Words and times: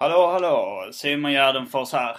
Hallå, 0.00 0.26
hallå! 0.26 0.88
Simon 0.92 1.32
Gärdenfors 1.32 1.92
här. 1.92 2.16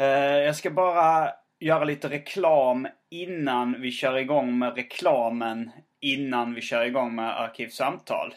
Eh, 0.00 0.44
jag 0.44 0.56
ska 0.56 0.70
bara 0.70 1.32
göra 1.58 1.84
lite 1.84 2.08
reklam 2.08 2.88
innan 3.10 3.80
vi 3.80 3.90
kör 3.90 4.16
igång 4.16 4.58
med 4.58 4.76
reklamen 4.76 5.70
innan 6.00 6.54
vi 6.54 6.60
kör 6.60 6.84
igång 6.84 7.14
med 7.14 7.40
Arkivsamtal. 7.40 8.34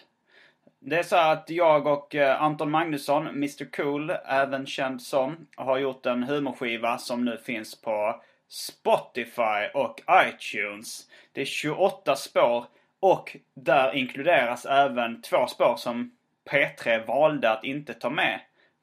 Det 0.79 0.99
är 0.99 1.03
så 1.03 1.15
att 1.15 1.49
jag 1.49 1.87
och 1.87 2.15
eh, 2.15 2.41
Anton 2.41 2.71
Magnusson, 2.71 3.27
Mr 3.27 3.71
Cool, 3.71 4.13
även 4.25 4.65
känd 4.65 5.01
som, 5.01 5.47
har 5.55 5.77
gjort 5.77 6.05
en 6.05 6.23
humorskiva 6.23 6.97
som 6.97 7.25
nu 7.25 7.37
finns 7.37 7.81
på 7.81 8.21
Spotify 8.49 9.67
och 9.73 10.01
iTunes. 10.27 11.07
Det 11.31 11.41
är 11.41 11.45
28 11.45 12.15
spår 12.15 12.65
och 12.99 13.37
där 13.53 13.95
inkluderas 13.95 14.65
även 14.65 15.21
två 15.21 15.47
spår 15.47 15.75
som 15.77 16.11
P3 16.51 17.05
valde 17.05 17.51
att 17.51 17.63
inte 17.63 17.93
ta 17.93 18.09
med 18.09 18.39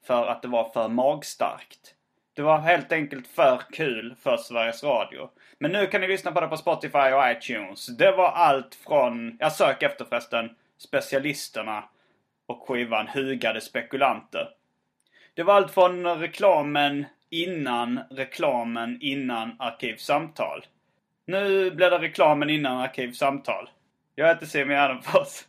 för 0.07 0.27
att 0.27 0.41
det 0.41 0.47
var 0.47 0.69
för 0.69 0.89
magstarkt. 0.89 1.93
Det 2.33 2.41
var 2.41 2.59
helt 2.59 2.91
enkelt 2.91 3.27
för 3.27 3.61
kul 3.71 4.15
för 4.23 4.37
Sveriges 4.37 4.83
Radio. 4.83 5.29
Men 5.59 5.71
nu 5.71 5.87
kan 5.87 6.01
ni 6.01 6.07
lyssna 6.07 6.31
på 6.31 6.41
det 6.41 6.47
på 6.47 6.57
Spotify 6.57 6.97
och 6.97 7.31
iTunes. 7.31 7.87
Det 7.87 8.11
var 8.11 8.31
allt 8.31 8.75
från, 8.75 9.37
jag 9.39 9.51
sök 9.51 9.83
efter 9.83 10.05
förresten, 10.05 10.49
specialisterna 10.77 11.83
och 12.45 12.67
skivan 12.67 13.07
Hugade 13.07 13.61
spekulanter. 13.61 14.49
Det 15.33 15.43
var 15.43 15.53
allt 15.53 15.71
från 15.71 16.19
reklamen 16.19 17.05
innan 17.29 17.99
reklamen 18.09 18.97
innan 19.01 19.55
Arkivsamtal. 19.59 20.65
Nu 21.25 21.71
blir 21.71 21.89
det 21.89 21.99
reklamen 21.99 22.49
innan 22.49 22.77
Arkivsamtal. 22.77 23.69
Jag 24.15 24.27
heter 24.27 24.45
Simon 24.45 24.75
Gärdenfors. 24.75 25.43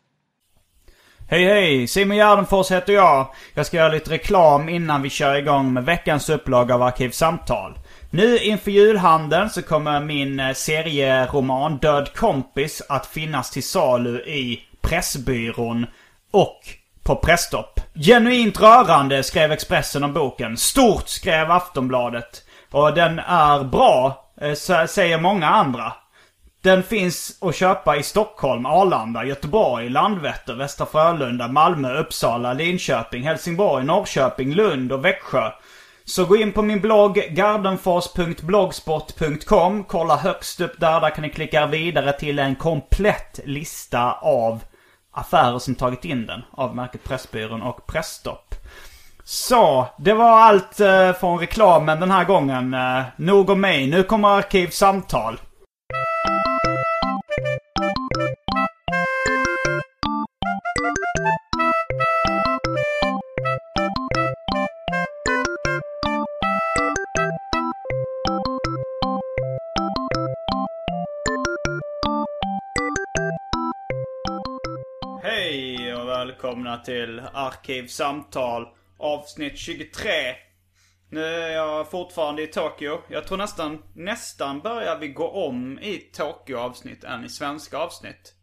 Hej 1.30 1.44
hej! 1.44 1.86
Simon 1.86 2.16
Gärdenfors 2.16 2.70
heter 2.70 2.92
jag. 2.92 3.26
Jag 3.54 3.66
ska 3.66 3.76
göra 3.76 3.92
lite 3.92 4.10
reklam 4.10 4.68
innan 4.68 5.02
vi 5.02 5.10
kör 5.10 5.34
igång 5.34 5.72
med 5.72 5.84
veckans 5.84 6.28
upplaga 6.28 6.74
av 6.74 6.82
Arkivsamtal. 6.82 7.78
Nu 8.10 8.38
inför 8.38 8.70
julhandeln 8.70 9.50
så 9.50 9.62
kommer 9.62 10.00
min 10.00 10.40
eh, 10.40 10.52
serieroman 10.52 11.78
Död 11.78 12.14
kompis 12.14 12.82
att 12.88 13.06
finnas 13.06 13.50
till 13.50 13.62
salu 13.62 14.20
i 14.20 14.60
Pressbyrån 14.80 15.86
och 16.30 16.60
på 17.02 17.16
Presstopp. 17.16 17.80
Genuint 17.94 18.60
rörande 18.60 19.22
skrev 19.22 19.52
Expressen 19.52 20.04
om 20.04 20.12
boken. 20.12 20.56
Stort 20.56 21.08
skrev 21.08 21.50
Aftonbladet. 21.50 22.44
Och 22.70 22.94
den 22.94 23.18
är 23.18 23.64
bra, 23.64 24.24
eh, 24.40 24.86
säger 24.86 25.18
många 25.18 25.48
andra. 25.48 25.92
Den 26.62 26.82
finns 26.82 27.38
att 27.40 27.56
köpa 27.56 27.96
i 27.96 28.02
Stockholm, 28.02 28.66
Arlanda, 28.66 29.24
Göteborg, 29.24 29.88
Landvetter, 29.88 30.54
Västra 30.54 30.86
Frölunda, 30.86 31.48
Malmö, 31.48 31.98
Uppsala, 31.98 32.52
Linköping, 32.52 33.22
Helsingborg, 33.22 33.84
Norrköping, 33.84 34.54
Lund 34.54 34.92
och 34.92 35.04
Växjö. 35.04 35.50
Så 36.04 36.24
gå 36.24 36.36
in 36.36 36.52
på 36.52 36.62
min 36.62 36.80
blogg 36.80 37.14
gardenfors.blogspot.com. 37.30 39.84
Kolla 39.84 40.16
högst 40.16 40.60
upp 40.60 40.80
där. 40.80 41.00
Där 41.00 41.10
kan 41.10 41.22
ni 41.22 41.30
klicka 41.30 41.66
vidare 41.66 42.12
till 42.12 42.38
en 42.38 42.56
komplett 42.56 43.40
lista 43.44 44.12
av 44.12 44.60
affärer 45.12 45.58
som 45.58 45.74
tagit 45.74 46.04
in 46.04 46.26
den. 46.26 46.42
Av 46.50 46.76
märket 46.76 47.04
Pressbyrån 47.04 47.62
och 47.62 47.86
Pressstopp. 47.86 48.54
Så, 49.24 49.86
det 49.98 50.12
var 50.12 50.30
allt 50.30 50.80
eh, 50.80 51.12
från 51.12 51.38
reklamen 51.38 52.00
den 52.00 52.10
här 52.10 52.24
gången. 52.24 52.74
Eh, 52.74 53.02
nog 53.16 53.50
om 53.50 53.60
mig. 53.60 53.86
Nu 53.86 54.02
kommer 54.02 54.28
Arkivsamtal. 54.28 55.38
Välkomna 76.42 76.78
till 76.78 77.22
Arkivsamtal 77.32 78.68
avsnitt 78.98 79.58
23. 79.58 80.10
Nu 81.10 81.24
är 81.24 81.50
jag 81.50 81.90
fortfarande 81.90 82.42
i 82.42 82.46
Tokyo. 82.46 83.00
Jag 83.08 83.26
tror 83.26 83.38
nästan, 83.38 83.82
nästan 83.94 84.60
börjar 84.60 84.98
vi 84.98 85.08
gå 85.08 85.30
om 85.30 85.78
i 85.78 85.98
Tokyo-avsnitt 85.98 87.04
än 87.04 87.24
i 87.24 87.28
svenska 87.28 87.78
avsnitt. 87.78 88.34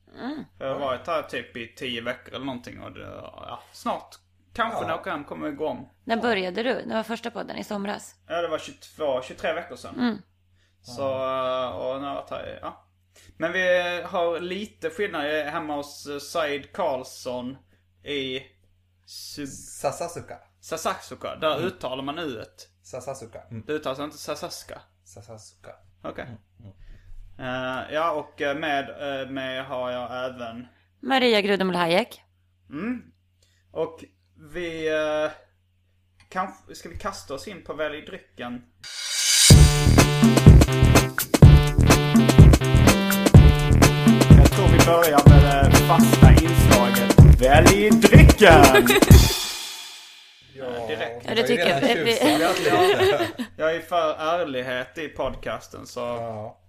Jag 0.59 0.67
har 0.67 0.79
varit 0.79 1.07
här 1.07 1.22
typ 1.22 1.57
i 1.57 1.75
10 1.75 2.01
veckor 2.01 2.33
eller 2.35 2.45
någonting 2.45 2.81
och 2.81 2.91
det, 2.91 3.22
ja, 3.22 3.63
snart. 3.72 4.16
Kanske 4.53 4.81
när 4.81 4.89
jag 4.89 5.00
åker 5.00 5.12
hem 5.12 5.23
kommer 5.23 5.50
vi 5.50 5.56
gå 5.56 5.67
om. 5.67 5.89
När 6.03 6.17
började 6.17 6.63
du? 6.63 6.73
Det 6.73 6.94
var 6.95 7.03
första 7.03 7.31
podden 7.31 7.57
i 7.57 7.63
somras. 7.63 8.16
Ja, 8.27 8.41
det 8.41 8.47
var 8.47 8.57
22, 8.57 9.22
23 9.22 9.53
veckor 9.53 9.75
sedan. 9.75 10.22
Så, 10.81 11.01
eh, 11.01 11.69
och 11.69 12.01
nu 12.01 12.07
har 12.07 12.16
jag 12.16 12.16
varit 12.16 12.29
här, 12.29 12.59
ja. 12.62 12.81
Men 13.38 13.51
vi 13.51 14.01
har 14.01 14.39
lite 14.39 14.89
skillnad. 14.89 15.25
Hemma 15.25 15.75
hos 15.75 16.07
eh, 16.07 16.19
Said 16.19 16.72
Karlsson 16.73 17.57
i 18.05 18.43
Sub- 19.05 19.47
Sasasuka. 19.47 20.38
Sasasuka. 20.61 21.35
Där 21.35 21.59
uttalar 21.59 22.03
man 22.03 22.19
u-et. 22.19 22.69
Sasasuka. 22.83 23.41
Mm. 23.51 23.63
Det 23.67 23.73
uttalas 23.73 23.99
inte 23.99 24.17
Sasaska. 24.17 24.81
Sasasuka. 25.03 25.75
Okej. 26.03 26.27
Eh, 27.39 27.94
ja, 27.94 28.11
och 28.11 28.41
eh, 28.41 28.57
med 28.57 28.89
uh, 28.89 29.31
mig 29.31 29.63
har 29.63 29.91
jag 29.91 30.25
även... 30.25 30.67
Maria 31.01 31.41
Grudemul 31.41 31.75
Hayek. 31.75 32.21
Och 33.71 34.03
vi... 34.53 34.89
Uh, 34.94 35.31
kanske... 36.29 36.75
Ska 36.75 36.89
vi 36.89 36.97
kasta 36.97 37.33
oss 37.33 37.47
in 37.47 37.63
på 37.63 37.73
Välj 37.73 38.01
drycken? 38.01 38.61
Jag 44.38 44.51
tror 44.51 44.67
vi 44.67 44.85
börjar 44.85 45.29
med 45.29 45.71
det 45.71 45.75
fasta 45.75 46.31
inslaget 46.31 46.64
Välj 47.39 47.89
drycken! 47.89 48.85
direkt. 50.87 51.25
Ja, 51.27 51.35
det 51.35 51.43
tycker 51.43 51.67
jag. 51.69 51.83
jag. 51.97 52.05
Vi- 52.05 53.45
Jag 53.57 53.75
är 53.75 53.79
för 53.79 54.13
ärlighet 54.19 54.97
i 54.97 55.07
podcasten 55.07 55.85
så 55.87 55.99
Ja. 55.99 56.59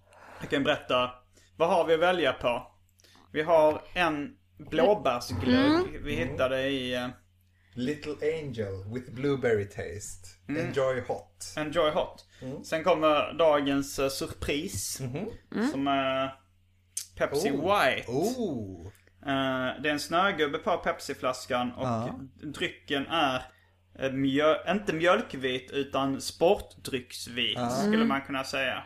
jag 0.40 0.50
kan 0.50 0.64
berätta. 0.64 1.10
Vad 1.56 1.68
har 1.68 1.84
vi 1.86 1.94
att 1.94 2.00
välja 2.00 2.32
på? 2.32 2.66
Vi 3.32 3.42
har 3.42 3.82
en 3.94 4.30
blåbärsglögg 4.70 6.00
vi 6.04 6.14
hittade 6.14 6.62
i 6.68 6.94
eh, 6.94 7.08
Little 7.74 8.14
Angel 8.38 8.84
with 8.94 9.10
blueberry 9.10 9.64
taste. 9.68 10.28
Enjoy 10.48 11.00
hot. 11.00 11.52
Enjoy 11.56 11.90
Hot. 11.90 12.24
Sen 12.66 12.84
kommer 12.84 13.32
dagens 13.38 13.98
uh, 13.98 14.08
surpris. 14.08 15.00
Som 15.72 15.86
är 15.88 16.34
Pepsi 17.18 17.50
White. 17.50 18.04
Oh! 18.10 18.86
Eh, 19.26 19.82
det 19.82 19.88
är 19.88 19.92
en 19.92 20.00
snögubbe 20.00 20.58
på 20.58 20.76
Pepsi-flaskan 20.76 21.72
och 21.72 22.10
drycken 22.46 23.06
är 23.06 23.42
eh, 23.98 24.12
mjö, 24.12 24.72
inte 24.72 24.92
mjölkvit 24.92 25.70
utan 25.70 26.20
sportdrycksvit 26.20 27.58
skulle 27.86 28.04
man 28.04 28.20
kunna 28.20 28.44
säga. 28.44 28.82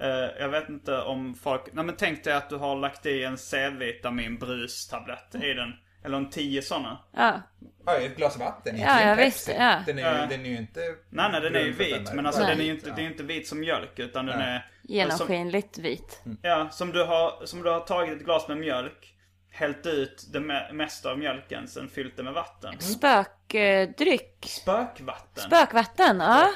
Eh, 0.00 0.40
jag 0.40 0.48
vet 0.48 0.68
inte 0.68 1.00
om 1.00 1.34
folk... 1.34 1.62
Nej 1.72 1.84
men 1.84 1.96
tänk 1.96 2.24
dig 2.24 2.34
att 2.34 2.50
du 2.50 2.56
har 2.56 2.76
lagt 2.76 3.06
i 3.06 3.24
en 3.24 3.38
C-vitamin 3.38 4.38
brustablett 4.38 5.34
i 5.34 5.52
den. 5.52 5.72
Eller 6.04 6.16
en 6.16 6.30
tio 6.30 6.62
sådana. 6.62 6.98
Ja. 7.16 7.42
Ja, 7.86 7.96
ett 7.96 8.16
glas 8.16 8.38
vatten. 8.38 8.76
Ja, 8.78 8.92
inte 8.92 9.08
ja, 9.08 9.14
visst, 9.14 9.46
Pepsi. 9.46 9.58
ja. 9.60 9.82
Den, 9.86 9.98
är, 9.98 10.26
den 10.26 10.40
är 10.46 10.50
ju 10.50 10.56
inte... 10.56 10.80
Nej 11.10 11.28
nej 11.32 11.40
den 11.40 11.54
är 11.56 11.60
ju 11.60 11.72
vit. 11.72 12.14
Men 12.14 12.26
alltså 12.26 12.42
Nej. 12.42 12.50
den 12.50 12.60
är 12.60 12.64
ju 12.64 12.70
inte, 12.74 12.90
det 12.90 13.02
är 13.02 13.06
inte 13.06 13.22
vit 13.22 13.48
som 13.48 13.60
mjölk 13.60 13.98
utan 13.98 14.26
den 14.26 14.40
är... 14.40 14.58
Som, 14.58 14.94
Genomskinligt 14.94 15.78
vit. 15.78 16.22
ja, 16.42 16.68
som 16.70 16.92
du, 16.92 17.04
har, 17.04 17.46
som 17.46 17.62
du 17.62 17.70
har 17.70 17.80
tagit 17.80 18.16
ett 18.16 18.24
glas 18.24 18.48
med 18.48 18.56
mjölk. 18.56 19.15
Hällt 19.56 19.86
ut 19.86 20.26
det 20.32 20.38
me- 20.38 20.72
mesta 20.72 21.10
av 21.10 21.18
mjölken, 21.18 21.68
sen 21.68 21.88
fyllt 21.88 22.16
det 22.16 22.22
med 22.22 22.32
vatten. 22.32 22.74
Spökdryck. 22.80 24.44
Spökvatten. 24.46 25.42
Spökvatten, 25.44 26.20
ja. 26.20 26.50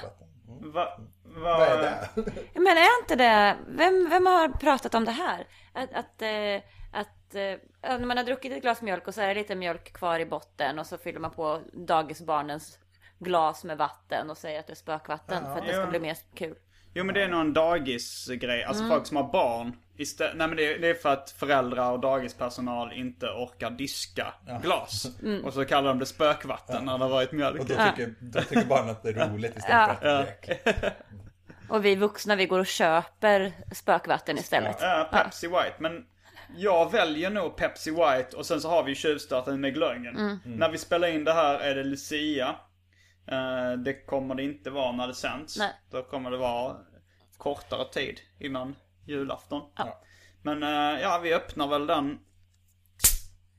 Va, 0.47 0.99
va, 1.25 1.59
Vad 1.59 1.63
är 1.69 1.77
det? 1.83 2.09
Men 2.55 2.67
är 2.79 3.01
inte 3.03 3.17
det, 3.17 3.57
vem, 3.69 4.09
vem 4.11 4.27
har 4.27 4.49
pratat 4.49 4.95
om 4.95 5.05
det 5.05 5.11
här? 5.11 5.47
Att, 5.73 5.93
att, 5.95 6.23
eh, 6.23 6.63
att 6.93 7.35
eh, 7.35 7.43
ja, 7.43 7.59
när 7.99 8.07
man 8.07 8.17
har 8.17 8.25
druckit 8.25 8.53
ett 8.53 8.63
glas 8.63 8.83
mjölk 8.83 9.07
och 9.09 9.15
så 9.15 9.21
är 9.21 9.29
det 9.29 9.35
lite 9.35 9.55
mjölk 9.55 9.93
kvar 9.93 10.19
i 10.21 10.27
botten 10.27 10.79
och 10.79 10.87
så 10.87 10.99
fyller 10.99 11.21
man 11.21 11.31
på 11.31 11.61
dagisbarnens 11.73 12.79
glas 13.19 13.65
med 13.65 13.79
vatten 13.79 14.31
och 14.31 14.39
säger 14.39 14.61
att 14.61 14.67
det 14.67 14.73
är 14.73 14.75
spökvatten 14.75 15.45
för 15.45 15.51
att 15.59 15.67
det 15.67 15.73
ska 15.73 15.81
Ja. 15.81 15.87
bli 15.87 16.01
mer 16.01 16.17
kul. 16.35 16.57
Jo 16.95 17.05
men 17.05 17.15
det 17.15 17.23
är 17.23 17.29
någon 17.29 17.53
dagisgrej. 17.53 18.65
Alltså 18.65 18.89
folk 18.89 19.07
som 19.07 19.17
har 19.17 19.33
barn. 19.33 19.77
Istä- 20.01 20.35
Nej 20.35 20.49
men 20.49 20.57
det 20.57 20.75
är, 20.75 20.79
det 20.79 20.89
är 20.89 20.95
för 20.95 21.09
att 21.13 21.31
föräldrar 21.31 21.93
och 21.93 22.01
dagispersonal 22.01 22.93
inte 22.93 23.27
orkar 23.27 23.71
diska 23.71 24.35
glas. 24.63 25.07
Och 25.45 25.53
så 25.55 25.65
kallar 25.65 25.89
de 25.89 25.99
det 25.99 26.07
spökvatten 26.07 26.85
när 26.85 26.99
det 26.99 27.05
har 27.05 27.11
varit 27.11 27.33
mjölk. 27.33 27.61
Och 27.61 27.67
då 27.67 27.75
tycker, 27.75 28.15
då 28.21 28.41
tycker 28.41 28.65
barnen 28.65 28.91
att 28.91 29.03
det 29.03 29.09
är 29.09 29.29
roligt 29.29 29.57
istället 29.57 29.99
för 29.99 30.21
att 30.21 30.43
det. 30.65 30.93
Och 31.69 31.85
vi 31.85 31.95
vuxna 31.97 32.37
vi 32.37 32.47
går 32.47 32.59
och 32.59 32.67
köper 32.67 33.53
spökvatten 33.75 34.39
istället. 34.39 34.77
Ja, 34.81 35.09
Pepsi 35.13 35.47
White. 35.47 35.75
Men 35.79 36.07
jag 36.57 36.93
väljer 36.93 37.31
nog 37.31 37.57
Pepsi 37.57 37.91
White 37.91 38.37
och 38.37 38.47
sen 38.47 38.61
så 38.61 38.69
har 38.69 38.83
vi 38.83 38.95
tjuvstarten 38.95 39.61
med 39.61 39.75
glöggen. 39.75 40.41
När 40.45 40.69
vi 40.69 40.79
spelar 40.79 41.09
in 41.09 41.25
det 41.25 41.33
här 41.33 41.59
är 41.59 41.75
det 41.75 41.85
Lucia. 41.85 42.57
Eh, 43.27 43.73
det 43.73 44.07
kommer 44.07 44.35
det 44.35 44.43
inte 44.43 44.71
vara 44.71 44.93
när 44.93 45.07
det 45.07 45.15
sänds. 45.15 45.59
Nej. 45.59 45.73
Då 45.91 46.03
kommer 46.03 46.31
det 46.31 46.37
vara 46.37 46.77
kortare 47.39 47.85
tid 47.93 48.21
innan 48.39 48.77
julafton. 49.11 49.63
Men 50.43 50.63
eh, 50.63 51.01
ja, 51.01 51.19
vi 51.23 51.35
öppnar 51.35 51.69
väl 51.69 51.87
den. 51.87 52.19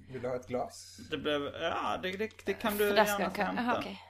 Vill 0.10 0.22
du 0.22 0.28
ha 0.28 0.36
ett 0.36 0.48
glas? 0.48 0.98
Det 1.12 1.18
blev, 1.18 1.42
ja 1.62 2.00
det, 2.04 2.12
det, 2.12 2.30
det 2.46 2.54
kan 2.54 2.78
du 2.78 2.92
Flaskan 2.94 3.20
gärna 3.20 3.30
få 3.30 3.36
kan, 3.36 3.56
jaha, 3.56 3.78
okej. 3.80 4.02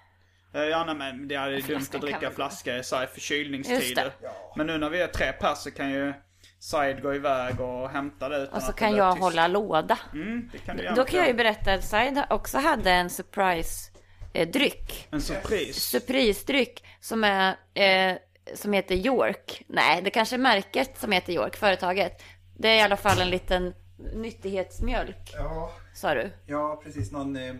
Eh, 0.54 0.62
Ja, 0.62 0.84
nej, 0.86 0.96
men 0.96 1.28
det 1.28 1.36
är 1.36 1.68
dumt 1.68 1.88
att 1.94 2.02
dricka 2.02 2.32
flaska 2.32 2.78
i 2.78 2.84
så 2.84 2.96
här 2.96 3.02
Just 3.04 3.14
förkylningstider. 3.14 4.12
Men 4.56 4.68
nu 4.68 4.78
när 4.78 4.90
vi 4.90 5.02
är 5.02 5.08
tre 5.08 5.32
pers 5.34 5.58
så 5.58 5.72
kan 5.72 5.90
ju 5.92 6.14
Said 6.60 7.02
gå 7.02 7.16
iväg 7.16 7.62
och 7.62 7.90
hämta 7.90 8.30
det 8.30 8.38
utan 8.38 8.54
Och 8.56 8.64
så 8.64 8.74
kan 8.74 8.96
jag 8.96 9.14
tyst. 9.14 9.24
hålla 9.24 9.48
låda. 9.48 9.98
Mm, 10.14 10.50
det 10.52 10.58
kan 10.58 10.96
Då 10.96 11.06
kan 11.06 11.20
jag 11.20 11.28
ju 11.28 11.34
berätta 11.34 11.74
att 11.74 11.84
Said 11.84 12.24
också 12.30 12.58
hade 12.58 12.92
en 12.92 13.10
surprise 13.10 13.92
eh, 14.34 14.50
dryck. 14.50 15.08
En 15.12 15.22
surprise. 15.22 15.80
Surprisedryck 15.80 16.84
som 17.00 17.24
är 17.24 17.56
eh, 17.74 18.18
som 18.56 18.74
heter 18.74 18.96
York. 18.96 19.64
Nej, 19.68 20.02
det 20.02 20.10
kanske 20.10 20.36
är 20.36 20.38
märket 20.38 20.98
som 21.00 21.12
heter 21.12 21.34
York, 21.34 21.56
företaget. 21.56 22.22
Det 22.58 22.68
är 22.70 22.76
i 22.76 22.82
alla 22.82 22.98
fall 22.98 23.22
en 23.22 23.30
liten 23.30 23.74
nyttighetsmjölk, 24.14 25.32
Ja, 25.34 25.72
sa 25.94 26.14
du. 26.14 26.32
ja 26.46 26.82
precis. 26.84 27.12
Någon 27.12 27.36
eh, 27.36 27.54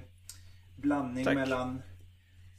blandning 0.75 1.25
Tack. 1.25 1.36
mellan 1.36 1.81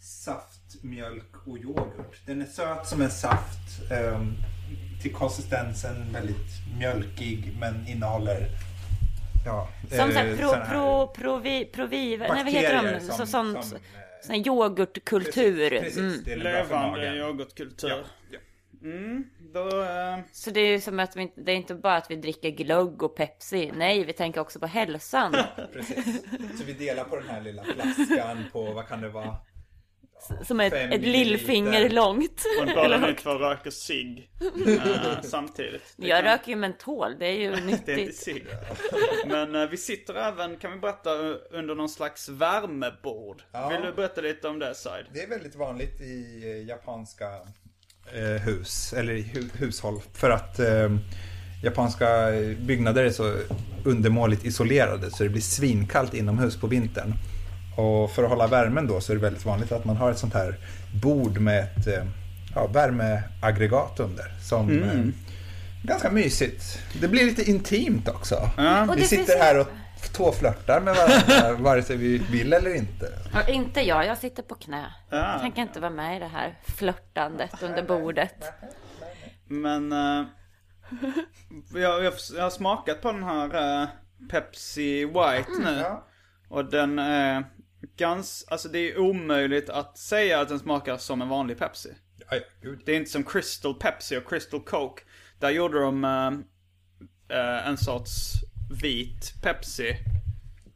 saft, 0.00 0.82
mjölk 0.82 1.46
och 1.46 1.58
yoghurt. 1.58 2.20
Den 2.26 2.42
är 2.42 2.46
söt 2.46 2.86
som 2.86 3.02
en 3.02 3.10
saft. 3.10 3.90
ehm, 3.90 4.34
till 5.02 5.14
konsistensen 5.14 6.12
väldigt 6.12 6.76
mjölkig 6.78 7.56
men 7.60 7.86
innehåller 7.88 8.48
ja, 9.46 9.68
Som 9.90 10.10
eh, 10.10 10.36
pro, 10.36 10.50
pro, 10.68 11.06
provi, 11.14 11.64
provi, 11.64 12.16
nej 12.18 12.28
vad 12.28 12.52
heter 12.52 12.92
de? 12.94 13.00
som- 13.00 13.16
Så, 13.18 13.26
sånt, 13.26 13.64
som, 13.64 13.76
eh, 13.76 13.82
sån 14.22 14.34
här 14.34 14.46
yoghurtkultur. 14.46 15.70
Precis, 15.70 15.96
Mm. 15.98 16.10
precis. 16.10 16.24
Det 16.24 16.32
är 16.32 16.36
Levande 16.36 17.16
yoghurtkultur. 17.16 17.88
Ja, 17.88 17.98
ja. 18.30 18.38
Mm, 18.82 19.24
då... 19.54 19.82
Eh, 19.82 20.18
Så 20.32 20.50
det 20.50 20.60
är 20.60 20.66
ju 20.70 20.80
som 20.80 21.00
att 21.00 21.16
vi, 21.16 21.32
det 21.36 21.52
är 21.52 21.56
inte 21.56 21.74
bara 21.74 21.96
att 21.96 22.10
vi 22.10 22.16
dricker 22.16 22.50
glögg 22.50 23.02
och 23.02 23.16
Pepsi. 23.16 23.72
Nej, 23.76 24.04
vi 24.04 24.12
tänker 24.12 24.40
också 24.40 24.58
på 24.60 24.66
hälsan. 24.66 25.32
Precis. 25.72 26.22
Så 26.58 26.64
vi 26.64 26.72
delar 26.72 27.04
på 27.04 27.16
den 27.16 27.28
här 27.28 27.40
lilla 27.40 27.64
flaskan 27.64 28.44
på, 28.52 28.72
vad 28.72 28.88
kan 28.88 29.00
det 29.00 29.08
vara? 29.08 29.36
Som 30.46 30.60
ett, 30.60 30.72
ett 30.72 31.00
lillfinger 31.00 31.90
långt. 31.90 32.44
och 32.60 32.66
båda 32.74 32.98
ni 32.98 33.14
två 33.14 33.30
röker 33.30 33.70
cigg 33.70 34.30
eh, 34.66 35.20
samtidigt. 35.22 35.82
Det 35.96 36.06
Jag 36.06 36.18
kan- 36.24 36.32
röker 36.32 36.48
ju 36.50 36.56
mentol, 36.56 37.14
det 37.18 37.26
är 37.26 37.32
ju 37.40 37.50
Det 37.50 37.56
är 37.56 37.68
inte 37.68 37.96
nyttigt. 37.96 38.16
cigg. 38.16 38.46
Men 39.26 39.54
eh, 39.54 39.68
vi 39.68 39.76
sitter 39.76 40.14
även, 40.14 40.56
kan 40.56 40.72
vi 40.72 40.78
berätta, 40.78 41.10
under 41.50 41.74
någon 41.74 41.88
slags 41.88 42.28
värmebord. 42.28 43.42
Ja. 43.52 43.68
Vill 43.68 43.80
du 43.82 43.92
berätta 43.92 44.20
lite 44.20 44.48
om 44.48 44.58
det 44.58 44.74
Said? 44.74 45.04
Det 45.14 45.22
är 45.22 45.28
väldigt 45.28 45.54
vanligt 45.56 46.00
i 46.00 46.42
eh, 46.44 46.68
japanska 46.68 47.26
eh, 48.14 48.42
hus, 48.42 48.92
eller 48.92 49.12
i 49.12 49.22
hu 49.22 49.48
hushåll. 49.58 50.00
För 50.14 50.30
att 50.30 50.58
eh, 50.58 50.90
japanska 51.64 52.06
byggnader 52.58 53.04
är 53.04 53.10
så 53.10 53.36
undermåligt 53.84 54.44
isolerade 54.44 55.10
så 55.10 55.22
det 55.22 55.28
blir 55.28 55.42
svinkallt 55.42 56.14
inomhus 56.14 56.60
på 56.60 56.66
vintern. 56.66 57.12
Och 57.76 58.10
för 58.10 58.22
att 58.22 58.28
hålla 58.28 58.46
värmen 58.46 58.86
då 58.86 59.00
så 59.00 59.12
är 59.12 59.16
det 59.16 59.22
väldigt 59.22 59.44
vanligt 59.44 59.72
att 59.72 59.84
man 59.84 59.96
har 59.96 60.10
ett 60.10 60.18
sånt 60.18 60.34
här 60.34 60.56
bord 61.02 61.38
med 61.38 61.62
ett 61.62 61.86
eh, 61.86 62.04
ja, 62.54 62.66
värmeaggregat 62.66 64.00
under. 64.00 64.24
Som 64.40 64.82
eh, 64.82 65.04
ganska 65.82 66.10
mysigt. 66.10 66.78
Det 67.00 67.08
blir 67.08 67.24
lite 67.24 67.50
intimt 67.50 68.08
också. 68.08 68.34
Och 68.88 68.98
Vi 68.98 69.04
sitter 69.04 69.38
här 69.38 69.60
och 69.60 69.66
tåflörtar 70.12 70.80
med 70.80 70.96
varandra 70.96 71.62
vare 71.62 71.82
sig 71.82 71.96
vi 71.96 72.18
vill 72.18 72.52
eller 72.52 72.74
inte. 72.74 73.12
Ja, 73.32 73.46
inte 73.48 73.80
jag, 73.80 74.06
jag 74.06 74.18
sitter 74.18 74.42
på 74.42 74.54
knä. 74.54 74.94
Ja. 75.10 75.32
Jag 75.32 75.40
tänker 75.40 75.62
inte 75.62 75.80
vara 75.80 75.90
med 75.90 76.16
i 76.16 76.18
det 76.18 76.26
här 76.26 76.58
flörtandet 76.64 77.62
under 77.62 77.82
bordet. 77.82 78.52
Men 79.48 79.92
eh, 79.92 80.24
jag, 81.74 82.04
jag, 82.04 82.12
jag 82.36 82.42
har 82.42 82.50
smakat 82.50 83.02
på 83.02 83.12
den 83.12 83.22
här 83.22 83.82
eh, 83.82 83.88
Pepsi 84.30 85.04
White 85.04 85.52
nu. 85.64 85.80
Ja. 85.80 86.06
Och 86.48 86.64
den 86.64 86.98
är 86.98 87.44
gans, 88.02 88.44
alltså 88.48 88.68
det 88.68 88.78
är 88.78 88.98
omöjligt 88.98 89.70
att 89.70 89.98
säga 89.98 90.40
att 90.40 90.48
den 90.48 90.58
smakar 90.58 90.96
som 90.96 91.22
en 91.22 91.28
vanlig 91.28 91.58
Pepsi. 91.58 91.88
Gud. 92.62 92.82
Det 92.84 92.92
är 92.92 92.96
inte 92.96 93.10
som 93.10 93.24
Crystal 93.24 93.74
Pepsi 93.74 94.16
och 94.16 94.28
Crystal 94.28 94.60
Coke. 94.60 95.02
Där 95.38 95.50
gjorde 95.50 95.80
de 95.80 96.04
eh, 96.04 97.38
eh, 97.38 97.68
en 97.68 97.76
sorts 97.76 98.32
vit 98.82 99.32
Pepsi. 99.42 99.96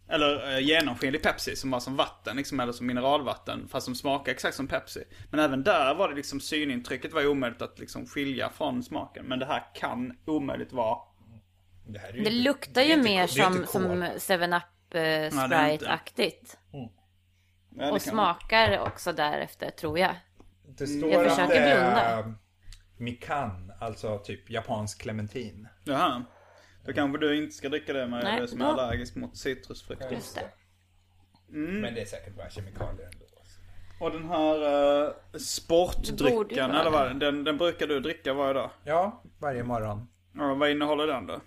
Eller 0.09 0.53
eh, 0.53 0.59
genomskinlig 0.61 1.23
Pepsi 1.23 1.57
som 1.57 1.71
var 1.71 1.81
som 1.81 1.97
vatten, 1.97 2.37
liksom, 2.37 2.61
eller 2.61 2.73
som 2.73 2.87
mineralvatten. 2.87 3.69
Fast 3.69 3.85
som 3.85 3.95
smakar 3.95 4.33
exakt 4.33 4.57
som 4.57 4.67
Pepsi. 4.69 5.05
Men 5.31 5.41
även 5.41 5.63
där 5.65 5.95
var 5.95 6.09
det 6.09 6.15
liksom 6.15 6.41
synintrycket 6.41 7.13
var 7.13 7.21
ju 7.21 7.27
omöjligt 7.29 7.63
att 7.63 7.79
liksom 7.79 8.07
skilja 8.07 8.51
från 8.51 8.83
smaken. 8.83 9.25
Men 9.27 9.39
det 9.39 9.47
här 9.47 9.63
kan 9.75 10.13
omöjligt 10.27 10.73
vara 10.73 10.99
Det, 11.89 11.99
här 11.99 12.09
är 12.09 12.13
ju 12.13 12.23
Det 12.23 12.31
inte- 12.31 12.43
luktar 12.43 12.83
ju 12.83 12.97
mer 12.97 13.05
det 13.05 13.23
är 13.23 13.27
som, 13.27 13.57
inte 13.57 13.67
som 13.73 13.83
kol. 13.83 13.91
7-Up 14.03 14.63
eh. 14.95 15.31
Sprite-aktigt. 15.47 16.57
Ja, 17.79 17.93
Och 17.93 18.03
smakar 18.03 18.79
också 18.79 19.13
därefter, 19.13 19.71
tror 19.71 19.99
jag. 19.99 20.15
Det 20.79 20.87
står 20.87 21.11
Jag 21.11 21.27
att 21.27 21.31
försöker 21.31 21.61
det 21.61 21.71
är 21.71 22.23
blunda. 22.23 22.39
Mikan, 22.97 23.73
alltså 23.81 24.19
typ 24.19 24.51
japansk 24.51 25.03
clementin. 25.03 25.69
Jaha. 25.85 26.25
Då 26.87 26.93
kanske 26.93 27.19
du 27.19 27.37
inte 27.37 27.57
ska 27.57 27.69
dricka 27.69 27.93
det 27.93 28.07
med 28.07 28.25
Nej, 28.25 28.41
du 28.41 28.49
som 28.49 28.61
är 28.61 28.65
allergisk 28.65 29.17
mot 29.17 29.37
citrusfrukter. 29.37 30.11
Just 30.11 30.35
det. 30.35 30.51
Men 31.49 31.95
det 31.95 32.01
är 32.01 32.07
säkert 32.07 32.37
bara 32.37 32.51
kemikalier 32.51 33.11
ändå. 33.13 33.27
Och 34.01 34.11
den 34.11 34.29
här 34.29 34.55
uh, 34.55 35.13
ju 35.33 35.39
sportdrycken, 35.39 36.71
eller 36.71 36.91
vad 36.91 37.21
den, 37.21 37.45
den 37.45 37.57
brukar 37.57 37.87
du 37.87 38.01
dricka 38.01 38.35
varje 38.35 38.53
dag. 38.55 38.71
Ja, 38.85 39.23
varje 39.41 39.63
morgon. 39.63 40.09
Ja, 40.35 40.55
vad 40.55 40.71
innehåller 40.71 41.07
den 41.07 41.27
då? 41.27 41.41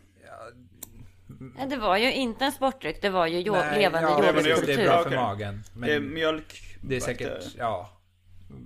Det 1.70 1.78
var 1.78 1.98
ju 1.98 2.14
inte 2.14 2.46
en 2.46 2.52
sportdryck, 2.52 3.02
det 3.02 3.10
var 3.10 3.28
ju 3.28 3.40
jo- 3.40 3.54
Nej, 3.54 3.80
levande 3.80 4.10
ja, 4.10 4.26
yoghurtkultur. 4.26 4.66
Det 4.68 4.74
är 4.84 4.88
bra 4.88 5.04
för 5.04 5.16
magen. 5.16 5.64
Men 5.74 5.90
det 5.90 5.96
är 5.96 6.00
mjölk... 6.00 6.78
det 6.82 6.96
är 6.96 7.00
säkert, 7.00 7.44
ja. 7.58 7.90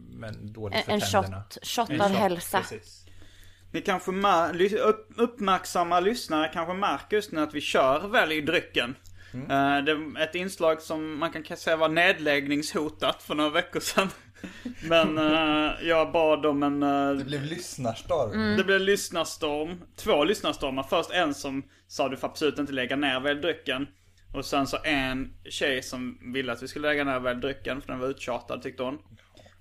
Men 0.10 0.53
dåligt 0.53 0.77
En, 0.77 0.84
för 0.84 0.92
en 0.92 1.00
tänderna. 1.01 1.44
shot, 1.50 1.58
shot 1.68 1.89
En 1.89 2.01
av 2.01 2.10
shot, 2.10 2.18
hälsa. 2.18 2.60
Precis. 2.60 3.06
Ni 3.72 3.82
kanske 3.82 4.12
ma- 4.12 4.53
ly- 4.53 4.77
upp, 4.77 5.08
uppmärksamma 5.15 6.00
lyssnare 6.00 6.50
kanske 6.53 6.74
märker 6.74 7.15
just 7.18 7.32
nu 7.32 7.42
att 7.42 7.53
vi 7.53 7.62
kör 7.62 8.08
Välj 8.08 8.42
drycken. 8.42 8.96
Mm. 9.33 9.51
Eh, 9.51 9.83
det 9.85 9.91
är 9.91 10.21
ett 10.23 10.35
inslag 10.35 10.81
som 10.81 11.19
man 11.19 11.31
kan 11.43 11.57
säga 11.57 11.77
var 11.77 11.89
nedläggningshotat 11.89 13.23
för 13.23 13.35
några 13.35 13.49
veckor 13.49 13.79
sedan. 13.79 14.09
Men 14.89 15.17
eh, 15.17 15.71
jag 15.83 16.11
bad 16.11 16.45
om 16.45 16.63
en... 16.63 16.83
eh, 16.83 17.11
Det 17.11 17.25
blev 17.25 17.43
lyssnarstorm. 17.43 18.31
Mm. 18.31 18.57
Det 18.57 18.63
blev 18.63 18.81
lyssnarstorm. 18.81 19.81
Två 19.95 20.23
lyssnarstormar. 20.23 20.83
Först 20.83 21.11
en 21.11 21.33
som 21.33 21.63
sa 21.87 22.09
du 22.09 22.17
får 22.17 22.27
absolut 22.27 22.59
inte 22.59 22.73
lägga 22.73 22.95
ner 22.95 23.19
väl 23.19 23.41
drycken. 23.41 23.87
Och 24.33 24.45
sen 24.45 24.67
så 24.67 24.77
en 24.83 25.33
tjej 25.49 25.83
som 25.83 26.19
ville 26.33 26.51
att 26.51 26.63
vi 26.63 26.67
skulle 26.67 26.87
lägga 26.87 27.03
ner 27.03 27.19
väl 27.19 27.41
drycken 27.41 27.81
för 27.81 27.87
den 27.87 27.99
var 27.99 28.07
uttjatad 28.07 28.61
tyckte 28.61 28.83
hon. 28.83 28.97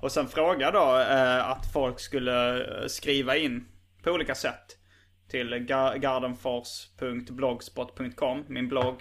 Och 0.00 0.12
sen 0.12 0.28
frågade 0.28 0.78
då 0.78 0.98
eh, 0.98 1.48
att 1.50 1.72
folk 1.72 2.00
skulle 2.00 2.66
skriva 2.88 3.36
in 3.36 3.64
på 4.04 4.10
olika 4.10 4.34
sätt. 4.34 4.78
Till 5.30 5.54
ga- 5.54 5.98
gardenfors.blogspot.com, 5.98 8.44
min 8.48 8.68
blogg. 8.68 9.00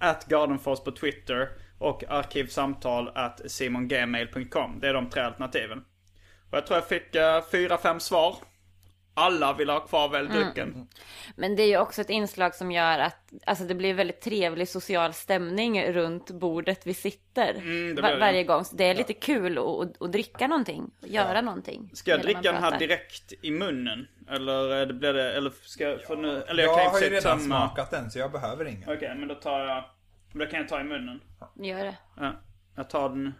At 0.00 0.26
gardenfors 0.28 0.80
på 0.80 0.90
Twitter 0.90 1.48
och 1.78 2.04
arkivsamtal 2.08 3.10
at 3.14 3.50
simongmail.com. 3.50 4.80
Det 4.80 4.88
är 4.88 4.94
de 4.94 5.10
tre 5.10 5.22
alternativen. 5.22 5.78
Och 6.50 6.56
jag 6.56 6.66
tror 6.66 6.76
jag 6.76 6.88
fick 6.88 7.14
eh, 7.14 7.44
fyra, 7.50 7.78
fem 7.78 8.00
svar. 8.00 8.36
Alla 9.14 9.52
vill 9.52 9.70
ha 9.70 9.80
kvar 9.80 10.08
väl 10.08 10.28
drycken. 10.28 10.88
Men 11.36 11.56
det 11.56 11.62
är 11.62 11.66
ju 11.66 11.78
också 11.78 12.00
ett 12.00 12.10
inslag 12.10 12.54
som 12.54 12.70
gör 12.72 12.98
att 12.98 13.32
alltså 13.46 13.64
det 13.64 13.74
blir 13.74 13.94
väldigt 13.94 14.20
trevlig 14.20 14.68
social 14.68 15.12
stämning 15.12 15.84
runt 15.92 16.30
bordet 16.30 16.86
vi 16.86 16.94
sitter 16.94 17.54
Mm, 17.54 17.94
det 17.94 18.02
va- 18.02 18.08
blir 18.08 18.14
det. 18.14 18.20
varje 18.20 18.44
gång. 18.44 18.64
Så 18.64 18.76
det 18.76 18.84
är 18.84 18.94
lite 18.94 19.12
kul 19.12 19.58
att, 19.58 19.64
att, 19.64 20.02
att 20.02 20.12
dricka 20.12 20.46
någonting, 20.46 20.90
och 21.02 21.08
göra 21.08 21.40
någonting. 21.40 21.90
Ska 21.94 22.10
jag 22.10 22.22
dricka 22.22 22.40
den 22.52 22.62
här 22.62 22.78
direkt 22.78 23.32
i 23.42 23.50
munnen? 23.50 24.08
Eller 24.30 24.86
det, 24.86 24.94
blir 24.94 25.12
det, 25.12 25.32
eller 25.32 25.50
ska 25.62 25.84
jag 25.84 26.02
få 26.06 26.14
nu, 26.14 26.42
eller 26.42 26.62
jag 26.62 26.72
Jag 26.72 26.78
kan 26.78 26.86
har 26.92 26.98
för 26.98 27.04
ju 27.06 27.10
redan 27.14 27.38
tömma. 27.38 27.44
smakat 27.68 27.90
den 27.90 28.10
så 28.10 28.18
jag 28.18 28.32
behöver 28.32 28.64
ingen. 28.64 28.90
Okej, 28.90 29.14
men 29.18 29.28
då 29.28 29.34
tar 29.34 29.60
jag, 29.60 29.84
då 30.32 30.46
kan 30.46 30.60
jag 30.60 30.68
ta 30.68 30.80
i 30.80 30.84
munnen. 30.84 31.20
Gör 31.62 31.84
det. 31.84 31.96
Ja, 32.16 32.32
jag 32.76 32.90
tar 32.90 33.08
den. 33.08 33.34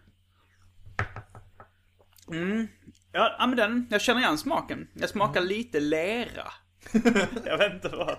Mm. 2.30 2.68
Ja, 3.12 3.46
men 3.46 3.56
den, 3.56 3.86
jag 3.90 4.00
känner 4.00 4.20
igen 4.20 4.38
smaken. 4.38 4.88
Jag 4.94 5.08
smakar 5.08 5.40
lite 5.40 5.80
lera. 5.80 6.52
jag 7.44 7.58
vet 7.58 7.72
inte 7.74 7.88
vad. 7.88 8.16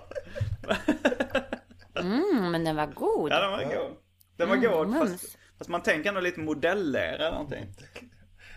Mm, 1.94 2.50
men 2.52 2.64
den 2.64 2.76
var 2.76 2.86
god. 2.86 3.32
Ja, 3.32 3.40
den 3.40 3.50
var 3.50 3.62
god. 3.74 3.96
Den 4.36 4.48
var 4.48 4.56
Mm, 4.56 4.70
god, 4.70 4.98
fast, 5.08 5.38
fast 5.58 5.70
man 5.70 5.82
tänker 5.82 6.08
ändå 6.08 6.20
lite 6.20 6.40
modellera 6.40 7.14
eller 7.14 7.30
någonting. 7.30 7.66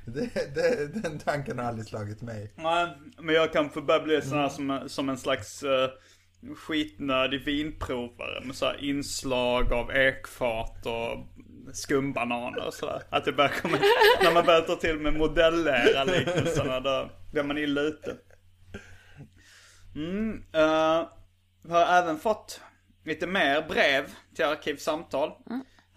Det, 0.06 0.56
det, 0.56 1.01
den 1.01 1.20
tanken 1.20 1.60
har 1.60 1.65
aldrig 1.65 1.88
slagit 1.88 2.22
mig. 2.22 2.54
Nej, 2.56 2.98
men 3.20 3.36
jag 3.36 3.54
kan 3.54 3.70
få 3.70 3.82
börja 3.82 4.00
bli 4.04 4.22
sån 4.22 4.38
här 4.38 4.50
som, 4.50 4.84
som 4.88 5.10
en 5.10 5.18
slags 5.18 5.63
uh, 5.63 5.89
skitnödig 6.56 7.46
vinprovare 7.46 8.46
med 8.46 8.56
så 8.56 8.65
här 8.65 8.84
inslag 8.84 9.74
av 9.74 9.92
ekfat 9.92 10.86
och 10.86 11.25
skumbananer 11.74 12.67
och 12.67 12.74
sådär. 12.74 13.03
Att 13.10 13.25
det 13.25 13.31
börjar 13.31 13.51
komma, 13.62 13.77
när 14.24 14.34
man 14.34 14.45
börjar 14.45 14.62
ta 14.62 14.75
till 14.75 15.00
med 15.00 15.13
modellära 15.13 16.03
liknelserna 16.03 16.79
då 16.79 17.10
blir 17.31 17.43
man 17.43 17.57
illa 17.57 17.81
ute. 17.81 18.15
Mm, 19.95 20.34
uh, 20.34 21.07
vi 21.63 21.72
har 21.74 21.86
även 22.01 22.17
fått 22.17 22.62
lite 23.05 23.27
mer 23.27 23.62
brev 23.62 24.13
till 24.36 24.45
Arkivsamtal. 24.45 25.31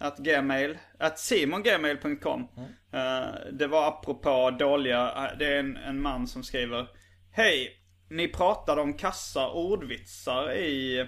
Att 0.01 0.17
gmail, 0.17 0.77
att 0.99 1.19
simongmail.com. 1.19 2.47
Eh, 2.93 3.51
det 3.51 3.67
var 3.67 3.87
apropå 3.87 4.51
dåliga, 4.59 5.13
eh, 5.15 5.37
det 5.39 5.45
är 5.45 5.59
en, 5.59 5.77
en 5.77 6.01
man 6.01 6.27
som 6.27 6.43
skriver 6.43 6.87
Hej, 7.31 7.71
ni 8.09 8.27
pratade 8.27 8.81
om 8.81 8.93
kassa 8.93 9.49
ordvitsar 9.49 10.51
i 10.51 10.99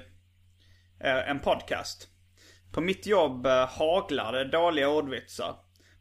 eh, 0.99 1.29
en 1.29 1.39
podcast. 1.39 2.07
På 2.71 2.81
mitt 2.81 3.05
jobb 3.05 3.45
eh, 3.45 3.69
haglade 3.69 4.45
dåliga 4.45 4.89
ordvitsar. 4.89 5.55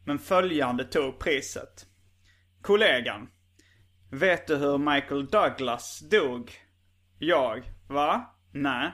Men 0.05 0.19
följande 0.19 0.83
tog 0.83 1.19
priset. 1.19 1.85
Kollegan. 2.61 3.29
Vet 4.11 4.47
du 4.47 4.55
hur 4.55 4.77
Michael 4.77 5.27
Douglas 5.27 5.99
dog? 5.99 6.51
Jag. 7.19 7.71
Va? 7.89 8.35
Nej. 8.53 8.91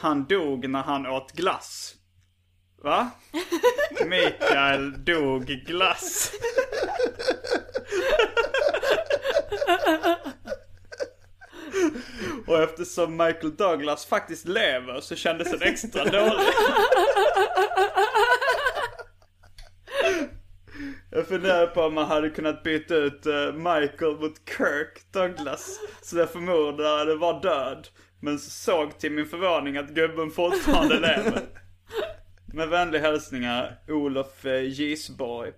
Han 0.00 0.24
dog 0.24 0.68
när 0.68 0.82
han 0.82 1.06
åt 1.06 1.32
glass. 1.32 1.94
Va? 2.82 3.10
Mikael 4.06 5.04
dog 5.04 5.46
glass. 5.46 6.32
Och 12.46 12.62
eftersom 12.62 13.16
Michael 13.16 13.56
Douglas 13.56 14.06
faktiskt 14.06 14.48
lever 14.48 15.00
så 15.00 15.16
kändes 15.16 15.50
den 15.50 15.62
extra 15.62 16.04
dålig. 16.04 16.46
Jag 21.10 21.26
funderar 21.26 21.66
på 21.66 21.82
om 21.82 21.94
man 21.94 22.06
hade 22.06 22.30
kunnat 22.30 22.62
byta 22.62 22.94
ut 22.94 23.26
eh, 23.26 23.52
Michael 23.52 24.16
mot 24.20 24.48
Kirk 24.56 25.12
Douglas. 25.12 25.80
Så 26.02 26.18
jag 26.18 26.30
förmodade 26.30 27.14
var 27.14 27.42
död. 27.42 27.88
Men 28.20 28.38
så 28.38 28.50
såg 28.50 28.98
till 28.98 29.12
min 29.12 29.26
förvåning 29.26 29.76
att 29.76 29.90
gubben 29.90 30.30
fortfarande 30.30 30.94
lever. 31.00 31.42
Med 32.54 32.68
vänliga 32.68 33.02
hälsningar 33.02 33.78
Olof 33.88 34.46
eh, 34.46 34.62
Gisborg. 34.62 35.52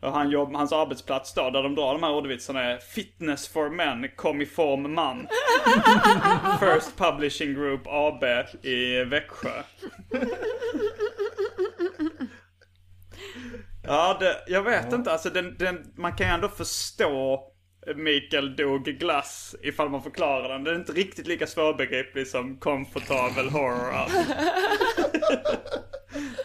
Och 0.00 0.12
han 0.12 0.30
jobb, 0.30 0.54
hans 0.54 0.72
arbetsplats 0.72 1.34
då, 1.34 1.50
där 1.50 1.62
de 1.62 1.74
drar 1.74 1.92
de 1.92 2.02
här 2.02 2.12
ordvitsarna 2.12 2.62
är 2.62 2.78
Fitness 2.78 3.48
for 3.48 3.70
men, 3.70 4.08
kom 4.16 4.40
i 4.40 4.46
form 4.46 4.94
man. 4.94 5.28
First 6.60 6.96
Publishing 6.96 7.54
Group 7.54 7.82
AB 7.86 8.24
i 8.62 9.04
Växjö. 9.04 9.62
Ja, 13.82 14.16
det, 14.20 14.44
jag 14.46 14.62
vet 14.62 14.92
inte. 14.92 15.12
Alltså 15.12 15.30
den, 15.30 15.56
den, 15.58 15.92
man 15.96 16.16
kan 16.16 16.26
ju 16.26 16.32
ändå 16.32 16.48
förstå 16.48 17.40
Mikael 17.94 18.56
dog 18.56 18.84
glass 18.84 19.56
ifall 19.62 19.90
man 19.90 20.02
förklarar 20.02 20.48
den. 20.48 20.64
Den 20.64 20.74
är 20.74 20.78
inte 20.78 20.92
riktigt 20.92 21.26
lika 21.26 21.46
svårbegriplig 21.46 22.26
som 22.26 22.56
komfortabel 22.58 23.48
horror. 23.48 24.10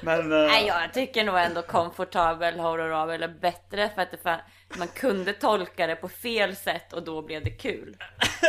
Men... 0.02 0.32
eh, 0.32 0.38
Nej, 0.38 0.68
jag 0.68 0.94
tycker 0.94 1.24
nog 1.24 1.38
ändå 1.38 1.62
komfortabel 1.62 2.60
horror 2.60 3.24
är 3.24 3.40
bättre 3.42 3.90
för 3.96 4.02
att 4.02 4.12
det 4.12 4.18
fan, 4.18 4.40
man 4.78 4.88
kunde 4.88 5.34
tolka 5.34 5.88
det 5.88 5.96
på 5.96 6.10
fel 6.10 6.56
sätt 6.56 6.94
och 6.94 7.04
då 7.04 7.22
blev 7.22 7.44
det 7.44 7.52
kul. 7.52 7.98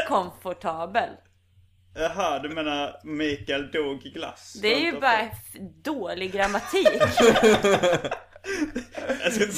Komfortabel. 0.09 1.09
Jaha, 1.95 2.39
du 2.39 2.49
menar 2.49 3.01
Mikael 3.05 3.71
dog 3.71 4.01
glass? 4.01 4.53
Det 4.63 4.75
är 4.75 4.81
ju 4.81 5.01
bara 5.01 5.29
dålig 5.85 6.33
grammatik. 6.33 6.89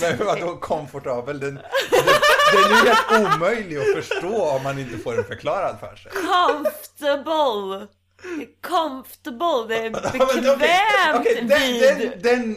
Men 0.00 0.26
vadå 0.26 0.56
komfortabel? 0.56 1.40
Den, 1.40 1.54
den, 1.54 1.64
den 2.52 2.64
är 2.64 2.68
ju 2.68 2.74
helt 2.90 3.34
omöjlig 3.34 3.76
att 3.76 3.92
förstå 4.04 4.48
om 4.48 4.62
man 4.62 4.78
inte 4.78 4.98
får 4.98 5.14
den 5.14 5.24
förklarad 5.24 5.76
för 5.80 5.96
sig. 5.96 6.12
Comfortable. 6.12 7.86
Comfortable, 8.62 9.64
det 9.68 9.76
är 9.86 9.90
Ja, 9.90 9.90
bekvämt 9.90 10.18
okej, 10.60 11.14
okej, 11.14 11.44
den, 11.48 11.98
vid. 11.98 12.10
den, 12.10 12.22
den, 12.22 12.56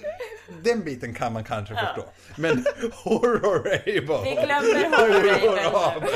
den 0.64 0.84
biten 0.84 1.14
kan 1.14 1.34
man 1.34 1.44
kanske 1.44 1.76
förstå. 1.76 2.04
Men 2.38 2.66
horror 3.04 3.68
är 3.68 3.90
ju 3.90 4.06
bara... 4.08 4.22
Vi 4.24 4.32
glömmer 4.32 4.98
horror-raven. 4.98 6.10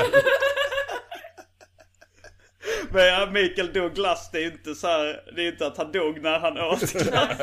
Men 2.90 3.06
ja, 3.06 3.26
Mikael 3.32 3.72
dog 3.72 3.94
glass, 3.94 4.30
det 4.32 4.38
är 4.38 4.46
inte 4.52 4.74
så 4.74 4.86
här, 4.86 5.32
det 5.36 5.42
är 5.42 5.52
inte 5.52 5.66
att 5.66 5.76
han 5.76 5.92
dog 5.92 6.20
när 6.22 6.38
han 6.38 6.58
åt 6.58 6.92
glass. 6.92 7.38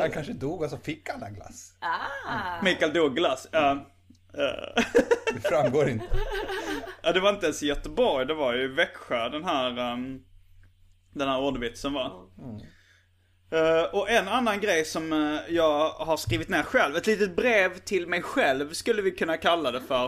Han 0.00 0.10
kanske 0.10 0.32
dog 0.32 0.62
och 0.62 0.70
så 0.70 0.76
fick 0.78 1.08
alla 1.10 1.30
glass. 1.30 1.72
Ah. 1.80 2.62
Mikael 2.62 2.92
dog 2.92 3.16
glass, 3.16 3.48
ja. 3.52 3.90
Eh, 4.38 4.82
Det 5.34 5.40
framgår 5.48 5.88
inte. 5.88 6.06
Ja, 7.04 7.12
det 7.12 7.20
var 7.20 7.30
inte 7.30 7.46
ens 7.46 7.62
i 7.62 7.66
Göteborg, 7.66 8.26
det 8.26 8.34
var 8.34 8.54
ju 8.54 8.62
i 8.64 8.68
Växjö 8.68 9.28
den 9.28 9.44
här, 9.44 9.92
um, 9.92 10.24
den 11.14 11.28
här 11.28 11.40
ordvitsen 11.40 11.92
var. 11.92 12.28
Eh, 13.50 13.84
och 13.92 14.10
en 14.10 14.28
annan 14.28 14.60
grej 14.60 14.84
som 14.84 15.12
eh, 15.12 15.54
jag 15.54 15.90
har 15.90 16.16
skrivit 16.16 16.48
ner 16.48 16.62
själv, 16.62 16.96
ett 16.96 17.06
litet 17.06 17.36
brev 17.36 17.78
till 17.78 18.06
mig 18.06 18.22
själv 18.22 18.72
skulle 18.72 19.02
vi 19.02 19.10
kunna 19.10 19.36
kalla 19.36 19.70
det 19.70 19.80
för. 19.80 20.04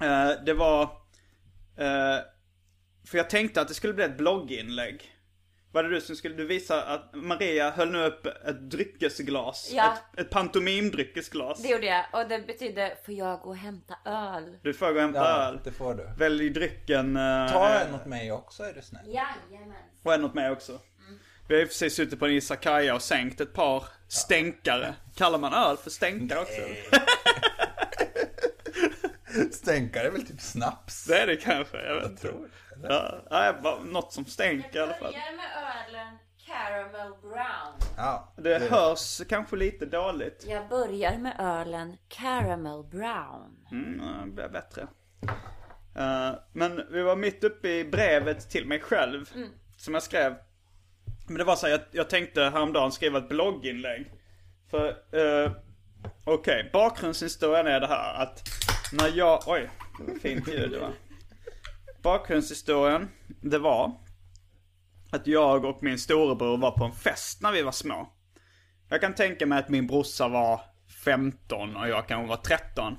Eh, 0.00 0.30
det 0.46 0.54
var, 0.54 0.90
för 3.06 3.18
jag 3.18 3.30
tänkte 3.30 3.60
att 3.60 3.68
det 3.68 3.74
skulle 3.74 3.94
bli 3.94 4.04
ett 4.04 4.18
blogginlägg. 4.18 5.15
Var 5.76 5.82
det 5.82 5.88
du 5.88 6.00
som 6.00 6.16
skulle, 6.16 6.34
du 6.34 6.46
visa 6.46 6.82
att 6.82 7.10
Maria 7.12 7.70
höll 7.70 7.90
nu 7.90 8.04
upp 8.04 8.26
ett 8.26 8.70
dryckesglas. 8.70 9.70
Ja. 9.72 9.92
Ett, 10.14 10.20
ett 10.20 10.30
pantomimdryckesglas. 10.30 11.62
Det 11.62 11.68
gjorde 11.68 11.86
jag 11.86 12.04
och 12.12 12.28
det 12.28 12.38
betyder 12.46 12.94
får 13.06 13.14
jag 13.14 13.40
gå 13.40 13.48
och 13.48 13.56
hämta 13.56 13.94
öl? 14.04 14.58
Du 14.62 14.74
får 14.74 14.86
gå 14.86 14.94
och 14.94 15.00
hämta 15.00 15.18
Ja, 15.18 15.48
öl. 15.48 15.60
det 15.64 15.72
får 15.72 15.94
du. 15.94 16.08
Välj 16.18 16.50
drycken. 16.50 17.16
eh, 17.16 17.52
Ta 17.52 17.68
en 17.68 17.94
åt 17.94 18.06
mig 18.06 18.32
också 18.32 18.62
är 18.62 18.72
du 18.72 18.82
snäll. 18.82 19.06
Jajamän. 19.06 19.76
Och 20.02 20.14
en 20.14 20.24
åt 20.24 20.34
mig 20.34 20.50
också. 20.50 20.80
Vi 21.48 21.54
har 21.54 21.60
ju 21.60 21.66
precis 21.66 21.94
suttit 21.94 22.18
på 22.18 22.26
en 22.26 22.32
izakaya 22.32 22.94
och 22.94 23.02
sänkt 23.02 23.40
ett 23.40 23.52
par 23.52 23.84
stänkare. 24.08 24.94
Kallar 25.16 25.38
man 25.38 25.54
öl 25.54 25.76
för 25.76 25.90
stänkare 25.90 26.38
också? 26.40 26.60
Stänkare 29.52 30.06
är 30.06 30.10
väl 30.10 30.26
typ 30.26 30.40
snaps? 30.40 31.04
Det 31.04 31.18
är 31.18 31.26
det 31.26 31.36
kanske, 31.36 31.76
jag 31.86 31.94
vet 31.94 32.10
inte. 32.10 32.22
tror 32.22 32.48
Ja, 32.82 33.14
nej, 33.30 33.52
bara 33.62 33.78
något 33.82 34.12
som 34.12 34.24
stänker 34.24 34.78
i 34.78 34.82
alla 34.82 34.94
fall. 34.94 35.12
Börjar 35.12 35.36
med 35.36 35.46
ölen 35.88 36.18
Caramel 36.46 37.12
Brown. 37.22 37.90
Ja, 37.96 38.32
Det 38.36 38.58
hörs 38.70 39.20
kanske 39.28 39.56
lite 39.56 39.86
dåligt. 39.86 40.44
Jag 40.48 40.68
börjar 40.68 41.18
med 41.18 41.36
ölen 41.38 41.96
Caramel 42.08 42.84
Brown. 42.84 43.66
Mm, 43.70 44.26
det 44.26 44.32
blir 44.32 44.48
bättre. 44.48 44.86
Eh, 45.96 46.30
men 46.52 46.86
vi 46.90 47.02
var 47.02 47.16
mitt 47.16 47.44
uppe 47.44 47.68
i 47.68 47.84
brevet 47.84 48.50
till 48.50 48.66
mig 48.66 48.80
själv. 48.80 49.30
som 49.76 49.94
jag 49.94 50.02
skrev. 50.02 50.34
Men 51.28 51.38
det 51.38 51.44
var 51.44 51.56
så 51.56 51.66
här, 51.66 51.72
jag, 51.72 51.80
jag 51.90 52.10
tänkte 52.10 52.42
häromdagen 52.42 52.92
skriva 52.92 53.18
ett 53.18 53.28
blogginlägg. 53.28 54.10
För, 54.70 54.88
eh, 54.88 55.52
okej, 56.24 56.70
bakgrundshistorien 56.72 57.66
är 57.66 57.80
det 57.80 57.86
här 57.86 58.22
att 58.22 58.42
när 58.92 59.12
jag, 59.14 59.42
oj, 59.46 59.70
det 59.98 60.12
var 60.12 60.18
fint 60.18 60.48
ljud 60.48 60.70
det 60.70 60.78
var. 60.78 60.92
Bakgrundshistorien, 62.06 63.08
det 63.40 63.58
var 63.58 63.92
att 65.10 65.26
jag 65.26 65.64
och 65.64 65.82
min 65.82 65.98
storebror 65.98 66.58
var 66.58 66.70
på 66.70 66.84
en 66.84 66.92
fest 66.92 67.42
när 67.42 67.52
vi 67.52 67.62
var 67.62 67.72
små. 67.72 68.12
Jag 68.88 69.00
kan 69.00 69.14
tänka 69.14 69.46
mig 69.46 69.58
att 69.58 69.68
min 69.68 69.86
brorsa 69.86 70.28
var 70.28 70.60
15 71.04 71.76
och 71.76 71.88
jag 71.88 72.08
kanske 72.08 72.28
var 72.28 72.36
13. 72.36 72.96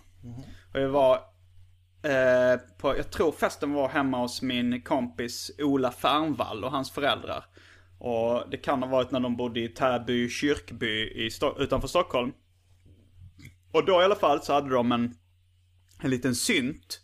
Och 0.74 0.80
jag 0.80 0.90
var 0.90 1.16
eh, 2.04 2.60
på, 2.78 2.98
jag 2.98 3.12
tror 3.12 3.32
festen 3.32 3.74
var 3.74 3.90
hemma 3.90 4.18
hos 4.18 4.42
min 4.42 4.82
kompis 4.82 5.52
Ola 5.60 5.92
Fernvall 5.92 6.64
och 6.64 6.72
hans 6.72 6.92
föräldrar. 6.92 7.46
Och 8.00 8.50
det 8.52 8.58
kan 8.58 8.84
ha 8.84 8.90
varit 8.90 9.12
när 9.12 9.20
de 9.20 9.36
bodde 9.38 9.60
i 9.60 9.68
Täby 9.68 10.30
kyrkby 10.30 11.10
i 11.10 11.30
Sto- 11.30 11.60
utanför 11.60 11.88
Stockholm. 11.88 12.34
Och 13.72 13.86
då 13.86 14.02
i 14.02 14.06
alla 14.06 14.16
fall 14.16 14.42
så 14.42 14.54
hade 14.54 14.70
de 14.70 14.92
en, 14.92 15.16
en 16.02 16.10
liten 16.10 16.36
synt. 16.36 17.02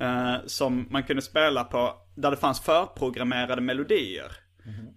Eh, 0.00 0.36
som 0.46 0.86
man 0.90 1.02
kunde 1.02 1.22
spela 1.22 1.64
på, 1.64 1.94
där 2.14 2.30
det 2.30 2.36
fanns 2.36 2.60
förprogrammerade 2.60 3.60
melodier. 3.60 4.32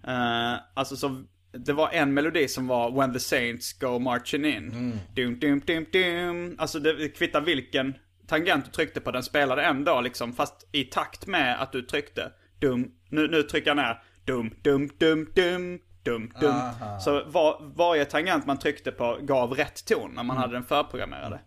Eh, 0.08 0.54
alltså 0.74 0.96
så, 0.96 1.24
det 1.52 1.74
var 1.74 1.90
en 1.90 2.14
melodi 2.14 2.48
som 2.48 2.68
var 2.68 2.92
When 2.92 3.14
the 3.14 3.20
Saints 3.20 3.74
Go 3.74 4.00
Marching 4.00 4.46
In. 4.46 5.00
Dum, 5.16 5.40
dum, 5.40 5.62
dum, 5.66 5.86
dum. 5.92 6.56
Alltså 6.60 6.80
det 6.80 7.10
kvittar 7.10 7.42
vilken 7.42 7.96
tangent 8.28 8.66
du 8.66 8.72
tryckte 8.72 9.00
på, 9.02 9.12
den 9.12 9.24
spelade 9.24 9.64
ändå 9.64 10.02
liksom, 10.02 10.34
fast 10.34 10.70
i 10.72 10.84
takt 10.84 11.28
med 11.28 11.62
att 11.62 11.72
du 11.72 11.82
tryckte. 11.82 12.32
Dum, 12.60 12.92
nu, 13.10 13.28
nu 13.28 13.44
trycker 13.44 13.70
jag 13.70 13.78
ner. 13.78 14.02
Dum, 14.26 14.54
dum, 14.64 14.90
dum, 14.98 15.32
dum. 15.36 15.80
Dum, 16.04 16.32
dum. 16.40 16.54
Så 17.02 17.24
var, 17.26 17.74
varje 17.76 18.06
tangent 18.06 18.46
man 18.46 18.60
tryckte 18.60 18.92
på 18.92 19.18
gav 19.22 19.54
rätt 19.54 19.86
ton 19.86 20.12
när 20.16 20.24
man 20.24 20.38
hade 20.38 20.54
den 20.54 20.64
förprogrammerade. 20.64 21.40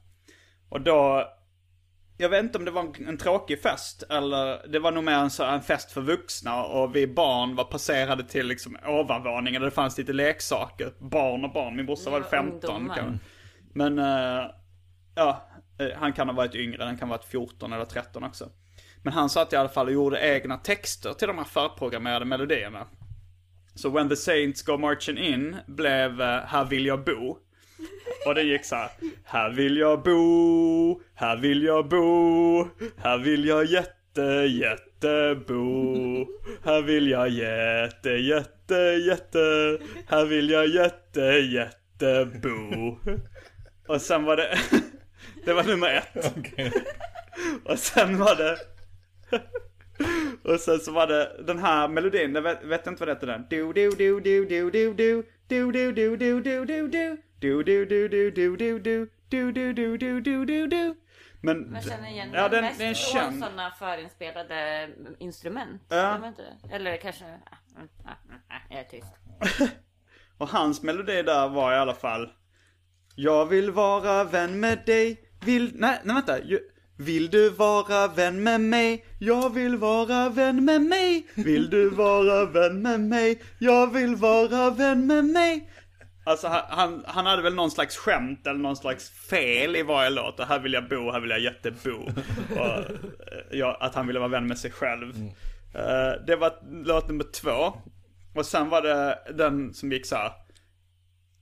Och 0.68 0.80
då, 0.80 1.24
jag 2.16 2.28
vet 2.28 2.42
inte 2.44 2.58
om 2.58 2.64
det 2.64 2.70
var 2.70 2.82
en, 2.82 3.08
en 3.08 3.16
tråkig 3.16 3.62
fest 3.62 4.02
eller 4.10 4.68
det 4.68 4.78
var 4.78 4.92
nog 4.92 5.04
mer 5.04 5.12
en, 5.12 5.30
så, 5.30 5.44
en 5.44 5.62
fest 5.62 5.92
för 5.92 6.00
vuxna 6.00 6.64
och 6.64 6.96
vi 6.96 7.06
barn 7.06 7.56
var 7.56 7.64
passerade 7.64 8.24
till 8.24 8.46
liksom 8.46 8.76
ovanvåningen 8.86 9.62
där 9.62 9.66
det 9.70 9.74
fanns 9.74 9.98
lite 9.98 10.12
leksaker. 10.12 10.92
Barn 10.98 11.44
och 11.44 11.52
barn, 11.52 11.76
min 11.76 11.86
brorsa 11.86 12.10
var 12.10 12.18
Ja, 12.18 12.24
15 12.30 12.76
ungdomar. 12.76 12.96
kanske. 12.96 13.18
Men, 13.74 13.98
eh, 13.98 14.50
ja, 15.14 15.48
eh, 15.78 15.98
han 15.98 16.12
kan 16.12 16.28
ha 16.28 16.34
varit 16.34 16.54
yngre, 16.54 16.84
han 16.84 16.98
kan 16.98 17.08
ha 17.08 17.16
varit 17.16 17.24
14 17.24 17.72
eller 17.72 17.84
13 17.84 18.24
också. 18.24 18.48
Men 19.02 19.12
han 19.12 19.30
satt 19.30 19.52
i 19.52 19.56
alla 19.56 19.68
fall 19.68 19.86
och 19.86 19.92
gjorde 19.92 20.20
egna 20.20 20.56
texter 20.56 21.12
till 21.12 21.28
de 21.28 21.38
här 21.38 21.44
förprogrammerade 21.44 22.24
melodierna. 22.24 22.86
Så 23.74 23.90
When 23.90 24.08
the 24.08 24.16
Saints 24.16 24.62
Go 24.62 24.76
Marching 24.76 25.18
In 25.18 25.56
blev 25.66 26.20
eh, 26.20 26.40
Här 26.46 26.64
vill 26.64 26.86
jag 26.86 27.04
bo. 27.04 27.38
Och 28.26 28.34
det 28.34 28.42
gick 28.42 28.64
så 28.64 28.76
här. 28.76 28.90
Här 29.24 29.50
vill 29.50 29.76
jag 29.76 30.02
bo, 30.02 31.00
här 31.14 31.36
vill 31.36 31.62
jag 31.62 31.88
bo, 31.88 32.64
här 32.96 33.18
vill 33.18 33.44
jag 33.44 33.64
jätte, 33.64 34.22
jätte 34.50 35.40
bo. 35.46 36.26
Här 36.64 36.82
vill 36.82 37.10
jag 37.10 37.28
jätte, 37.28 38.10
jätte, 38.10 38.74
jätte, 39.08 39.78
här 40.06 40.24
vill 40.24 40.50
jag 40.50 40.66
jätte, 40.66 41.20
jätte 41.20 42.28
bo. 42.42 42.96
Och 43.86 44.00
sen 44.00 44.24
var 44.24 44.36
det, 44.36 44.58
det 45.44 45.52
var 45.52 45.64
nummer 45.64 45.88
ett. 45.88 46.34
Och 47.64 47.78
sen 47.78 48.18
var 48.18 48.36
det 48.36 48.56
och 50.44 50.60
sen 50.60 50.80
så 50.80 50.92
var 50.92 51.06
det 51.06 51.44
den 51.46 51.58
här 51.58 51.88
melodin, 51.88 52.34
jag 52.34 52.42
vet, 52.42 52.64
vet 52.64 52.86
inte 52.86 53.00
vad 53.00 53.08
det 53.08 53.12
heter 53.14 53.26
den. 53.26 53.46
Du 53.50 53.72
du 53.72 53.90
du 53.90 54.20
du 54.20 54.44
du 54.46 54.70
du 54.70 54.92
du 54.92 55.22
du 55.48 55.72
du 55.72 55.92
du 55.92 56.16
du 56.16 56.40
du 56.42 56.64
du 56.64 56.88
du 56.88 57.16
du 57.42 57.62
du 57.62 57.86
du 57.86 58.08
du 58.08 58.30
du 58.30 58.56
du 58.56 58.78
du 58.78 59.10
du 59.30 59.52
du 59.52 59.72
du 59.72 59.98
du 59.98 60.20
du 60.20 60.44
du 60.44 60.66
du 60.66 60.94
Men, 61.40 61.72
Man 61.72 61.82
känner 61.82 62.10
igen 62.10 62.30
ja, 62.32 62.48
den 62.48 62.64
mest 62.64 62.78
den 62.78 62.88
är 62.88 62.94
från 62.94 63.22
känd. 63.22 63.38
sådana 63.38 63.70
förinspelade 63.70 64.88
instrument. 65.18 65.82
Ja. 65.88 66.32
Eller 66.72 66.96
kanske... 66.96 67.24
ah, 67.24 67.76
mm, 67.76 67.88
ah, 68.04 68.10
mm, 68.28 68.40
ah, 68.48 68.54
Jag 68.70 68.80
är 68.80 68.84
tyst. 68.84 69.14
Och 70.38 70.48
hans 70.48 70.82
melodi 70.82 71.22
där 71.22 71.48
var 71.48 71.72
i 71.72 71.76
alla 71.76 71.94
fall 71.94 72.32
Jag 73.16 73.46
vill 73.46 73.70
vara 73.70 74.24
vän 74.24 74.60
med 74.60 74.82
dig 74.86 75.28
Vill, 75.44 75.72
nej, 75.74 76.00
nej 76.04 76.14
vänta 76.14 76.38
Vill 76.98 77.30
du 77.30 77.50
vara 77.50 78.08
vän 78.08 78.42
med 78.42 78.60
mig? 78.60 79.04
Jag 79.18 79.54
vill 79.54 79.76
vara 79.76 80.28
vän 80.28 80.64
med 80.64 80.82
mig 80.82 81.26
Vill 81.34 81.70
du 81.70 81.90
vara 81.90 82.44
vän 82.44 82.82
med 82.82 83.00
mig? 83.00 83.42
Jag 83.58 83.92
vill 83.92 84.16
vara 84.16 84.70
vän 84.70 85.06
med 85.06 85.24
mig 85.24 85.68
Alltså 86.24 86.48
han, 86.48 87.04
han, 87.06 87.26
hade 87.26 87.42
väl 87.42 87.54
någon 87.54 87.70
slags 87.70 87.96
skämt 87.96 88.46
eller 88.46 88.58
någon 88.58 88.76
slags 88.76 89.10
fel 89.10 89.76
i 89.76 89.82
varje 89.82 90.10
låt. 90.10 90.40
Och 90.40 90.46
här 90.46 90.58
vill 90.58 90.72
jag 90.72 90.88
bo, 90.88 91.10
här 91.10 91.20
vill 91.20 91.30
jag 91.30 91.40
jättebo. 91.40 91.90
Och, 92.50 92.78
eh, 92.78 92.86
ja, 93.50 93.78
att 93.80 93.94
han 93.94 94.06
ville 94.06 94.18
vara 94.18 94.28
vän 94.28 94.46
med 94.46 94.58
sig 94.58 94.70
själv. 94.70 95.16
Eh, 95.74 96.24
det 96.26 96.36
var 96.36 96.52
låt 96.84 97.08
nummer 97.08 97.24
två. 97.24 97.80
Och 98.34 98.46
sen 98.46 98.68
var 98.68 98.82
det 98.82 99.18
den 99.34 99.74
som 99.74 99.92
gick 99.92 100.06
så 100.06 100.16
här. 100.16 100.32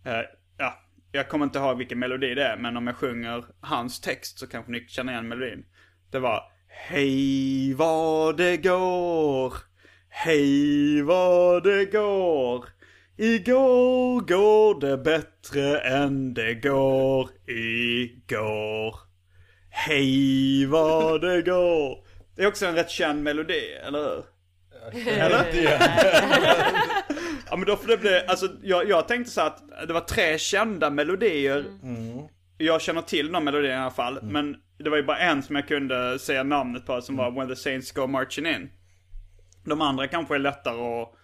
eh, 0.04 0.26
ja, 0.58 0.80
jag 1.12 1.28
kommer 1.28 1.44
inte 1.44 1.58
ihåg 1.58 1.78
vilken 1.78 1.98
melodi 1.98 2.34
det 2.34 2.44
är, 2.44 2.56
men 2.56 2.76
om 2.76 2.86
jag 2.86 2.96
sjunger 2.96 3.44
hans 3.60 4.00
text 4.00 4.38
så 4.38 4.46
kanske 4.46 4.72
ni 4.72 4.86
känner 4.88 5.12
igen 5.12 5.28
melodin. 5.28 5.64
Det 6.10 6.18
var 6.18 6.42
Hej 6.72 7.74
vad 7.74 8.36
det 8.36 8.56
går, 8.56 9.54
hej 10.08 11.02
vad 11.02 11.64
det 11.64 11.84
går. 11.84 12.64
Igår 13.22 14.20
går 14.20 14.80
det 14.80 14.98
bättre 14.98 15.78
än 15.78 16.34
det 16.34 16.54
går 16.54 17.28
igår. 17.46 18.94
Hej 19.70 20.66
vad 20.66 21.20
det 21.20 21.42
går. 21.42 22.04
Det 22.36 22.42
är 22.42 22.46
också 22.46 22.66
en 22.66 22.74
rätt 22.74 22.90
känd 22.90 23.22
melodi, 23.22 23.72
eller 23.86 23.98
hur? 23.98 25.08
Eller? 25.08 25.46
ja 27.50 27.56
men 27.56 27.66
då 27.66 27.76
får 27.76 27.88
det 27.88 27.96
bli, 27.96 28.22
alltså 28.26 28.48
jag, 28.62 28.88
jag 28.88 29.08
tänkte 29.08 29.32
så 29.32 29.40
att 29.40 29.62
det 29.86 29.92
var 29.92 30.00
tre 30.00 30.38
kända 30.38 30.90
melodier. 30.90 31.64
Jag 32.58 32.80
känner 32.80 33.02
till 33.02 33.32
de 33.32 33.44
melodierna 33.44 33.74
i 33.74 33.82
alla 33.82 33.90
fall. 33.90 34.18
Men 34.22 34.56
det 34.78 34.90
var 34.90 34.96
ju 34.96 35.02
bara 35.02 35.18
en 35.18 35.42
som 35.42 35.56
jag 35.56 35.68
kunde 35.68 36.18
säga 36.18 36.42
namnet 36.42 36.86
på 36.86 37.00
som 37.00 37.16
var 37.16 37.30
When 37.30 37.48
the 37.48 37.56
Saints 37.56 37.92
Go 37.92 38.06
Marching 38.06 38.46
In. 38.46 38.70
De 39.64 39.80
andra 39.80 40.06
kanske 40.06 40.34
är 40.34 40.38
lättare 40.38 41.02
att 41.02 41.19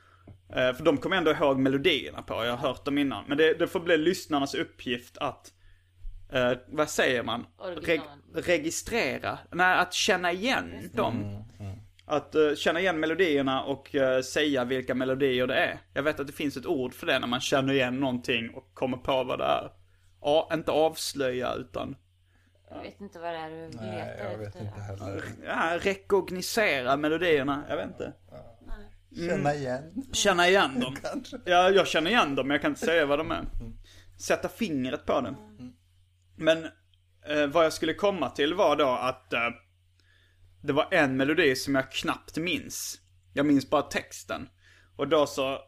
för 0.53 0.83
de 0.85 0.97
kommer 0.97 1.17
ändå 1.17 1.31
ihåg 1.31 1.59
melodierna 1.59 2.23
på, 2.23 2.35
jag 2.45 2.57
har 2.57 2.69
hört 2.69 2.85
dem 2.85 2.99
innan. 2.99 3.25
Men 3.29 3.39
det, 3.39 3.55
det 3.55 3.67
får 3.67 3.81
bli 3.81 3.97
lyssnarnas 3.97 4.55
uppgift 4.55 5.19
att, 5.19 5.53
eh, 6.33 6.53
vad 6.69 6.91
säger 6.91 7.23
man? 7.23 7.47
Original. 7.59 8.07
registrera, 8.35 9.39
nej 9.53 9.79
att 9.79 9.93
känna 9.93 10.33
igen 10.33 10.91
dem. 10.95 11.45
Att 12.09 12.35
eh, 12.35 12.55
känna 12.55 12.81
igen 12.81 13.01
melodierna 13.01 13.63
och 13.63 13.95
eh, 13.95 14.21
säga 14.23 14.65
vilka 14.65 14.95
melodier 14.95 15.47
det 15.47 15.55
är. 15.57 15.79
Jag 15.95 16.03
vet 16.03 16.21
att 16.21 16.27
det 16.27 16.33
finns 16.33 16.57
ett 16.57 16.67
ord 16.67 16.95
för 16.95 17.07
det 17.07 17.19
när 17.19 17.27
man 17.27 17.41
känner 17.41 17.73
igen 17.75 18.01
någonting 18.01 18.51
och 18.51 18.75
kommer 18.75 18.97
på 18.97 19.25
vad 19.25 19.39
det 19.39 19.45
är. 19.45 19.71
Ja, 20.21 20.51
inte 20.53 20.71
avslöja 20.71 21.55
utan 21.55 21.97
Jag 22.71 22.83
vet 22.83 23.01
inte 23.01 23.19
vad 23.19 23.33
det 23.33 23.39
är 23.39 23.51
du 23.51 23.67
letar 23.67 23.83
Nej, 23.83 24.17
jag 24.31 24.39
vet 24.39 24.47
efter. 24.49 24.61
inte 24.61 24.81
heller. 24.81 25.23
ja, 25.47 25.79
rekognosera 25.81 26.97
melodierna. 26.97 27.65
Jag 27.69 27.77
vet 27.77 27.87
inte. 27.87 28.13
Känna 29.17 29.55
igen. 29.55 30.05
Känna 30.13 30.49
igen 30.49 30.81
dem. 30.81 30.95
Kanske. 31.03 31.37
Ja, 31.45 31.71
jag 31.71 31.87
känner 31.87 32.11
igen 32.11 32.35
dem 32.35 32.49
men 32.49 32.55
jag 32.55 32.63
kan 32.63 32.73
inte 32.73 32.87
säga 32.87 33.07
vad 33.07 33.19
de 33.19 33.31
är. 33.31 33.45
Sätta 34.21 34.49
fingret 34.49 35.07
på 35.07 35.21
dem. 35.21 35.37
Men 36.37 36.65
eh, 37.27 37.47
vad 37.47 37.65
jag 37.65 37.73
skulle 37.73 37.95
komma 37.95 38.31
till 38.31 38.55
var 38.55 38.77
då 38.77 38.89
att 38.89 39.33
eh, 39.33 39.51
det 40.63 40.73
var 40.73 40.89
en 40.91 41.17
melodi 41.17 41.57
som 41.57 41.75
jag 41.75 41.93
knappt 41.93 42.37
minns. 42.37 43.01
Jag 43.35 43.47
minns 43.47 43.71
bara 43.71 43.83
texten. 43.83 44.49
Och 44.97 45.09
då 45.09 45.27
så, 45.27 45.59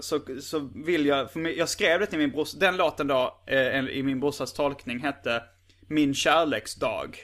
så, 0.00 0.20
så 0.40 0.70
vill 0.74 1.06
jag, 1.06 1.30
för 1.30 1.58
jag 1.58 1.68
skrev 1.68 2.00
det 2.00 2.06
till 2.06 2.18
min 2.18 2.30
brorsa, 2.30 2.58
den 2.58 2.76
låten 2.76 3.06
då 3.06 3.44
eh, 3.46 3.78
i 3.78 4.02
min 4.02 4.20
brorsas 4.20 4.52
tolkning 4.52 5.00
hette 5.00 5.42
Min 5.88 6.14
kärleksdag. 6.14 7.16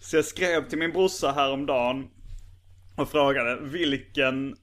så 0.00 0.16
jag 0.16 0.24
skrev 0.24 0.68
till 0.68 0.78
min 0.78 0.92
brorsa 0.92 1.32
häromdagen 1.32 2.10
och 2.98 3.08
frågade 3.08 3.58
vilken 3.60 4.56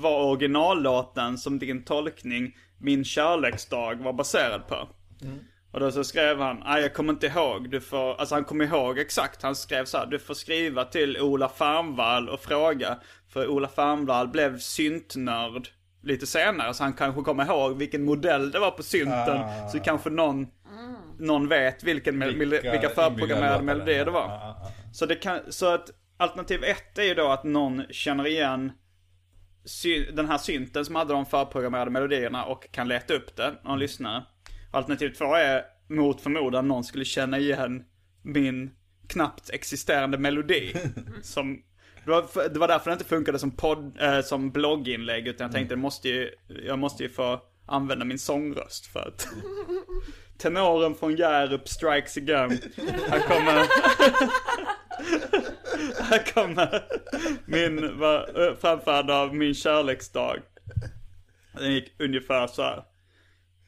var 0.00 0.24
originallåten 0.24 1.38
som 1.38 1.58
din 1.58 1.84
tolkning 1.84 2.56
Min 2.78 3.04
kärleksdag 3.04 4.02
var 4.02 4.12
baserad 4.12 4.68
på. 4.68 4.88
Och 5.72 5.80
då 5.80 5.92
så 5.92 6.04
skrev 6.04 6.40
han, 6.40 6.62
nej 6.64 6.82
jag 6.82 6.94
kommer 6.94 7.12
inte 7.12 7.26
ihåg, 7.26 7.70
du 7.70 7.80
får, 7.80 8.20
alltså 8.20 8.34
han 8.34 8.44
kom 8.44 8.62
ihåg 8.62 8.98
exakt, 8.98 9.42
han 9.42 9.56
skrev 9.56 9.84
så 9.84 9.98
här, 9.98 10.06
du 10.06 10.18
får 10.18 10.34
skriva 10.34 10.84
till 10.84 11.20
Ola 11.20 11.48
Fernvall 11.48 12.28
och 12.28 12.40
fråga. 12.40 12.98
För 13.28 13.48
Ola 13.48 13.68
Fernvall 13.68 14.28
blev 14.28 14.58
syntnörd 14.58 15.68
lite 16.02 16.26
senare, 16.26 16.74
så 16.74 16.82
han 16.82 16.92
kanske 16.92 17.22
kommer 17.22 17.44
ihåg 17.44 17.78
vilken 17.78 18.04
modell 18.04 18.50
det 18.50 18.58
var 18.58 18.70
på 18.70 18.82
synten. 18.82 19.36
Ah. 19.36 19.68
Så 19.68 19.80
kanske 19.80 20.10
någon, 20.10 20.46
någon 21.18 21.48
vet 21.48 21.84
vilken, 21.84 22.38
vilka, 22.38 22.70
vilka 22.70 22.88
förprogrammerade 22.88 23.64
melodier 23.64 24.04
det 24.04 24.10
var. 24.10 24.28
Ja, 24.28 24.40
ja, 24.42 24.56
ja. 24.62 24.92
Så 24.92 25.06
det 25.06 25.14
kan, 25.14 25.40
så 25.48 25.74
att 25.74 25.90
alternativ 26.16 26.64
ett 26.64 26.98
är 26.98 27.02
ju 27.02 27.14
då 27.14 27.28
att 27.28 27.44
någon 27.44 27.82
känner 27.90 28.26
igen 28.26 28.72
den 30.12 30.28
här 30.28 30.38
synten 30.38 30.84
som 30.84 30.94
hade 30.94 31.12
de 31.12 31.26
förprogrammerade 31.26 31.90
melodierna 31.90 32.44
och 32.44 32.72
kan 32.72 32.88
leta 32.88 33.14
upp 33.14 33.36
det, 33.36 33.54
någon 33.64 33.78
lyssnare. 33.78 34.24
Alternativ 34.72 35.10
två 35.10 35.34
är 35.34 35.62
mot 35.88 36.20
förmodan 36.20 36.68
någon 36.68 36.84
skulle 36.84 37.04
känna 37.04 37.38
igen 37.38 37.84
min 38.22 38.70
knappt 39.08 39.50
existerande 39.50 40.18
melodi. 40.18 40.76
som, 41.22 41.62
det, 42.04 42.10
var, 42.10 42.48
det 42.48 42.58
var 42.58 42.68
därför 42.68 42.90
det 42.90 42.92
inte 42.92 43.04
funkade 43.04 43.38
som, 43.38 43.50
podd, 43.50 44.00
eh, 44.00 44.20
som 44.20 44.50
blogginlägg 44.50 45.26
utan 45.26 45.44
jag 45.44 45.52
tänkte 45.54 45.74
det 45.74 45.80
måste 45.80 46.08
ju, 46.08 46.30
jag 46.66 46.78
måste 46.78 47.02
ju 47.02 47.08
få 47.08 47.40
använda 47.66 48.04
min 48.04 48.18
sångröst 48.18 48.86
för 48.86 49.00
att 49.00 49.28
Tenoren 50.38 50.94
från 50.94 51.16
Hjärup 51.16 51.68
strikes 51.68 52.16
again. 52.16 52.58
Här 53.10 53.20
kommer... 53.20 53.66
Här 56.00 56.32
kommer 56.34 56.84
min 57.46 58.02
ö, 58.02 58.56
framförande 58.60 59.14
av 59.14 59.34
min 59.34 59.54
kärleksdag. 59.54 60.38
Den 61.52 61.72
gick 61.72 61.92
ungefär 61.98 62.46
så 62.46 62.62
här. 62.62 62.84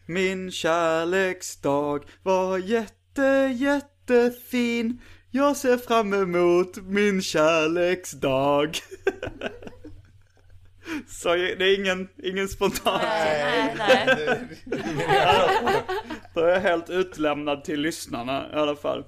Min 0.06 0.50
kärleksdag 0.50 2.04
var 2.22 2.58
jätte, 2.58 3.56
jättefin. 3.56 5.00
Jag 5.30 5.56
ser 5.56 5.76
fram 5.76 6.14
emot 6.14 6.76
min 6.76 7.22
kärleksdag. 7.22 8.78
Så 11.08 11.34
det 11.34 11.64
är 11.64 11.80
ingen, 11.80 12.08
ingen 12.22 12.48
spontan. 12.48 13.00
Nej, 13.02 13.74
nej. 13.78 14.38
Då 16.34 16.40
är 16.40 16.48
jag 16.48 16.60
helt 16.60 16.90
utlämnad 16.90 17.64
till 17.64 17.80
lyssnarna 17.80 18.46
i 18.52 18.56
alla 18.56 18.76
fall. 18.76 19.04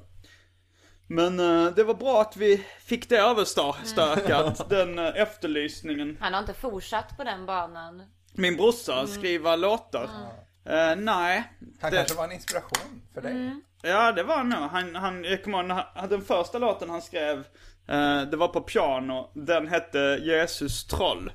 Men 1.12 1.40
eh, 1.40 1.72
det 1.74 1.84
var 1.84 1.94
bra 1.94 2.20
att 2.20 2.36
vi 2.36 2.66
fick 2.84 3.08
det 3.08 3.16
överstökat, 3.18 4.68
den 4.70 4.98
uh, 4.98 5.20
efterlysningen. 5.20 6.16
Han 6.20 6.32
har 6.34 6.40
inte 6.40 6.54
fortsatt 6.54 7.16
på 7.16 7.24
den 7.24 7.46
banan. 7.46 8.02
Min 8.34 8.56
brorsa, 8.56 9.06
skriva 9.06 9.56
låtar. 9.56 10.08
Eh, 10.66 10.96
nej. 10.96 11.52
Han 11.80 11.90
Det- 11.90 11.96
kanske 11.96 12.16
var 12.16 12.24
en 12.24 12.32
inspiration 12.32 13.02
för 13.14 13.20
dig. 13.20 13.60
Ja, 13.82 14.12
det 14.12 14.22
var 14.22 14.36
han 14.36 14.48
nog. 14.48 14.58
Han, 14.58 14.94
han, 14.94 15.24
jag 15.24 15.44
kommer 15.44 15.58
ihåg, 15.58 15.66
när 15.66 15.84
han- 15.94 16.08
den 16.08 16.22
första 16.22 16.58
låten 16.58 16.90
han 16.90 17.02
skrev, 17.02 17.38
eh, 17.88 18.22
det 18.22 18.36
var 18.36 18.48
på 18.48 18.60
piano. 18.60 19.30
Den 19.34 19.68
hette 19.68 19.98
Jesus 20.22 20.86
troll. 20.86 21.32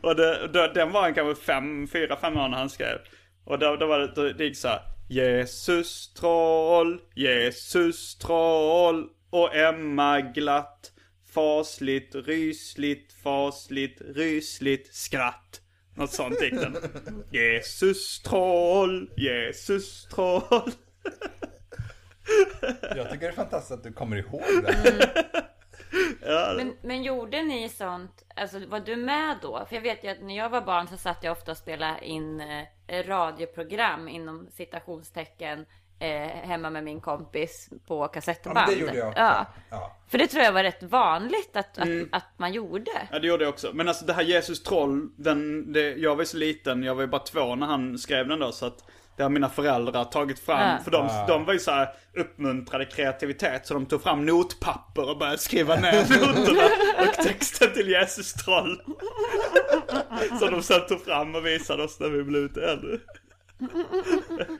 och 0.02 0.16
det, 0.16 0.48
det, 0.48 0.72
den 0.74 0.92
var 0.92 1.02
han 1.02 1.14
kanske 1.14 1.42
fem, 1.44 1.88
fyra, 1.88 2.16
fem 2.16 2.36
år 2.36 2.48
när 2.48 2.58
han 2.58 2.70
skrev. 2.70 2.98
Och 3.44 3.58
då, 3.58 3.76
då 3.76 3.86
var 3.86 3.98
det, 3.98 4.12
då, 4.14 4.22
det 4.32 4.44
gick 4.44 4.56
så 4.56 4.68
här. 4.68 4.80
Jesus 5.12 6.14
troll, 6.14 7.00
Jesus 7.14 8.18
troll 8.18 9.08
och 9.30 9.56
Emma 9.56 10.20
glatt. 10.20 10.92
Fasligt, 11.34 12.14
rysligt, 12.14 13.12
fasligt, 13.12 14.00
rysligt 14.00 14.94
skratt. 14.94 15.60
Något 15.94 16.12
sånt 16.12 16.42
gick 16.42 16.54
den. 16.54 16.76
Jesus 17.30 18.22
troll, 18.22 19.10
Jesus 19.16 20.08
troll. 20.14 20.70
Jag 22.96 23.10
tycker 23.10 23.26
det 23.26 23.26
är 23.26 23.32
fantastiskt 23.32 23.72
att 23.72 23.82
du 23.82 23.92
kommer 23.92 24.16
ihåg 24.16 24.42
det. 24.62 25.51
Men, 26.56 26.76
men 26.82 27.02
gjorde 27.02 27.42
ni 27.42 27.68
sånt, 27.68 28.22
alltså 28.36 28.66
var 28.66 28.80
du 28.80 28.96
med 28.96 29.38
då? 29.42 29.64
För 29.68 29.74
jag 29.76 29.82
vet 29.82 30.04
ju 30.04 30.08
att 30.08 30.22
när 30.22 30.36
jag 30.36 30.50
var 30.50 30.60
barn 30.60 30.88
så 30.88 30.96
satt 30.96 31.24
jag 31.24 31.32
ofta 31.32 31.50
och 31.50 31.56
spelade 31.56 32.06
in 32.06 32.40
eh, 32.40 33.06
radioprogram 33.06 34.08
inom 34.08 34.48
citationstecken 34.50 35.66
eh, 35.98 36.48
hemma 36.48 36.70
med 36.70 36.84
min 36.84 37.00
kompis 37.00 37.70
på 37.86 38.08
kassettband. 38.08 38.58
Ja, 38.58 38.64
men 38.66 38.74
det 38.74 38.80
gjorde 38.80 38.98
jag 38.98 39.08
också. 39.08 39.20
Ja. 39.20 39.46
Ja. 39.70 39.96
För 40.08 40.18
det 40.18 40.26
tror 40.26 40.44
jag 40.44 40.52
var 40.52 40.62
rätt 40.62 40.82
vanligt 40.82 41.56
att, 41.56 41.78
att, 41.78 41.88
att 42.12 42.38
man 42.38 42.52
gjorde. 42.52 43.08
Ja 43.10 43.18
det 43.18 43.26
gjorde 43.26 43.44
jag 43.44 43.52
också. 43.52 43.70
Men 43.74 43.88
alltså 43.88 44.04
det 44.04 44.12
här 44.12 44.22
Jesus 44.22 44.62
troll, 44.62 45.10
den, 45.16 45.72
det, 45.72 45.94
jag 45.94 46.16
var 46.16 46.22
ju 46.22 46.26
så 46.26 46.36
liten, 46.36 46.82
jag 46.82 46.94
var 46.94 47.02
ju 47.02 47.08
bara 47.08 47.22
två 47.22 47.54
när 47.54 47.66
han 47.66 47.98
skrev 47.98 48.28
den 48.28 48.38
då 48.38 48.52
så 48.52 48.66
att 48.66 48.84
det 49.16 49.22
har 49.22 49.30
mina 49.30 49.48
föräldrar 49.48 50.04
tagit 50.04 50.38
fram. 50.38 50.60
Ja. 50.60 50.78
För 50.84 50.90
de, 50.90 51.08
de 51.28 51.44
var 51.44 51.52
ju 51.52 51.58
så 51.58 51.70
här 51.70 51.88
uppmuntrade 52.16 52.84
kreativitet 52.84 53.66
så 53.66 53.74
de 53.74 53.86
tog 53.86 54.02
fram 54.02 54.26
notpapper 54.26 55.10
och 55.10 55.18
började 55.18 55.38
skriva 55.38 55.76
ner 55.76 55.92
noterna 56.26 56.68
och 57.08 57.14
texten 57.14 57.72
till 57.74 57.88
Jesus 57.88 58.32
troll. 58.32 58.82
Så 60.40 60.46
de 60.50 60.62
sen 60.62 60.86
tog 60.88 61.04
fram 61.04 61.34
och 61.34 61.46
visade 61.46 61.82
oss 61.82 62.00
när 62.00 62.08
vi 62.08 62.22
blev 62.22 62.42
lite 62.42 62.64
äldre. 62.64 62.98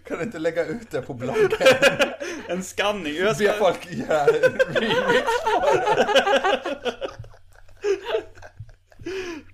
Kan 0.04 0.18
du 0.18 0.22
inte 0.22 0.38
lägga 0.38 0.64
ut 0.64 0.90
det 0.90 1.02
på 1.02 1.14
bloggen? 1.14 1.50
En 2.48 2.62
skanning. 2.62 3.14
Jag 3.14 3.36
Be 3.36 3.48
ska, 3.48 3.52
folk 3.52 3.86
göra 3.90 4.20
en 4.20 4.58
remix. 4.74 5.28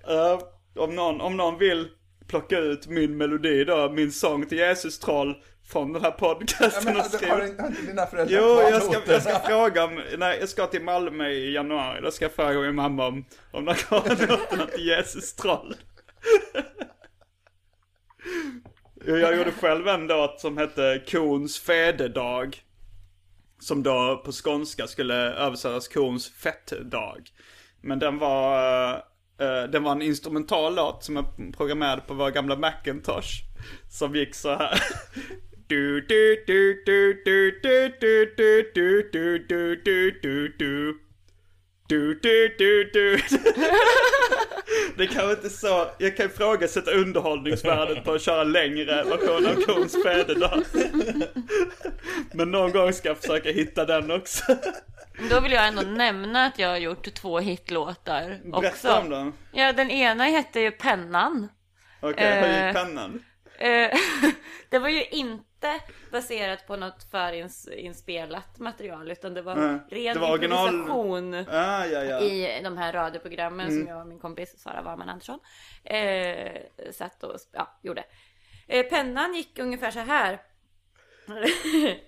Eh, 0.09 0.39
om, 0.77 0.95
någon, 0.95 1.21
om 1.21 1.37
någon 1.37 1.59
vill 1.59 1.89
plocka 2.29 2.59
ut 2.59 2.87
min 2.87 3.17
melodi 3.17 3.65
då, 3.65 3.91
min 3.91 4.13
sång 4.13 4.47
till 4.47 4.59
Jesus 4.59 4.99
troll 4.99 5.35
från 5.67 5.93
den 5.93 6.03
här 6.03 6.11
Ja, 6.11 6.17
podcasten 6.19 6.85
men, 6.85 6.97
och 6.97 7.07
skriva. 7.07 7.35
har, 7.35 7.45
inte- 7.47 7.63
har 7.63 7.69
inte 7.69 7.83
dina 7.83 8.07
föräldrar 8.07 8.39
Jo, 8.41 8.61
jag 8.71 8.83
ska, 8.83 9.13
jag 9.13 9.23
ska 9.23 9.39
fråga 9.39 9.85
om, 9.85 10.03
nej 10.19 10.39
jag 10.41 10.49
ska 10.49 10.67
till 10.67 10.83
Malmö 10.83 11.29
i 11.29 11.53
januari, 11.55 12.01
då 12.03 12.11
ska 12.11 12.25
jag 12.25 12.33
fråga 12.33 12.61
min 12.61 12.75
mamma 12.75 13.07
om, 13.07 13.25
om 13.53 13.65
de 13.65 13.75
har 13.89 14.09
noterna 14.29 14.67
till 14.67 14.87
Jesus 14.87 15.35
troll. 15.35 15.75
Jag 19.07 19.37
gjorde 19.37 19.51
själv 19.53 19.89
en 19.89 20.07
låt 20.07 20.41
som 20.41 20.59
hette 20.59 21.03
Kons 21.09 21.59
fededag. 21.61 22.63
Som 23.61 23.83
då 23.83 24.23
på 24.25 24.33
skånska 24.33 24.87
skulle 24.87 25.15
översättas 25.15 25.89
Kons 25.89 26.31
fettdag. 26.31 27.17
Men 27.81 27.99
den 27.99 28.19
var, 28.19 29.03
det 29.39 29.67
den 29.67 29.83
var 29.83 29.93
en 29.93 30.03
instrumental 30.03 30.75
låt 30.75 31.05
som 31.05 31.17
jag 31.17 31.55
programmerade 31.57 32.03
på 32.07 32.15
vår 32.15 32.31
gamla 32.31 32.57
Macintosh. 32.57 33.29
Som 33.91 34.15
gick 34.15 34.35
så 34.35 34.49
här. 34.49 34.83
Du 35.67 36.01
du 36.01 36.45
du 36.47 36.83
du 36.87 37.23
du 37.25 37.61
du 37.63 37.91
du 38.01 38.33
du 38.33 38.33
du 38.35 39.03
du 39.13 39.43
du 39.43 39.79
du 39.83 40.19
du 40.19 40.49
du 40.59 40.99
du 41.89 42.15
du 42.23 42.55
du 42.59 42.85
du 42.93 43.21
Det 44.97 45.07
kan 45.07 45.29
väl 45.29 45.37
inte 45.37 45.51
så, 45.51 45.87
jag 45.99 46.17
kan 46.17 46.27
ifrågasätta 46.27 46.91
underhållningsvärdet 46.91 48.05
på 48.05 48.13
att 48.13 48.23
köra 48.23 48.45
längre 48.45 49.05
version 49.05 49.47
av 49.47 49.63
Kons. 49.63 49.97
Men 52.33 52.51
någon 52.51 52.73
gång 52.73 52.93
ska 52.93 53.09
jag 53.09 53.19
försöka 53.19 53.51
hitta 53.51 53.85
den 53.85 54.11
också. 54.11 54.43
Då 55.31 55.41
vill 55.41 55.53
jag 55.53 55.69
ändå 55.69 55.83
nämna 55.83 56.45
att 56.47 56.59
jag 56.59 56.69
har 56.69 56.77
gjort 56.77 57.15
två 57.15 57.39
hitlåtar 57.39 58.41
också. 58.53 58.61
Berätta 58.61 59.01
om 59.01 59.11
den. 59.11 59.33
Ja, 59.53 59.73
den 59.73 59.91
ena 59.91 60.25
hette 60.25 60.61
ju 60.61 60.71
Pennan. 60.71 61.49
Okej, 62.01 62.41
höj 62.41 62.51
Eh. 62.69 62.73
pennan. 62.75 63.25
Eh, 63.59 63.91
det 64.69 64.79
var 64.79 64.89
ju 64.89 65.05
inte 65.05 65.81
baserat 66.13 66.67
på 66.67 66.77
något 66.77 67.11
förinspelat 67.11 68.59
material 68.59 69.11
utan 69.11 69.35
det 69.35 69.43
var 69.43 69.57
Nej, 69.57 69.79
ren 69.91 70.15
det 70.15 70.21
var 70.21 70.31
original- 70.39 70.69
improvisation 70.75 71.35
Ah, 71.35 71.85
ja, 71.87 72.05
ja. 72.05 72.21
i 72.21 72.61
de 72.65 72.79
här 72.79 72.93
radioprogrammen 72.93 73.67
Mm. 73.69 73.79
som 73.79 73.89
jag 73.89 74.01
och 74.01 74.07
min 74.07 74.19
kompis 74.19 74.63
Sara 74.63 74.83
Warman 74.83 75.09
Andersson 75.09 75.39
eh, 75.85 76.63
satt 76.93 77.23
och 77.23 77.37
ja, 77.53 77.79
gjorde. 77.83 78.05
Eh, 78.69 78.87
pennan 78.87 79.35
gick 79.35 79.59
ungefär 79.59 79.91
så 79.91 80.01
här. 80.01 80.41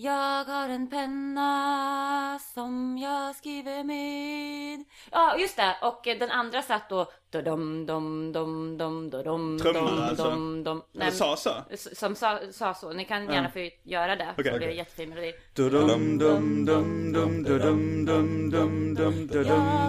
Jag 0.00 0.44
har 0.44 0.68
en 0.68 0.90
penna 0.90 2.38
som 2.54 2.98
jag 2.98 3.36
skriver 3.36 3.84
med. 3.84 4.84
Ja, 5.10 5.36
just 5.38 5.56
det. 5.56 5.76
Och 5.82 6.00
den 6.04 6.30
andra 6.30 6.62
satt 6.62 6.88
då... 6.88 7.12
Trummor 9.58 10.02
alltså? 10.02 10.36
Eller 11.00 11.10
sa 11.10 11.36
så? 11.36 11.50
Som 11.76 12.14
sa, 12.14 12.74
så. 12.74 12.92
Ni 12.92 13.04
kan 13.04 13.32
gärna 13.32 13.50
få 13.50 13.70
göra 13.84 14.16
det. 14.16 14.34
Okay, 14.38 14.52
så 14.52 14.58
det 14.58 14.64
är 14.64 14.70
en 14.70 14.76
jättefin 14.76 15.08
melodi. 15.08 15.32
Jag 15.54 15.70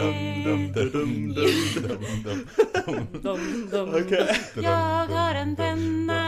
Jag 4.56 5.08
har 5.08 5.36
en 5.36 5.56
penna 5.56 6.22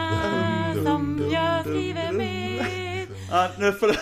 som 0.83 1.29
jag 1.31 1.61
skriver 1.61 2.11
med. 2.11 3.07
Ah, 3.31 3.47
nu 3.59 3.71
får 3.71 3.87
du... 3.87 3.93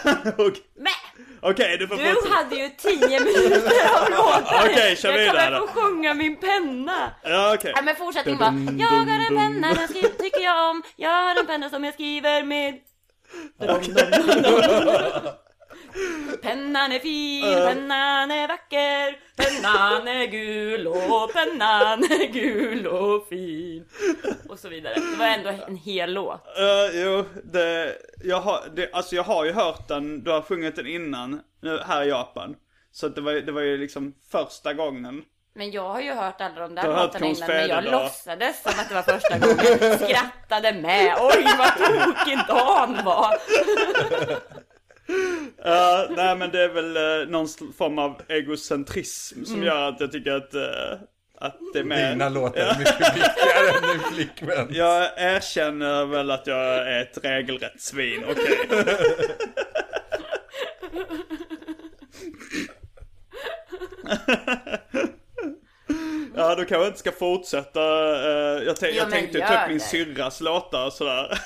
Men! 0.76 1.03
Okej, 1.44 1.78
du 1.78 1.88
får 1.88 1.96
du 1.96 2.04
fortsätta. 2.14 2.36
hade 2.36 2.56
ju 2.56 2.70
tio 2.70 3.20
minuter 3.20 3.72
av 4.04 4.10
låtar. 4.18 4.66
Okej, 4.72 4.96
kör 4.96 5.10
Jag 5.12 5.18
vidare. 5.20 5.60
kommer 5.60 5.68
få 5.74 5.80
sjunga 5.82 6.14
min 6.14 6.36
penna. 6.38 7.12
Ja, 7.24 7.54
okej. 7.56 7.74
Ja, 7.76 7.82
men 7.82 7.96
fortsättning 7.96 8.38
var 8.38 8.46
Jag 8.80 8.88
har 8.88 9.20
en 9.32 9.38
penna, 9.38 9.74
den 9.74 9.88
skriver, 9.88 10.10
tycker 10.10 10.40
jag 10.44 10.70
om 10.70 10.84
Jag 10.96 11.10
har 11.10 11.40
en 11.40 11.46
penna 11.48 11.70
som 11.70 11.84
jag 11.84 11.94
skriver 11.94 12.44
med 12.44 12.74
Pennan 16.42 16.92
är 16.92 17.00
fin, 17.00 17.44
pennan 17.44 18.32
är 18.32 18.48
vacker 18.48 19.18
Pennan 19.36 20.08
är 20.08 20.26
gul 20.26 20.88
och 20.88 21.34
pennan 21.34 22.04
är 22.04 22.28
gul 22.34 22.88
och 22.88 23.28
fin. 23.28 23.86
Och 24.50 24.60
så 24.60 24.70
vidare. 24.70 24.94
Det 24.94 25.18
var 25.20 25.26
ändå 25.26 25.50
en 25.68 25.76
hel 25.76 26.14
låt. 26.14 26.46
Uh, 26.60 27.02
jo, 27.02 27.26
det, 27.44 27.96
jag 28.24 28.42
har, 28.42 28.60
det, 28.76 28.90
alltså 28.94 29.16
jag 29.16 29.24
har 29.24 29.46
ju 29.46 29.52
hört 29.52 29.88
den, 29.88 30.24
du 30.24 30.32
har 30.32 30.42
sjungit 30.42 30.76
den 30.76 30.88
innan, 30.88 31.42
nu, 31.62 31.80
här 31.88 32.04
i 32.04 32.10
Japan. 32.10 32.56
Så 32.92 33.08
det 33.08 33.22
var, 33.22 33.34
det 33.34 33.52
var 33.52 33.62
ju 33.62 33.78
liksom 33.78 34.14
första 34.32 34.74
gången. 34.74 35.24
Men 35.56 35.72
jag 35.72 35.90
har 35.90 36.02
ju 36.02 36.14
hört 36.14 36.42
alla 36.42 36.60
de 36.60 36.76
där 36.76 36.88
låtarna 36.88 37.26
innan 37.26 37.48
men 37.48 37.58
jag 37.58 37.84
Fäderdag. 37.84 37.92
låtsades 37.92 38.64
som 38.64 38.72
att 38.80 38.90
det 38.90 38.96
var 38.96 39.02
första 39.02 39.38
gången. 39.40 40.00
Skrattade 40.00 40.74
med. 40.74 41.16
Oj 41.20 41.46
vad 41.58 41.78
tokig 41.78 42.40
Dan 42.48 43.06
var. 43.06 43.34
Ja, 45.64 46.08
nej 46.10 46.36
men 46.38 46.52
det 46.52 46.64
är 46.64 46.70
väl 46.70 46.98
uh, 46.98 47.30
någon 47.32 47.48
form 47.78 48.00
av 48.00 48.22
egocentrism 48.30 49.44
som 49.46 49.64
gör 49.64 49.90
att 49.90 50.00
jag 50.00 50.12
tycker 50.12 50.32
att, 50.32 50.54
eh, 50.54 51.00
att 51.38 51.58
det 51.74 51.80
är 51.80 51.84
mer... 51.84 52.10
Dina 52.10 52.30
låtar 52.30 52.76
mycket 52.80 53.16
viktigare 53.16 53.70
än 53.78 53.98
din 53.98 54.00
flickvän. 54.14 54.68
Jag 54.76 55.10
erkänner 55.18 56.06
väl 56.06 56.32
att 56.32 56.48
jag 56.48 56.58
är 56.88 57.02
ett 57.02 57.18
regelrätt 57.24 57.82
svin, 57.82 58.24
okej. 58.30 58.60
ja, 66.36 66.50
då 66.50 66.56
kanske 66.56 66.76
jag 66.76 66.88
inte 66.88 67.00
ska 67.00 67.12
fortsätta. 67.12 67.82
eh, 68.26 68.64
jag, 68.64 68.76
Ja, 68.82 68.88
jag 68.88 69.10
tänkte 69.12 69.40
ta 69.40 69.64
upp 69.64 69.70
min 69.70 69.80
syrras 69.80 70.42
låtar 70.42 70.86
och 70.86 70.94
sådär. 70.94 71.40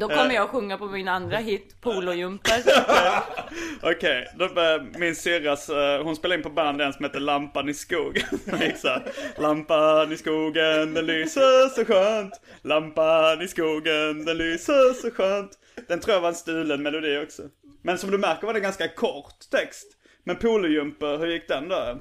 Då 0.00 0.08
kommer 0.08 0.34
jag 0.34 0.48
sjunga 0.48 0.78
på 0.78 0.86
min 0.86 1.08
andra 1.08 1.36
hit, 1.36 1.80
Polojumper. 1.80 2.62
Okej, 3.82 4.26
då 4.38 4.48
börjar 4.48 4.98
min 4.98 5.16
syrras, 5.16 5.68
eh, 5.68 6.02
hon 6.02 6.16
spelar 6.16 6.36
in 6.36 6.42
på 6.42 6.50
band 6.50 6.80
en 6.80 6.92
som 6.92 7.04
heter 7.04 7.20
Lampan 7.20 7.68
i 7.68 7.74
skogen. 7.74 8.22
Lampan 9.38 10.12
i 10.12 10.16
skogen, 10.16 10.94
den 10.94 11.06
lyser 11.06 11.68
så 11.68 11.84
skönt. 11.84 12.40
Lampan 12.62 13.42
i 13.42 13.48
skogen, 13.48 14.24
den 14.24 14.38
lyser 14.38 14.92
så 14.92 15.10
skönt. 15.10 15.50
Den 15.88 16.00
tror 16.00 16.14
jag 16.14 16.20
var 16.20 16.28
en 16.28 16.34
stulen 16.34 16.82
melodi 16.82 17.18
också. 17.24 17.42
Men 17.82 17.98
som 17.98 18.10
du 18.10 18.18
märker 18.18 18.46
var 18.46 18.54
det 18.54 18.60
ganska 18.60 18.88
kort 18.88 19.50
text. 19.50 19.86
Men 20.24 20.36
polojumper, 20.36 21.18
hur 21.18 21.26
gick 21.26 21.48
den 21.48 21.68
då? 21.68 22.00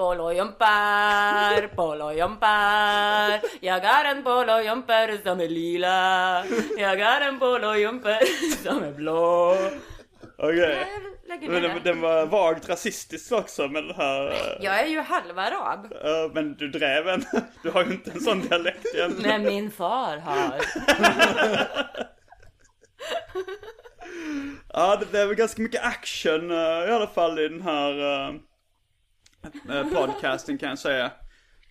Polojumper, 0.00 1.66
polojumper. 1.76 3.40
Jag 3.60 3.80
har 3.80 4.04
en 4.04 4.22
polojumper 4.22 5.18
som 5.24 5.40
är 5.40 5.48
lila. 5.48 6.44
Jag 6.78 6.96
har 7.04 7.20
en 7.20 7.38
polojumper 7.38 8.18
som 8.62 8.82
är 8.82 8.92
blå. 8.92 9.56
Okej. 10.38 10.86
Lägger 11.28 11.48
Men 11.48 11.62
den, 11.62 11.80
den 11.84 12.00
var 12.00 12.26
vagt 12.26 12.68
rasistisk 12.68 13.32
också 13.32 13.68
med 13.68 13.84
den 13.84 13.94
här... 13.96 14.26
eh, 14.30 14.36
Jag 14.60 14.80
är 14.80 14.86
ju 14.86 15.00
halvarab. 15.00 15.92
eh, 15.92 16.32
men 16.34 16.54
du 16.54 16.68
drev 16.68 17.08
en. 17.08 17.24
Du 17.62 17.70
har 17.70 17.84
ju 17.84 17.90
inte 17.92 18.10
en 18.10 18.20
sån 18.20 18.40
dialekt 18.40 18.86
egentligen. 18.94 19.42
Men 19.42 19.52
min 19.54 19.70
far 19.70 20.16
har. 20.16 20.54
Ja, 24.72 24.96
det, 24.96 25.06
det 25.12 25.20
är 25.20 25.26
väl 25.26 25.36
ganska 25.36 25.62
mycket 25.62 25.84
action 25.84 26.50
eh, 26.50 26.56
i 26.88 26.90
alla 26.90 27.06
fall 27.06 27.38
i 27.38 27.48
den 27.48 27.62
här 27.62 27.90
eh, 28.28 28.34
Eh, 29.42 29.88
podcasting 29.88 30.58
kan 30.58 30.68
jag 30.68 30.78
säga. 30.78 31.04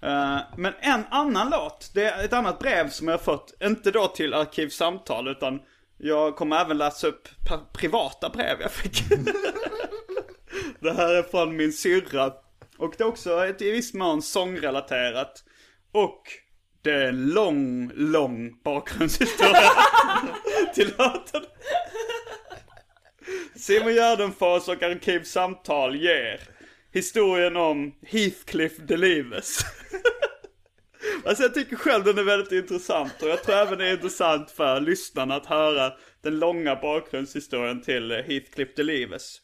Eh, 0.02 0.40
men 0.58 0.74
en 0.80 1.04
annan 1.10 1.50
låt, 1.50 1.92
det 1.94 2.06
är 2.06 2.26
ett 2.26 2.34
annat 2.34 2.60
brev 2.60 2.90
som 2.90 3.08
jag 3.08 3.14
har 3.14 3.24
fått, 3.24 3.54
inte 3.64 3.92
då 3.92 4.08
till 4.08 4.34
Arkivsamtal 4.34 5.28
utan 5.28 5.60
jag 5.98 6.36
kommer 6.36 6.62
även 6.62 6.78
läsa 6.78 7.08
upp 7.08 7.28
privata 7.74 8.30
brev 8.30 8.62
jag 8.62 8.72
fick. 8.72 9.04
det 10.80 10.94
här 10.94 11.16
är 11.16 11.24
från 11.24 11.56
min 11.56 11.74
syrra. 11.74 12.34
Och 12.78 12.94
det 12.98 13.04
är 13.04 13.08
också 13.08 13.46
ett 13.46 13.62
i 13.62 13.72
viss 13.72 13.94
mån 13.94 14.22
sångrelaterat. 14.22 15.44
Och 15.92 16.22
det 16.82 16.92
är 16.92 17.08
en 17.08 17.30
lång, 17.30 17.92
lång 17.96 18.62
bakgrundshistoria 18.64 19.72
till 20.74 20.94
låten. 20.98 21.44
Simon 23.56 23.94
Gärdenfors 23.94 24.68
och 24.68 24.84
Arkivsamtal 24.84 25.96
ger 25.96 26.40
historien 26.94 27.58
om 27.58 27.92
Heathcliff 28.06 28.78
Delivers. 28.78 29.58
alltså 31.26 31.44
jag 31.44 31.54
tycker 31.54 31.76
själv 31.76 32.04
den 32.04 32.18
är 32.18 32.24
väldigt 32.24 32.52
intressant 32.52 33.22
och 33.22 33.30
jag 33.30 33.44
tror 33.44 33.56
även 33.56 33.78
det 33.78 33.88
är 33.88 33.94
intressant 33.94 34.52
för 34.52 34.80
lyssnarna 34.82 35.36
att 35.36 35.46
höra 35.46 35.94
den 36.22 36.40
långa 36.40 36.76
bakgrundshistorien 36.76 37.82
till 37.82 38.12
eh, 38.12 38.18
Heathcliff 38.18 38.76
Delivers. 38.76 39.42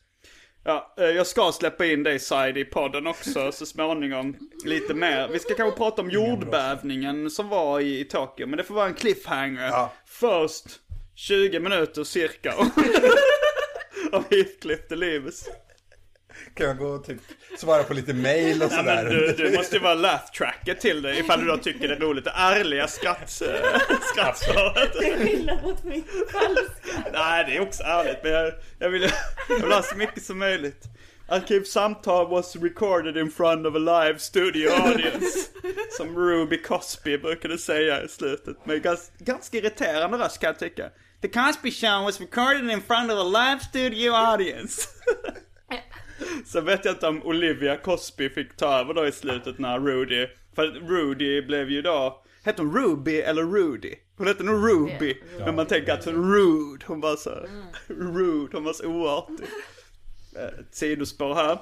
Ja, 0.63 0.93
eh, 0.97 1.05
jag 1.05 1.27
ska 1.27 1.51
släppa 1.51 1.85
in 1.85 2.03
dig 2.03 2.19
Said 2.19 2.57
i 2.57 2.65
podden 2.65 3.07
också 3.07 3.51
så 3.51 3.65
småningom. 3.65 4.35
Lite 4.65 4.93
mer. 4.93 5.27
Vi 5.27 5.39
ska 5.39 5.53
kanske 5.53 5.77
prata 5.77 6.01
om 6.01 6.09
jordbävningen 6.09 7.29
som 7.29 7.49
var 7.49 7.79
i, 7.79 7.99
i 7.99 8.05
Tokyo. 8.05 8.47
Men 8.47 8.57
det 8.57 8.63
får 8.63 8.75
vara 8.75 8.87
en 8.87 8.93
cliffhanger. 8.93 9.67
Ja. 9.67 9.93
Först 10.05 10.65
20 11.15 11.59
minuter 11.59 12.03
cirka. 12.03 12.53
av 14.11 14.23
Heathcliff 14.31 14.87
Delivers. 14.89 15.43
Kan 16.53 16.65
jag 16.67 16.77
gå 16.77 16.87
och 16.87 17.03
typ 17.05 17.17
svara 17.57 17.83
på 17.83 17.93
lite 17.93 18.13
mail 18.13 18.63
och 18.63 18.71
Ja, 18.71 18.83
men 18.83 18.97
sådär? 18.97 19.33
du, 19.37 19.43
du 19.49 19.57
måste 19.57 19.75
ju 19.75 19.81
vara 19.81 19.93
laugh 19.93 20.25
tracker 20.37 20.73
till 20.73 21.01
det 21.01 21.19
ifall 21.19 21.39
du 21.39 21.45
då 21.47 21.57
tycker 21.57 21.87
det 21.87 21.95
är 21.95 21.99
roligt. 21.99 22.23
Det 22.25 22.33
ärliga 22.35 22.87
skratt, 22.87 23.41
eh, 23.41 23.79
skrattsvaret. 24.13 24.95
Skillnad 24.95 25.63
mot 25.63 25.83
min 25.83 26.03
falska. 26.31 27.09
Nej, 27.13 27.45
det 27.47 27.57
är 27.57 27.61
också 27.61 27.83
ärligt. 27.83 28.17
Men 28.23 28.31
jag, 28.31 28.53
jag, 28.79 28.89
vill, 28.89 29.09
jag 29.49 29.59
vill 29.59 29.71
ha 29.71 29.83
så 29.83 29.95
mycket 29.95 30.23
som 30.23 30.39
möjligt. 30.39 30.83
Arkivsamtal 31.27 32.29
was 32.29 32.55
recorded 32.55 33.17
in 33.17 33.31
front 33.31 33.65
of 33.65 33.75
a 33.75 33.79
live 33.79 34.19
studio 34.19 34.69
audience. 34.71 35.49
Som 35.97 36.15
Ruby 36.17 36.61
Cosby 36.61 37.17
brukade 37.17 37.57
säga 37.57 38.03
i 38.03 38.07
slutet. 38.07 38.65
Med 38.65 38.83
gans, 38.83 39.11
ganska 39.17 39.57
irriterande 39.57 40.17
röst 40.17 40.39
kan 40.39 40.47
jag 40.47 40.59
tycka. 40.59 40.89
The 41.21 41.27
Cosby 41.27 41.71
Show 41.71 42.03
was 42.03 42.19
recorded 42.21 42.71
in 42.71 42.81
front 42.81 43.11
of 43.11 43.19
a 43.19 43.23
live 43.23 43.59
studio 43.69 44.11
audience. 44.13 44.81
Så 46.45 46.61
vet 46.61 46.85
jag 46.85 46.93
inte 46.93 47.07
om 47.07 47.23
Olivia 47.23 47.77
Cosby 47.77 48.29
fick 48.29 48.55
ta 48.57 48.79
över 48.79 48.93
då 48.93 49.07
i 49.07 49.11
slutet 49.11 49.59
när 49.59 49.79
Rudy, 49.79 50.27
för 50.55 50.67
Rudy 50.67 51.41
blev 51.41 51.69
ju 51.69 51.81
då, 51.81 52.23
hette 52.43 52.61
hon 52.61 52.75
Ruby 52.77 53.17
eller 53.17 53.43
Rudy? 53.43 53.95
Hon 54.17 54.27
hette 54.27 54.43
nog 54.43 54.69
Ruby, 54.69 55.17
men 55.39 55.55
man 55.55 55.65
tänker 55.65 55.93
att 55.93 56.07
rude, 56.07 56.85
hon 56.85 57.01
var 57.01 57.15
så, 57.15 57.29
rude, 57.87 58.57
hon 58.57 58.63
var 58.63 58.73
så 58.73 58.87
oartig. 58.87 59.45
Eh, 60.35 60.59
Ett 60.59 60.75
sidospår 60.75 61.35
här. 61.35 61.59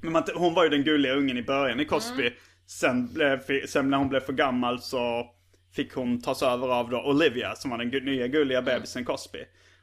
Men 0.00 0.12
man, 0.12 0.22
hon 0.34 0.54
var 0.54 0.64
ju 0.64 0.70
den 0.70 0.84
gulliga 0.84 1.12
ungen 1.14 1.38
i 1.38 1.42
början 1.42 1.80
i 1.80 1.84
Cosby. 1.84 2.32
Sen, 2.66 3.12
blev, 3.14 3.66
sen 3.66 3.90
när 3.90 3.98
hon 3.98 4.08
blev 4.08 4.20
för 4.20 4.32
gammal 4.32 4.80
så 4.80 5.26
fick 5.72 5.94
hon 5.94 6.22
tas 6.22 6.42
över 6.42 6.68
av 6.68 6.90
då 6.90 7.02
Olivia 7.04 7.54
som 7.54 7.70
var 7.70 7.78
den 7.78 8.04
nya 8.04 8.26
gulliga 8.26 8.62
bebisen 8.62 9.04
Cosby. 9.04 9.38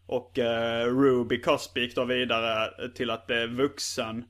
Och 0.07 0.39
eh, 0.39 0.85
Ruby 0.85 1.41
Cosby 1.41 1.81
gick 1.81 1.95
då 1.95 2.05
vidare 2.05 2.89
till 2.89 3.09
att 3.09 3.27
bli 3.27 3.47
vuxen. 3.47 4.25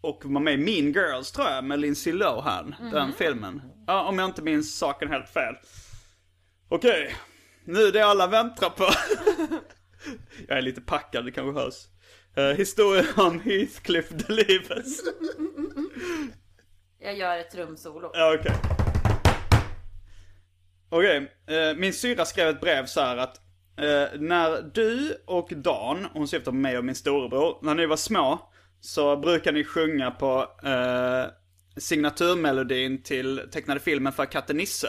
Och 0.00 0.22
var 0.24 0.40
med 0.40 0.54
i 0.54 0.56
Mean 0.56 0.92
Girls 0.92 1.32
tror 1.32 1.48
jag 1.48 1.64
med 1.64 1.80
Lindsay 1.80 2.12
Lohan, 2.12 2.74
den 2.92 3.12
filmen. 3.12 3.62
Ja, 3.86 4.08
om 4.08 4.18
jag 4.18 4.28
inte 4.28 4.42
minns 4.42 4.78
saken 4.78 5.08
helt 5.08 5.28
fel. 5.28 5.54
Okej, 6.68 7.14
nu 7.64 7.90
det 7.90 8.02
alla 8.02 8.26
väntar 8.26 8.70
på. 8.70 8.84
jag 10.48 10.58
är 10.58 10.62
lite 10.62 10.80
packad, 10.80 11.24
det 11.24 11.32
kanske 11.32 11.60
hörs. 11.60 11.74
Uh, 12.38 12.56
historien 12.56 13.06
om 13.16 13.40
Heathcliff 13.40 14.08
Delivers. 14.08 15.00
Jag 16.98 17.16
gör 17.16 17.38
ett 17.38 17.50
trumsolo. 17.50 18.10
Ja, 18.14 18.36
okej. 18.40 18.52
Okej, 20.88 21.32
eh, 21.46 21.76
min 21.76 21.92
syra 21.92 22.24
skrev 22.24 22.48
ett 22.48 22.60
brev 22.60 22.86
så 22.86 23.00
här 23.00 23.16
att 23.16 23.45
eh, 23.78 24.20
när 24.20 24.62
du 24.74 25.16
och 25.26 25.48
Dan, 25.56 26.06
hon 26.12 26.28
syftar 26.28 26.52
på 26.52 26.56
mig 26.56 26.78
och 26.78 26.84
min 26.84 26.94
storebror, 26.94 27.58
när 27.62 27.74
ni 27.74 27.86
var 27.86 27.96
små 27.96 28.50
så 28.80 29.16
brukar 29.16 29.52
ni 29.52 29.64
sjunga 29.64 30.10
på 30.10 30.46
eh, 30.64 31.32
signaturmelodin 31.76 33.02
till 33.02 33.40
tecknade 33.52 33.80
filmen 33.80 34.12
för 34.12 34.24
katten 34.24 34.56
Nisse. 34.56 34.88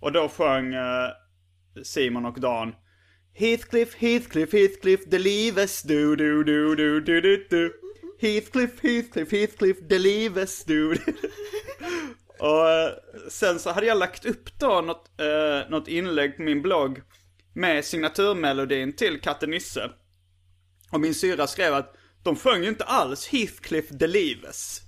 Och 0.00 0.12
då 0.12 0.28
sjöng 0.28 0.74
eh, 0.74 1.08
Simon 1.82 2.26
och 2.26 2.40
Dan 2.40 2.74
Heathcliff, 3.36 3.94
Heathcliff, 3.94 4.52
Heathcliff, 4.52 5.00
Delivers, 5.06 5.82
du, 5.82 6.16
du, 6.16 6.44
du, 6.44 6.74
du, 6.74 7.00
du, 7.00 7.20
du, 7.20 7.46
du. 7.50 7.80
Heathcliff, 8.20 8.70
Heathcliff, 8.82 9.32
Heathcliff, 9.32 9.76
Delivers, 9.88 10.64
du, 10.64 10.94
du. 10.94 11.00
Och 12.38 12.70
eh, 12.70 12.90
sen 13.28 13.58
så 13.58 13.70
hade 13.70 13.86
jag 13.86 13.98
lagt 13.98 14.24
upp 14.24 14.58
då 14.58 14.80
något, 14.80 15.20
eh, 15.20 15.70
något 15.70 15.88
inlägg 15.88 16.36
på 16.36 16.42
min 16.42 16.62
blogg 16.62 17.00
med 17.54 17.84
signaturmelodin 17.84 18.92
till 18.92 19.20
katten 19.20 19.50
Nisse. 19.50 19.90
Och 20.90 21.00
min 21.00 21.14
syra 21.14 21.46
skrev 21.46 21.74
att 21.74 21.96
de 22.22 22.36
sjöng 22.36 22.62
ju 22.62 22.68
inte 22.68 22.84
alls 22.84 23.28
Heathcliff 23.28 23.88
Delivers. 23.88 24.80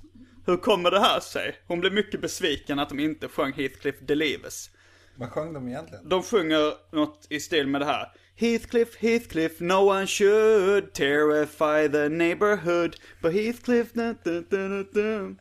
Hur 0.46 0.56
kommer 0.56 0.90
det 0.90 1.00
här 1.00 1.20
sig? 1.20 1.56
Hon 1.66 1.80
blev 1.80 1.92
mycket 1.92 2.20
besviken 2.20 2.78
att 2.78 2.88
de 2.88 3.00
inte 3.00 3.28
sjöng 3.28 3.52
Heathcliff 3.52 3.96
Delivers. 4.00 4.70
Vad 5.16 5.30
sjöng 5.30 5.52
de 5.52 5.68
egentligen? 5.68 6.08
De 6.08 6.22
sjunger 6.22 6.72
något 6.92 7.26
i 7.30 7.40
stil 7.40 7.66
med 7.66 7.80
det 7.80 7.84
här. 7.84 8.12
Heathcliff, 8.36 8.96
Heathcliff, 8.96 9.60
no 9.60 9.74
one 9.74 10.06
should 10.06 10.92
terrify 10.92 11.88
the 11.88 12.08
neighborhood. 12.08 12.96
But 13.22 13.32
Heathcliff, 13.32 13.92
da, 13.92 14.14
da, 14.24 14.40
da, 14.40 14.82
da. 14.82 15.34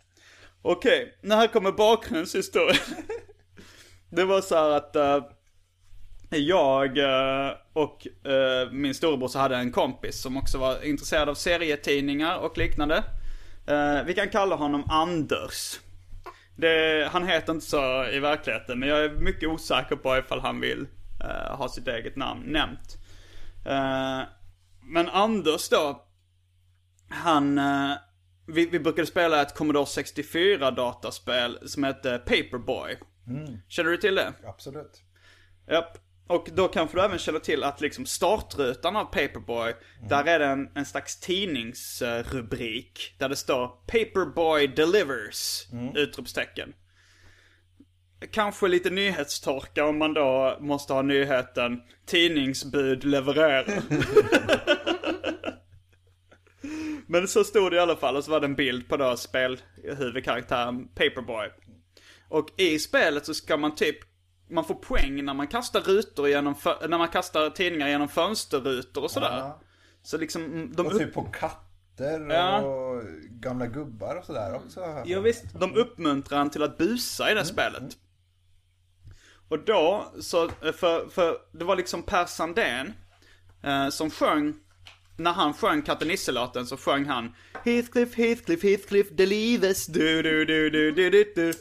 Okej, 0.61 1.17
när 1.21 1.35
här 1.35 1.47
kommer 1.47 1.71
bakgrundshistorien. 1.71 2.81
det 4.09 4.25
var 4.25 4.41
så 4.41 4.55
här 4.55 4.69
att 4.69 4.95
eh, 4.95 5.23
jag 6.29 6.97
eh, 6.97 7.53
och 7.73 8.07
eh, 8.27 8.71
min 8.71 8.95
storebror 8.95 9.39
hade 9.39 9.55
en 9.55 9.71
kompis 9.71 10.21
som 10.21 10.37
också 10.37 10.57
var 10.57 10.85
intresserad 10.85 11.29
av 11.29 11.35
serietidningar 11.35 12.37
och 12.37 12.57
liknande. 12.57 13.03
Eh, 13.67 14.03
vi 14.05 14.13
kan 14.13 14.29
kalla 14.29 14.55
honom 14.55 14.83
Anders. 14.89 15.79
Det, 16.57 17.07
han 17.11 17.27
heter 17.27 17.53
inte 17.53 17.65
så 17.65 18.05
i 18.05 18.19
verkligheten 18.19 18.79
men 18.79 18.89
jag 18.89 19.05
är 19.05 19.09
mycket 19.09 19.49
osäker 19.49 19.95
på 19.95 20.17
ifall 20.17 20.39
han 20.39 20.61
vill 20.61 20.87
ha 21.49 21.69
sitt 21.69 21.87
eget 21.87 22.15
namn 22.15 22.43
nämnt. 22.45 22.97
Men 24.81 25.09
Anders 25.09 25.69
då, 25.69 26.05
han, 27.09 27.59
vi, 28.47 28.65
vi 28.65 28.79
brukade 28.79 29.07
spela 29.07 29.41
ett 29.41 29.55
Commodore 29.55 29.85
64 29.85 30.71
dataspel 30.71 31.59
som 31.65 31.83
hette 31.83 32.17
Paperboy. 32.17 32.97
Känner 33.67 33.91
du 33.91 33.97
till 33.97 34.15
det? 34.15 34.33
Absolut. 34.45 35.01
Japp. 35.67 36.04
Och 36.27 36.49
då 36.53 36.67
kanske 36.67 36.97
du 36.97 37.03
även 37.03 37.19
känner 37.19 37.39
till 37.39 37.63
att 37.63 37.81
liksom 37.81 38.05
startrutan 38.05 38.95
av 38.95 39.05
Paperboy, 39.05 39.73
där 40.09 40.25
är 40.25 40.39
det 40.39 40.45
en, 40.45 40.69
en 40.75 40.85
slags 40.85 41.19
tidningsrubrik. 41.19 43.15
Där 43.17 43.29
det 43.29 43.35
står 43.35 43.67
Paperboy 43.67 44.67
delivers! 44.67 45.67
Utropstecken. 45.95 46.73
Kanske 48.31 48.67
lite 48.67 48.89
nyhetstorka 48.89 49.85
om 49.85 49.97
man 49.99 50.13
då 50.13 50.57
måste 50.61 50.93
ha 50.93 51.01
nyheten 51.01 51.81
Tidningsbud 52.05 53.03
levererar. 53.03 53.81
Men 57.07 57.27
så 57.27 57.43
stod 57.43 57.71
det 57.71 57.75
i 57.75 57.79
alla 57.79 57.95
fall 57.95 58.15
och 58.15 58.23
så 58.23 58.31
var 58.31 58.39
det 58.39 58.45
en 58.45 58.55
bild 58.55 58.89
på 58.89 58.97
då 58.97 59.17
spelhuvudkaraktären 59.17 60.87
Paperboy. 60.87 61.49
Och 62.29 62.47
i 62.57 62.79
spelet 62.79 63.25
så 63.25 63.33
ska 63.33 63.57
man 63.57 63.75
typ, 63.75 63.97
man 64.49 64.65
får 64.65 64.75
poäng 64.75 65.25
när 65.25 65.33
man 65.33 65.47
kastar 65.47 65.81
rutor 65.81 66.29
genom, 66.29 66.55
när 66.89 66.97
man 66.97 67.07
kastar 67.07 67.49
tidningar 67.49 67.87
genom 67.87 68.07
fönsterrutor 68.07 69.03
och 69.03 69.11
sådär. 69.11 69.37
Ja. 69.37 69.59
Så 70.03 70.17
liksom, 70.17 70.71
de 70.75 70.85
Och 70.87 70.97
typ 70.99 71.13
på 71.13 71.23
katter 71.23 72.29
Ja. 72.29 72.61
och 72.61 73.03
gamla 73.29 73.67
gubbar 73.67 74.15
och 74.15 74.25
sådär 74.25 74.53
också. 74.55 75.03
ja, 75.05 75.19
visst, 75.19 75.43
de 75.59 75.75
uppmuntrar 75.75 76.41
en 76.41 76.49
till 76.49 76.63
att 76.63 76.77
busa 76.77 77.31
i 77.31 77.33
det 77.33 77.45
spelet. 77.45 77.97
Och 79.49 79.59
då, 79.59 80.11
så, 80.21 80.49
för, 80.49 81.09
för 81.09 81.37
det 81.51 81.65
var 81.65 81.75
liksom 81.75 82.03
Per 82.03 82.25
Sandén 82.25 82.93
eh, 83.63 83.89
som 83.89 84.09
sjöng, 84.09 84.53
när 85.17 85.31
han 85.33 85.53
sjöng 85.53 85.81
Katte 85.81 86.05
Nisse-låten 86.05 86.65
så 86.67 86.77
sjöng 86.77 87.05
han 87.05 87.35
Heathcliff, 87.65 88.15
Heathcliff, 88.15 88.63
Heathcliff, 88.63 89.09
Delives, 89.11 89.85
du, 89.85 90.21
du, 90.21 90.45
du, 90.45 90.69
du, 90.69 90.91
du, 90.91 91.09
du, 91.09 91.33
du. 91.35 91.53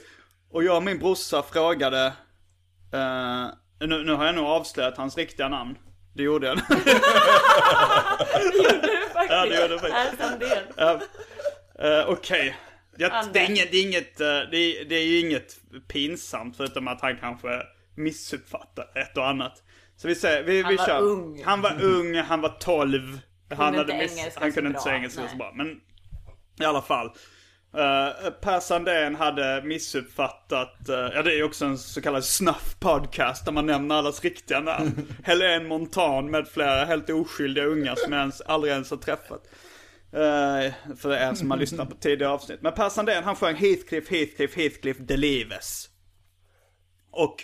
Och 0.50 0.64
jag 0.64 0.76
och 0.76 0.82
min 0.82 0.98
brorsa 0.98 1.42
frågade, 1.42 2.12
eh, 2.94 3.46
nu, 3.88 4.04
nu 4.04 4.12
har 4.12 4.26
jag 4.26 4.34
nog 4.34 4.44
avslöjat 4.44 4.96
hans 4.96 5.16
riktiga 5.16 5.48
namn. 5.48 5.78
Det 6.14 6.22
gjorde 6.22 6.46
jag. 6.46 6.56
Gjorde 8.54 8.86
du 8.86 9.08
faktiskt? 9.12 9.30
Ja, 9.30 9.46
det 9.46 9.60
gjorde 9.60 9.74
jag 9.74 9.80
faktiskt. 9.80 10.20
Är 10.20 10.28
Sandén. 10.28 10.64
Ja. 10.76 11.00
Okej. 12.06 12.56
Jag-. 12.96 13.24
Det, 13.32 13.38
är 13.40 13.50
inget, 13.50 13.72
det, 13.72 13.78
är 13.78 13.82
inget, 13.82 14.18
det, 14.18 14.56
är, 14.56 14.84
det 14.84 14.94
är 14.94 15.04
ju 15.04 15.20
inget 15.20 15.56
pinsamt 15.88 16.56
förutom 16.56 16.88
att 16.88 17.00
han 17.00 17.16
kanske 17.16 17.62
missuppfattar 17.94 18.90
ett 18.94 19.16
och 19.16 19.28
annat. 19.28 19.62
Så 19.96 20.08
vi 20.08 20.14
säger, 20.14 20.42
vi, 20.42 20.62
Han 20.62 20.70
vi 20.70 20.76
var 20.76 20.86
kör. 20.86 21.00
ung. 21.00 21.42
Han 21.44 21.60
var 21.60 21.82
ung, 21.82 22.16
han 22.16 22.40
var 22.40 22.56
12. 22.60 23.20
Han, 23.56 23.74
hade 23.74 23.98
miss, 23.98 24.36
han 24.36 24.52
kunde 24.52 24.68
inte 24.68 24.80
säga 24.80 24.96
engelska 24.96 25.28
så 25.28 25.36
bra. 25.36 25.52
Men 25.54 25.80
i 26.60 26.64
alla 26.64 26.82
fall. 26.82 27.10
Uh, 27.74 28.30
per 28.30 28.60
Sandén 28.60 29.14
hade 29.14 29.62
missuppfattat, 29.64 30.88
eh, 30.88 30.94
ja 30.94 31.22
det 31.22 31.38
är 31.38 31.42
också 31.42 31.64
en 31.64 31.78
så 31.78 32.02
kallad 32.02 32.24
snuff 32.24 32.76
podcast 32.80 33.44
där 33.44 33.52
man 33.52 33.66
nämner 33.66 33.94
allas 33.94 34.24
riktiga 34.24 34.60
namn. 34.60 35.06
Helene 35.24 35.68
Montan 35.68 36.30
med 36.30 36.48
flera 36.48 36.84
helt 36.84 37.10
oskyldiga 37.10 37.64
unga 37.64 37.96
som 37.96 38.12
jag 38.12 38.20
ens, 38.20 38.40
aldrig 38.40 38.72
ens 38.72 38.90
har 38.90 38.96
träffat. 38.96 39.46
Eh, 40.12 40.72
för 40.96 41.12
er 41.12 41.34
som 41.34 41.50
har 41.50 41.58
lyssnat 41.58 41.90
på 41.90 41.96
tidigare 41.96 42.32
avsnitt. 42.32 42.62
Men 42.62 42.72
Per 42.72 42.88
Sandén 42.88 43.24
han 43.24 43.36
sjöng 43.36 43.56
Heathcliff, 43.56 44.10
Heathcliff, 44.10 44.56
Heathcliff, 44.56 44.96
Delives. 44.98 45.88
Och 47.10 47.36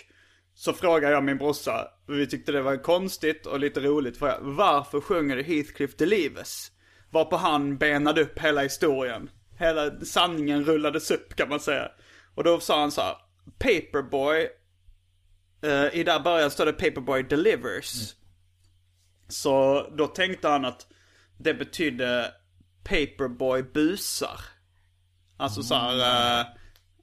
så 0.53 0.73
frågade 0.73 1.13
jag 1.13 1.23
min 1.23 1.37
brorsa, 1.37 1.87
vi 2.07 2.27
tyckte 2.27 2.51
det 2.51 2.61
var 2.61 2.77
konstigt 2.77 3.45
och 3.45 3.59
lite 3.59 3.79
roligt 3.79 4.17
för 4.17 4.27
jag, 4.27 4.37
varför 4.41 5.01
sjunger 5.01 5.35
du 5.35 5.43
Heathcliff 5.43 5.97
Delives? 5.97 6.71
Varpå 7.09 7.35
han 7.35 7.77
benade 7.77 8.21
upp 8.21 8.39
hela 8.39 8.61
historien. 8.61 9.29
Hela 9.61 9.99
sanningen 10.05 10.65
rullades 10.65 11.11
upp 11.11 11.35
kan 11.35 11.49
man 11.49 11.59
säga. 11.59 11.91
Och 12.35 12.43
då 12.43 12.59
sa 12.59 12.79
han 12.79 12.91
så 12.91 13.01
här, 13.01 13.15
Paperboy, 13.59 14.47
eh, 15.63 15.99
i 15.99 16.03
där 16.03 16.19
början 16.19 16.51
står 16.51 16.65
det 16.65 16.73
Paperboy 16.73 17.23
Delivers. 17.23 18.13
Så 19.27 19.87
då 19.97 20.07
tänkte 20.07 20.47
han 20.47 20.65
att 20.65 20.87
det 21.37 21.53
betydde 21.53 22.31
Paperboy 22.83 23.63
busar. 23.63 24.39
Alltså 25.37 25.63
så 25.63 25.75
här, 25.75 25.97
eh, 26.39 26.45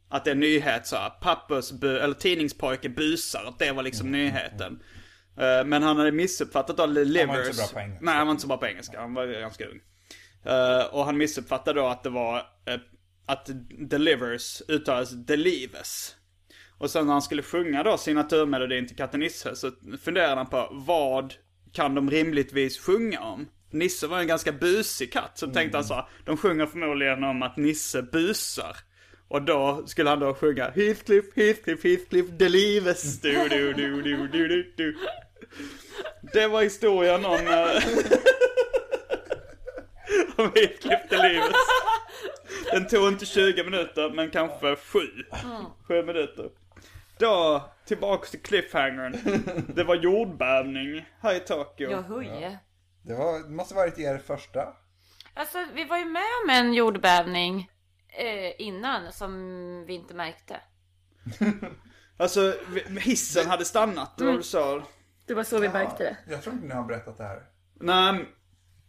att 0.08 0.24
det 0.24 0.30
är 0.30 0.34
nyhet 0.34 0.86
så 0.86 0.96
här, 0.96 1.10
pappas 1.10 1.72
bu- 1.72 2.00
eller 2.00 2.14
tidningspojke 2.14 2.88
busar, 2.88 3.44
att 3.44 3.58
det 3.58 3.72
var 3.72 3.82
liksom 3.82 4.12
nyheten. 4.12 4.82
Eh, 5.36 5.64
men 5.66 5.82
han 5.82 5.96
hade 5.96 6.12
missuppfattat 6.12 6.76
då 6.76 6.86
delivers. 6.86 7.38
inte 7.48 7.54
så 7.54 7.72
bra 7.72 7.80
på 7.80 7.80
engelska. 7.80 8.04
Nej, 8.04 8.14
han 8.14 8.26
var 8.26 8.30
inte 8.30 8.42
så 8.42 8.48
bra 8.48 8.56
på 8.56 8.66
engelska. 8.66 9.00
Han 9.00 9.14
var 9.14 9.26
ganska 9.26 9.66
ung. 9.66 9.80
Eh, 10.44 10.94
och 10.94 11.04
han 11.04 11.16
missuppfattade 11.16 11.80
då 11.80 11.86
att 11.86 12.02
det 12.02 12.10
var, 12.10 12.36
eh, 12.36 12.80
att 13.26 13.50
delivers 13.78 14.62
uttalas 14.68 15.10
delives. 15.10 16.14
Och 16.78 16.90
sen 16.90 17.06
när 17.06 17.12
han 17.12 17.22
skulle 17.22 17.42
sjunga 17.42 17.82
då 17.82 17.98
signaturmelodin 17.98 18.86
till 18.86 18.96
katten 18.96 19.20
Nisse 19.20 19.56
så 19.56 19.70
funderade 20.00 20.36
han 20.36 20.46
på 20.46 20.68
vad 20.72 21.34
kan 21.72 21.94
de 21.94 22.10
rimligtvis 22.10 22.78
sjunga 22.78 23.20
om? 23.20 23.48
Nisse 23.70 24.06
var 24.06 24.20
en 24.20 24.26
ganska 24.26 24.52
busig 24.52 25.12
katt, 25.12 25.38
så 25.38 25.46
tänkte 25.46 25.78
han 25.78 25.84
så 25.84 25.94
här, 25.94 26.08
de 26.24 26.36
sjunger 26.36 26.66
förmodligen 26.66 27.24
om 27.24 27.42
att 27.42 27.56
Nisse 27.56 28.02
busar. 28.02 28.76
Och 29.28 29.42
då 29.42 29.82
skulle 29.86 30.10
han 30.10 30.20
då 30.20 30.34
sjunga 30.34 30.70
Heathcliff, 30.70 31.24
Heathcliff, 31.36 31.84
Heathcliff, 31.84 32.26
Delives, 32.30 33.20
du, 33.22 33.48
du, 33.48 33.72
du, 33.72 34.02
du, 34.02 34.28
du, 34.28 34.48
du, 34.48 34.72
du. 34.76 34.96
Det 36.32 36.46
var 36.46 36.62
historien 36.62 37.24
om... 37.24 37.38
om 40.36 40.52
Heathcliff 40.54 41.08
Delives. 41.10 41.52
Den 42.72 42.86
tog 42.88 43.08
inte 43.08 43.26
20 43.26 43.64
minuter, 43.64 44.10
men 44.10 44.30
kanske 44.30 44.76
7. 44.76 44.98
7 45.88 46.02
minuter. 46.02 46.50
Då, 47.18 47.64
tillbaks 47.86 48.30
till 48.30 48.42
cliffhangern. 48.42 49.16
Det 49.74 49.84
var 49.84 49.94
jordbävning 49.94 51.08
här 51.20 51.34
i 51.34 51.40
Tokyo. 51.40 51.90
Ja, 51.90 52.00
huje. 52.00 52.58
Det, 53.02 53.14
var, 53.14 53.38
det 53.42 53.48
måste 53.54 53.74
varit 53.74 53.98
er 53.98 54.18
första. 54.18 54.68
Alltså, 55.34 55.58
vi 55.74 55.84
var 55.84 55.98
ju 55.98 56.04
med 56.04 56.22
om 56.44 56.50
en 56.50 56.74
jordbävning 56.74 57.70
eh, 58.18 58.52
innan 58.66 59.12
som 59.12 59.32
vi 59.86 59.94
inte 59.94 60.14
märkte. 60.14 60.60
Alltså, 62.20 62.54
vi- 62.68 63.00
hissen 63.00 63.46
hade 63.46 63.64
stannat, 63.64 64.18
det 64.18 64.24
var 64.24 64.32
väl 64.32 64.42
så? 64.44 64.82
Det 65.26 65.34
var 65.34 65.44
så 65.44 65.58
vi 65.58 65.68
märkte 65.68 66.02
det. 66.04 66.16
Jag 66.32 66.42
tror 66.42 66.54
inte 66.54 66.66
ni 66.66 66.74
har 66.74 66.84
berättat 66.84 67.16
det 67.18 67.24
här. 67.24 67.42
Nej, 67.80 68.28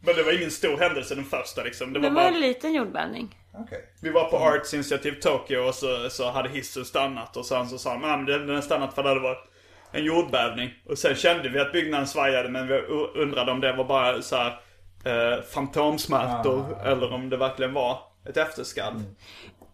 men 0.02 0.16
det 0.16 0.24
var 0.24 0.38
ingen 0.38 0.52
stor 0.52 0.78
händelse 0.78 1.16
den 1.16 1.26
första 1.26 1.64
liksom. 1.64 1.94
Det 1.94 2.00
var 2.00 2.10
Det 2.10 2.16
var 2.16 2.22
bara, 2.22 2.36
en 2.36 2.42
liten 2.42 2.74
jordbävning. 2.74 3.36
Okej. 3.54 3.86
vi 4.02 4.10
var 4.10 4.30
på 4.30 4.38
Arts 4.38 4.74
Initiative 4.74 5.16
Tokyo 5.16 5.60
och 5.68 5.76
så, 5.76 6.10
så 6.10 6.32
hade 6.32 6.50
hissen 6.50 6.86
stannat 6.86 7.38
och 7.38 7.46
sen 7.46 7.68
så 7.70 7.78
sa 7.78 7.90
han, 7.92 8.02
"Nej, 8.02 8.18
men 8.38 8.48
den 8.48 8.56
har 8.56 8.62
stannat 8.62 8.96
för 8.96 9.04
det 9.04 9.10
hade 9.10 9.22
varit 9.22 9.46
en 9.92 10.04
jordbävning. 10.06 10.70
Och 10.86 10.98
sen 10.98 11.16
kände 11.16 11.50
vi 11.50 11.60
att 11.60 11.72
byggnaden 11.72 12.08
svajade 12.08 12.50
men 12.50 12.68
vi 12.68 12.74
undrade 13.16 13.52
om 13.52 13.62
det 13.62 13.74
var 13.74 13.84
bara 13.86 14.22
så 14.22 14.36
här 14.36 14.60
eh, 15.06 15.42
fantomsmärtor 15.44 16.78
eller 16.86 17.14
om 17.14 17.30
det 17.30 17.38
verkligen 17.38 17.74
var 17.74 18.00
ett 18.30 18.38
efterskalv. 18.38 18.96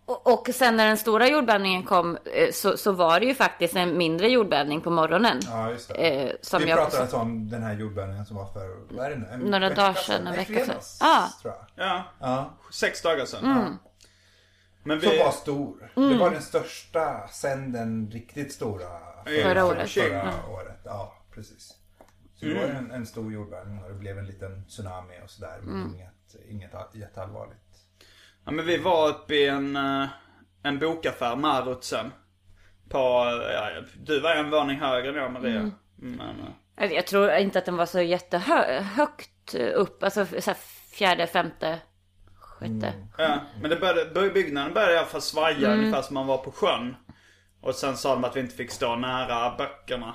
Och, 0.08 0.34
och 0.34 0.50
sen 0.54 0.76
när 0.78 0.88
den 0.88 0.98
stora 0.98 1.28
jordbävningen 1.28 1.84
kom 1.84 2.18
eh, 2.34 2.52
så, 2.52 2.78
så 2.78 2.91
var 2.91 3.20
det 3.20 3.26
ju 3.26 3.36
faktiskt 3.36 3.76
en 3.76 3.98
mindre 3.98 4.28
jordbävning 4.30 4.82
på 4.82 4.89
morgonen. 4.89 5.39
Ja, 5.46 5.70
just 5.72 5.88
det. 5.89 5.94
Eh, 5.96 6.32
som 6.41 6.62
Vi 6.62 6.70
jag 6.70 6.78
pratade 6.80 7.02
alltså 7.02 7.18
om 7.18 7.50
den 7.50 7.63
här 7.63 7.74
jordbävningen 7.74 8.26
som 8.26 8.36
var 8.38 8.46
för, 8.46 8.96
vad 8.96 9.06
är 9.06 9.10
det 9.10 9.15
nu? 9.15 9.28
En 9.34 9.39
Några 9.39 9.70
dagar 9.70 9.94
sedan? 9.94 10.28
en 10.28 10.34
vecka 10.36 10.46
sedan. 10.54 10.65
fredags, 10.65 10.98
Ja. 11.02 11.30
tror 11.41 11.54
jag. 11.76 11.88
Ja, 11.88 12.04
Ja. 12.20 12.54
sex 12.72 13.02
dagar 13.02 13.26
sedan. 13.26 13.46
Mm. 13.46 13.78
Men 14.84 15.02
Som 15.02 15.10
vi... 15.10 15.20
var 15.20 15.32
stor. 15.32 15.91
Det 15.96 16.18
var 16.18 16.32
den 16.32 16.41
största 16.41 17.28
sen 17.32 17.72
den 17.72 18.12
riktigt 18.12 18.51
stora 18.53 18.88
Förra 19.43 19.66
året. 19.66 19.89
Förra 19.91 20.22
Mm. 20.22 20.49
året. 20.51 20.80
Ja, 20.84 21.14
precis. 21.34 21.74
Så 22.39 22.45
det 22.45 22.53
var 22.53 22.62
en, 22.64 22.91
en 22.91 23.06
stor 23.06 23.34
jordbävning 23.34 23.84
och 23.84 23.89
det 23.89 23.95
blev 23.95 24.20
en 24.20 24.26
liten 24.26 24.66
tsunami 24.68 25.14
och 25.24 25.30
sådär. 25.30 25.58
Men 25.62 25.76
Mm. 25.82 25.93
inget, 25.95 26.36
inget 26.49 26.72
jätteallvarligt. 26.95 27.60
Ja 28.46 28.52
men 28.52 28.66
vi 28.66 28.78
var 28.78 29.10
uppe 29.10 29.36
i 29.36 29.48
en, 29.48 29.76
eh, 29.76 30.08
en 30.64 30.80
bokaffär, 30.80 31.36
Marutsen. 31.36 32.12
På, 32.89 32.98
ja, 33.54 33.70
du 34.06 34.20
var 34.20 34.36
en 34.36 34.50
våning 34.52 34.80
högre 34.80 35.10
än 35.10 35.16
jag 35.16 35.32
Maria. 35.32 35.60
Mm. 35.60 35.74
Men, 35.98 36.39
eh, 36.39 36.46
Alltså, 36.78 36.96
Jag 36.96 37.08
tror 37.08 37.32
inte 37.32 37.60
att 37.60 37.66
den 37.66 37.78
var 37.78 37.86
så 37.86 38.02
jättehögt 38.02 39.56
upp. 39.76 40.04
Alltså 40.04 40.26
så 40.26 40.50
här 40.52 40.58
fjärde, 40.91 41.28
femte, 41.28 41.80
sjätte. 42.39 42.93
Ja, 43.18 43.39
men 43.62 43.70
det 43.70 43.76
började, 43.76 44.30
byggnaden 44.30 44.74
började 44.74 44.93
i 44.93 44.98
alla 44.98 45.08
fall 45.08 45.22
svaja 45.22 45.74
ungefär 45.74 46.02
som 46.02 46.14
man 46.14 46.28
var 46.28 46.38
på 46.38 46.52
sjön. 46.52 46.96
Och 47.62 47.76
sen 47.76 47.98
sa 47.98 48.14
de 48.16 48.24
att 48.24 48.36
vi 48.36 48.39
inte 48.39 48.56
fick 48.56 48.72
stå 48.72 48.96
nära 48.96 49.56
böckerna. 49.58 50.14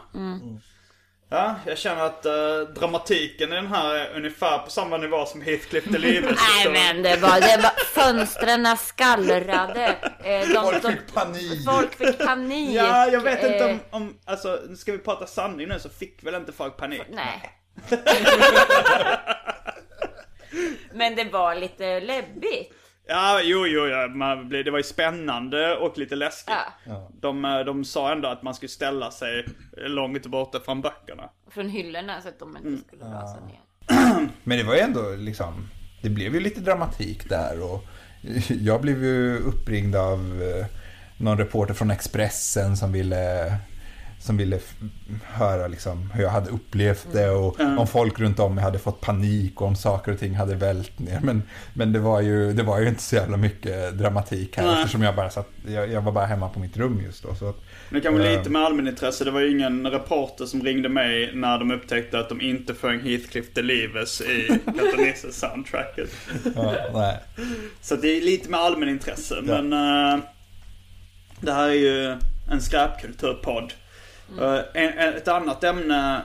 Ja, 1.32 1.54
jag 1.66 1.78
känner 1.78 2.02
att 2.02 2.26
eh, 2.26 2.58
dramatiken 2.74 3.52
i 3.52 3.54
den 3.56 3.66
här 3.66 3.94
är 3.94 4.16
ungefär 4.16 4.58
på 4.58 4.70
samma 4.70 4.96
nivå 4.96 5.26
som 5.26 5.42
Heathcliff 5.42 5.84
Delivers. 5.84 6.38
Nej 6.64 6.72
men 6.72 7.02
det 7.02 7.16
var, 7.16 7.40
det 7.40 7.62
var 7.62 7.84
fönstren 7.84 8.76
skallrade. 8.76 9.96
Eh, 10.24 10.48
de, 10.48 10.54
Folk 10.54 10.82
de, 10.82 10.92
fick 10.92 11.14
panik. 11.14 11.64
folk 11.64 11.94
fick 11.94 12.18
panik. 12.18 12.70
Ja, 12.76 13.06
jag 13.06 13.20
vet 13.20 13.44
inte 13.44 13.64
Eh, 13.64 13.70
om, 13.70 13.80
om, 13.90 14.18
alltså 14.24 14.76
ska 14.76 14.92
vi 14.92 14.98
prata 14.98 15.26
sanning 15.26 15.68
nu 15.68 15.78
så 15.80 15.88
fick 15.88 16.24
väl 16.24 16.34
inte 16.34 16.52
folk 16.52 16.76
panik? 16.76 17.02
Nej. 17.10 17.50
men 20.94 21.16
det 21.16 21.24
var 21.24 21.54
lite 21.54 22.00
läbbigt. 22.00 22.72
Ja, 23.12 23.40
jo, 23.42 23.66
jo, 23.66 23.86
ja, 23.86 24.08
man, 24.08 24.48
det 24.48 24.70
var 24.70 24.78
ju 24.78 24.82
spännande 24.84 25.76
och 25.76 25.98
lite 25.98 26.16
läskigt. 26.16 26.54
Ja. 26.86 27.08
De, 27.20 27.44
eh, 27.44 27.58
de 27.60 27.84
sa 27.84 28.12
ändå 28.12 28.28
att 28.28 28.42
man 28.42 28.54
skulle 28.54 28.68
ställa 28.70 29.10
sig 29.10 29.44
långt 29.76 30.26
borta 30.26 30.60
från 30.64 30.80
böckerna. 30.80 31.30
Från 31.50 31.68
hyllorna 31.68 32.20
så 32.22 32.28
att 32.28 32.38
de 32.38 32.56
inte 32.56 32.68
Mm. 32.68 32.80
skulle 32.86 33.04
rasa 33.04 33.38
ner. 33.46 33.60
Men 34.44 34.58
det 34.58 34.64
var 34.64 34.74
ju 34.74 34.80
ändå 34.80 35.14
liksom, 35.18 35.68
det 36.02 36.10
blev 36.10 36.34
ju 36.34 36.40
lite 36.40 36.60
dramatik 36.60 37.28
där 37.28 37.62
och 37.72 37.84
jag 38.48 38.80
blev 38.80 39.04
ju 39.04 39.38
uppringd 39.38 39.96
av 39.96 40.42
eh, 40.42 40.66
någon 41.18 41.38
reporter 41.38 41.74
från 41.74 41.90
Expressen 41.90 42.76
som 42.76 42.92
ville 42.92 43.54
som 44.20 44.36
ville 44.36 44.58
höra 45.24 45.68
liksom 45.68 46.10
hur 46.14 46.22
jag 46.22 46.30
hade 46.30 46.50
upplevt 46.50 47.06
det 47.12 47.30
och 47.30 47.60
om 47.60 47.86
folk 47.86 48.20
runt 48.20 48.38
om 48.38 48.54
mig 48.54 48.64
hade 48.64 48.78
fått 48.78 49.00
panik 49.00 49.60
och 49.60 49.66
om 49.66 49.76
saker 49.76 50.12
och 50.12 50.18
ting 50.18 50.34
hade 50.34 50.54
vält 50.54 50.98
ner. 50.98 51.20
Men, 51.22 51.42
men 51.74 51.92
det, 51.92 51.98
var 51.98 52.20
ju, 52.20 52.52
det 52.52 52.62
var 52.62 52.80
ju 52.80 52.88
inte 52.88 53.02
så 53.02 53.16
jävla 53.16 53.36
mycket 53.36 53.98
dramatik 53.98 54.56
här 54.56 54.66
Nej. 54.66 54.74
eftersom 54.74 55.02
jag 55.02 55.16
bara 55.16 55.30
satt, 55.30 55.48
jag, 55.66 55.92
jag 55.92 56.00
var 56.00 56.12
bara 56.12 56.26
hemma 56.26 56.48
på 56.48 56.60
mitt 56.60 56.76
rum 56.76 57.00
just 57.04 57.22
då. 57.22 57.34
Så 57.34 57.48
att, 57.48 57.56
Men 57.88 58.00
det 58.00 58.00
kan 58.00 58.14
vara 58.14 58.30
eh, 58.30 58.38
lite 58.38 58.50
med 58.50 58.62
allmänintresse. 58.62 59.24
Det 59.24 59.30
var 59.30 59.40
ju 59.40 59.50
ingen 59.50 59.86
reporter 59.86 60.46
som 60.46 60.62
ringde 60.62 60.88
mig 60.88 61.30
när 61.34 61.58
de 61.58 61.70
upptäckte 61.70 62.18
att 62.18 62.28
de 62.28 62.40
inte 62.40 62.74
sjöng 62.74 63.00
Heathcliff 63.00 63.54
Delivers 63.54 64.20
i 64.20 64.60
Katanisse 64.64 65.32
soundtracket. 65.32 66.10
ja. 66.54 67.14
Så 67.80 67.96
det 67.96 68.08
är 68.08 68.20
lite 68.20 68.50
med 68.50 68.60
allmänintresse. 68.60 69.36
Men 69.42 69.72
eh, 69.72 70.24
det 71.40 71.52
här 71.52 71.68
är 71.68 71.74
ju 71.74 72.16
en 72.50 72.60
skräpkulturpodd. 72.60 73.72
Eh, 74.38 74.60
en, 74.74 74.98
en, 74.98 75.14
ett 75.14 75.28
annat 75.28 75.64
ämne 75.64 76.24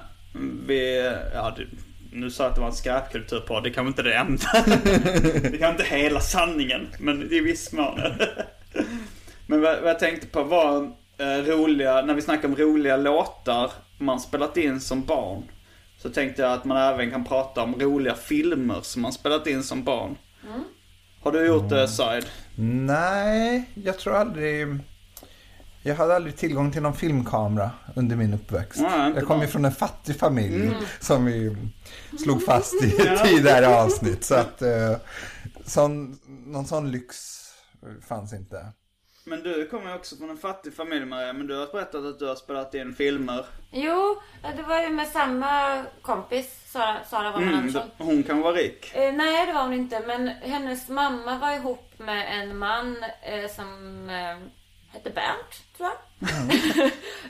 vi, 0.68 1.12
ja 1.34 1.54
det, 1.58 1.66
nu 2.12 2.32
sa 2.32 2.44
jag 2.44 2.50
att 2.50 2.56
det 2.56 2.62
var 2.62 2.68
en 2.68 2.74
skräpkulturpodd. 2.74 3.64
Det 3.64 3.70
kan 3.70 3.88
inte 3.88 4.04
det 4.04 4.14
ämnet. 4.14 4.42
det 5.52 5.58
kan 5.60 5.72
inte 5.72 5.84
hela 5.84 6.20
sanningen. 6.20 6.88
Men 7.00 7.34
i 7.34 7.40
viss 7.40 7.72
mån. 7.72 8.00
men 9.48 9.62
vad, 9.62 9.82
vad 9.82 9.90
jag 9.90 10.00
tänkte 10.00 10.28
på 10.28 10.44
var 10.44 10.92
eh, 11.18 11.44
roliga, 11.46 12.02
när 12.02 12.14
vi 12.14 12.22
snackar 12.22 12.48
om 12.48 12.56
roliga 12.56 12.98
låtar 12.98 13.72
man 13.98 14.20
spelat 14.20 14.58
in 14.58 14.80
som 14.80 15.06
barn. 15.06 15.44
Så 15.98 16.10
tänkte 16.10 16.42
jag 16.42 16.52
att 16.52 16.66
man 16.66 16.78
även 16.78 17.12
kan 17.12 17.26
prata 17.26 17.64
om 17.64 17.76
roliga 17.80 18.16
filmer 18.16 18.82
som 18.82 19.02
man 19.02 19.14
spelat 19.14 19.48
in 19.48 19.64
som 19.64 19.84
barn. 19.84 20.18
Har 21.22 21.32
du 21.32 21.46
gjort 21.46 21.70
det 21.70 21.88
Side? 21.88 22.26
Nej, 22.86 23.70
jag 23.74 24.00
tror 24.00 24.16
aldrig... 24.16 24.68
Jag 25.88 25.96
hade 25.96 26.16
aldrig 26.16 26.38
tillgång 26.38 26.72
till 26.72 26.82
någon 26.82 26.94
filmkamera 26.96 27.72
under 27.96 28.16
min 28.16 28.34
uppväxt. 28.34 28.82
Nej, 28.82 29.12
jag 29.16 29.26
kom 29.26 29.42
ju 29.42 29.48
från 29.48 29.66
en 29.66 29.72
fattig 29.72 30.20
familj 30.20 30.72
som 31.00 31.26
vi 31.26 31.58
slog 32.24 32.44
fast 32.46 32.84
i 32.84 33.02
ett 33.02 33.24
tidigare 33.24 33.68
avsnitt. 33.68 34.24
Så 34.24 34.36
att 34.36 34.62
eh, 34.62 34.96
sån, 35.66 36.20
någon 36.46 36.66
sån 36.66 36.92
lyx 36.92 37.16
fanns 38.08 38.34
inte. 38.34 38.66
Men 39.26 39.44
du 39.44 39.68
kommer 39.68 39.90
ju 39.90 39.96
också 39.96 40.16
från 40.16 40.30
en 40.30 40.38
fattig 40.38 40.74
familj 40.76 41.06
Maria, 41.06 41.34
men 41.34 41.48
du 41.48 41.56
har 41.60 41.68
berättat 41.72 42.06
att 42.06 42.20
du 42.20 42.28
har 42.28 42.36
spelat 42.36 42.74
in 42.74 42.96
filmer. 42.96 43.46
Jo, 43.72 44.22
det 44.56 44.64
var 44.64 44.82
ju 44.82 44.90
med 44.90 45.08
samma 45.08 45.84
kompis, 46.02 46.48
Sara, 46.72 46.98
Sara 47.10 47.32
Wollman 47.32 47.48
Mm, 47.54 47.60
Andersson. 47.60 47.90
hon 47.98 48.24
kan 48.24 48.42
vara 48.42 48.54
rik. 48.56 48.92
Eh, 48.96 49.14
nej, 49.14 49.46
det 49.46 49.54
var 49.54 49.62
hon 49.64 49.74
inte. 49.74 50.02
Men 50.08 50.28
hennes 50.28 50.90
mamma 50.90 51.38
var 51.38 51.52
ihop 51.56 52.00
med 52.00 52.42
en 52.42 52.58
man 52.58 52.98
eh, 53.24 53.52
som 53.56 53.70
eh, 54.10 54.48
hette 54.96 55.10
Bernt, 55.10 55.78
tror 55.78 55.90
jag. 55.90 55.98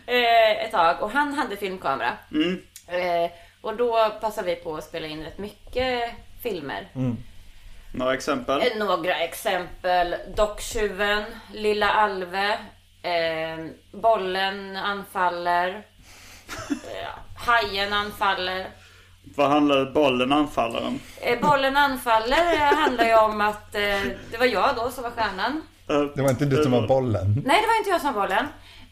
eh, 0.16 0.64
ett 0.66 0.72
tag. 0.72 1.02
Och 1.02 1.12
han 1.12 1.34
hade 1.34 1.58
filmkamera. 1.58 2.18
Eh, 2.88 3.32
och 3.62 3.76
då 3.78 4.10
passade 4.22 4.48
vi 4.48 4.56
på 4.56 4.76
att 4.76 4.84
spela 4.84 5.08
in 5.08 5.24
rätt 5.24 5.38
mycket 5.38 6.12
filmer. 6.44 6.88
Några 7.94 8.14
exempel? 8.14 8.62
Eh, 8.62 8.78
Några 8.78 9.16
exempel. 9.20 10.16
Docktjuven, 10.36 11.24
Lilla 11.54 11.92
Alve, 11.92 12.52
eh, 13.02 13.66
Bollen 13.92 14.78
anfaller, 14.78 15.70
eh, 16.70 17.10
Hajen 17.46 17.94
anfaller. 17.94 18.68
Vad 19.36 19.50
handlar 19.50 19.86
bollen 19.86 20.34
anfaller 20.34 20.86
om? 20.88 21.00
Eh, 21.22 21.40
bollen 21.40 21.78
anfaller 21.78 22.58
handlar 22.76 23.06
ju 23.06 23.16
om 23.16 23.42
att 23.42 23.76
eh, 23.76 24.02
det 24.32 24.38
var 24.40 24.46
jag 24.46 24.76
då 24.76 24.92
som 24.92 25.04
var 25.04 25.12
stjärnan. 25.12 25.62
Det 25.88 26.22
var 26.22 26.30
inte 26.30 26.46
du 26.46 26.64
som 26.64 26.72
var 26.72 26.88
bollen. 26.88 27.44
Nej, 27.46 27.62
det 27.62 27.68
var 27.68 27.78
inte 27.78 27.90
jag 27.90 28.02
som 28.02 28.14
var 28.14 28.22
bollen. 28.22 28.46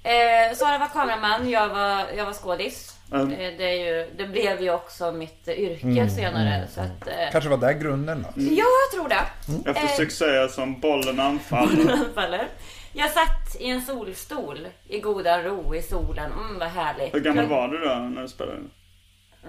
Eh, 0.03 0.55
Sara 0.55 0.77
var 0.77 0.87
kameraman, 0.87 1.49
jag 1.49 1.69
var, 1.69 2.05
jag 2.17 2.25
var 2.25 2.33
skådis. 2.33 2.97
Mm. 3.13 3.31
Eh, 3.31 3.37
det, 3.57 3.63
är 3.63 3.85
ju, 3.85 4.09
det 4.17 4.27
blev 4.27 4.61
ju 4.61 4.71
också 4.73 5.11
mitt 5.11 5.47
yrke 5.47 6.09
senare. 6.09 6.67
Så 6.71 6.81
att, 6.81 7.07
eh, 7.07 7.13
Kanske 7.31 7.49
var 7.49 7.57
där 7.57 7.73
grunden 7.73 8.21
då. 8.21 8.41
ja, 8.41 8.65
jag 8.91 8.99
tror 8.99 9.09
det. 9.09 9.69
Efter 9.69 9.83
Eh. 9.83 9.89
succéer 9.89 10.47
som 10.47 10.79
bollen 10.79 11.19
anfaller. 11.19 11.75
Bollen 11.75 11.89
anfaller. 11.99 12.47
Jag 12.93 13.09
satt 13.11 13.55
i 13.59 13.69
en 13.69 13.81
solstol 13.81 14.67
i 14.87 14.99
goda 14.99 15.43
ro 15.43 15.75
i 15.75 15.81
solen. 15.81 16.31
Mm, 16.31 16.59
vad 16.59 16.69
härligt. 16.69 17.13
Hur 17.13 17.19
gammal 17.19 17.45
var 17.47 17.67
du 17.67 17.77
då 17.77 17.95
när 17.95 18.21
du 18.21 18.27
spelade? 18.27 18.57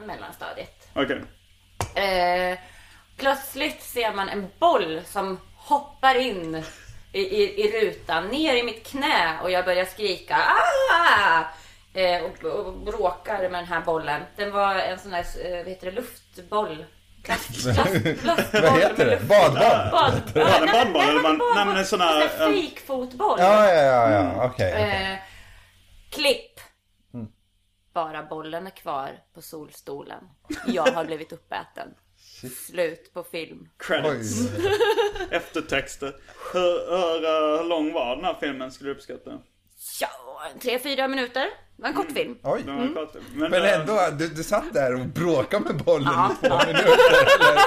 Mellanstadiet. 0.07 0.89
Okej. 0.95 1.21
Eh, 1.95 2.59
plötsligt 3.17 3.83
ser 3.83 4.13
man 4.15 4.29
en 4.29 4.47
boll 4.59 5.01
som 5.07 5.39
hoppar 5.57 6.15
in 6.15 6.63
i, 7.15 7.21
i, 7.21 7.65
i 7.65 7.81
rutan, 7.81 8.29
ner 8.29 8.55
i 8.55 8.63
mitt 8.63 8.87
knä 8.87 9.41
och 9.43 9.51
jag 9.51 9.65
börjar 9.65 9.85
skrika 9.85 10.37
ah! 10.37 11.45
eh, 11.99 12.23
och, 12.25 12.45
och 12.45 12.73
bråkar 12.73 13.39
med 13.39 13.53
den 13.53 13.65
här 13.65 13.81
bollen. 13.81 14.23
Den 14.37 14.53
var 14.53 14.75
en 14.75 14.99
sån 14.99 15.11
där, 15.11 15.25
eh, 15.45 15.57
vad 15.57 15.67
heter 15.69 15.87
det, 15.87 15.93
luftboll. 15.93 16.85
Plast, 17.23 17.65
plast, 17.75 18.21
plastboll 18.23 18.63
Vad 18.63 18.81
heter 18.81 19.07
det? 19.07 19.21
Badboll? 19.29 20.23
Badboll 20.73 21.55
nej, 21.55 21.67
men 21.67 21.77
en 21.77 21.87
sån 21.87 22.01
här, 22.01 22.23
En 22.23 22.29
sån 22.31 22.47
um, 22.47 22.53
fejkfotboll. 22.53 23.41
Ja, 23.41 23.75
ja, 23.75 23.83
ja, 23.83 24.11
ja. 24.11 24.47
okej. 24.47 24.73
okej. 24.73 25.13
Eh, 25.13 25.19
klipp. 26.11 26.61
Bara 27.95 28.23
bollen 28.23 28.67
är 28.67 28.71
kvar 28.71 29.11
på 29.35 29.43
solstolen. 29.43 30.25
Jag 30.67 30.87
har 30.87 31.05
blivit 31.05 31.33
uppäten. 31.33 31.89
Slut 32.51 33.15
på 33.15 33.23
film. 33.25 33.69
Credits. 33.79 34.41
Eftertexter. 35.31 36.17
Hur, 36.53 36.61
hur, 36.91 37.59
hur 37.59 37.65
lång 37.69 37.93
var 37.93 38.17
den 38.17 38.25
här 38.25 38.37
filmen 38.41 38.73
skulle 38.73 38.91
du 38.91 38.95
uppskatta? 38.95 39.31
Ja, 40.01 40.09
tre, 40.63 40.79
fyra 40.79 41.09
minuter. 41.09 41.41
Det 41.77 41.83
var 41.83 41.89
en 41.89 41.95
kort 41.95 42.13
film. 42.13 42.39
Oj. 42.43 42.63
Kort. 42.95 43.15
Men, 43.35 43.51
Men 43.51 43.63
eh, 43.63 43.81
ändå, 43.81 44.01
du, 44.19 44.29
du 44.29 44.43
satt 44.43 44.75
där 44.75 44.95
och 44.95 45.07
bråkade 45.07 45.65
med 45.65 45.85
bollen 45.85 46.09
Ja, 46.15 46.33
i 46.43 46.47
två 46.49 46.57
minuter. 46.67 46.93
Eller? 47.41 47.61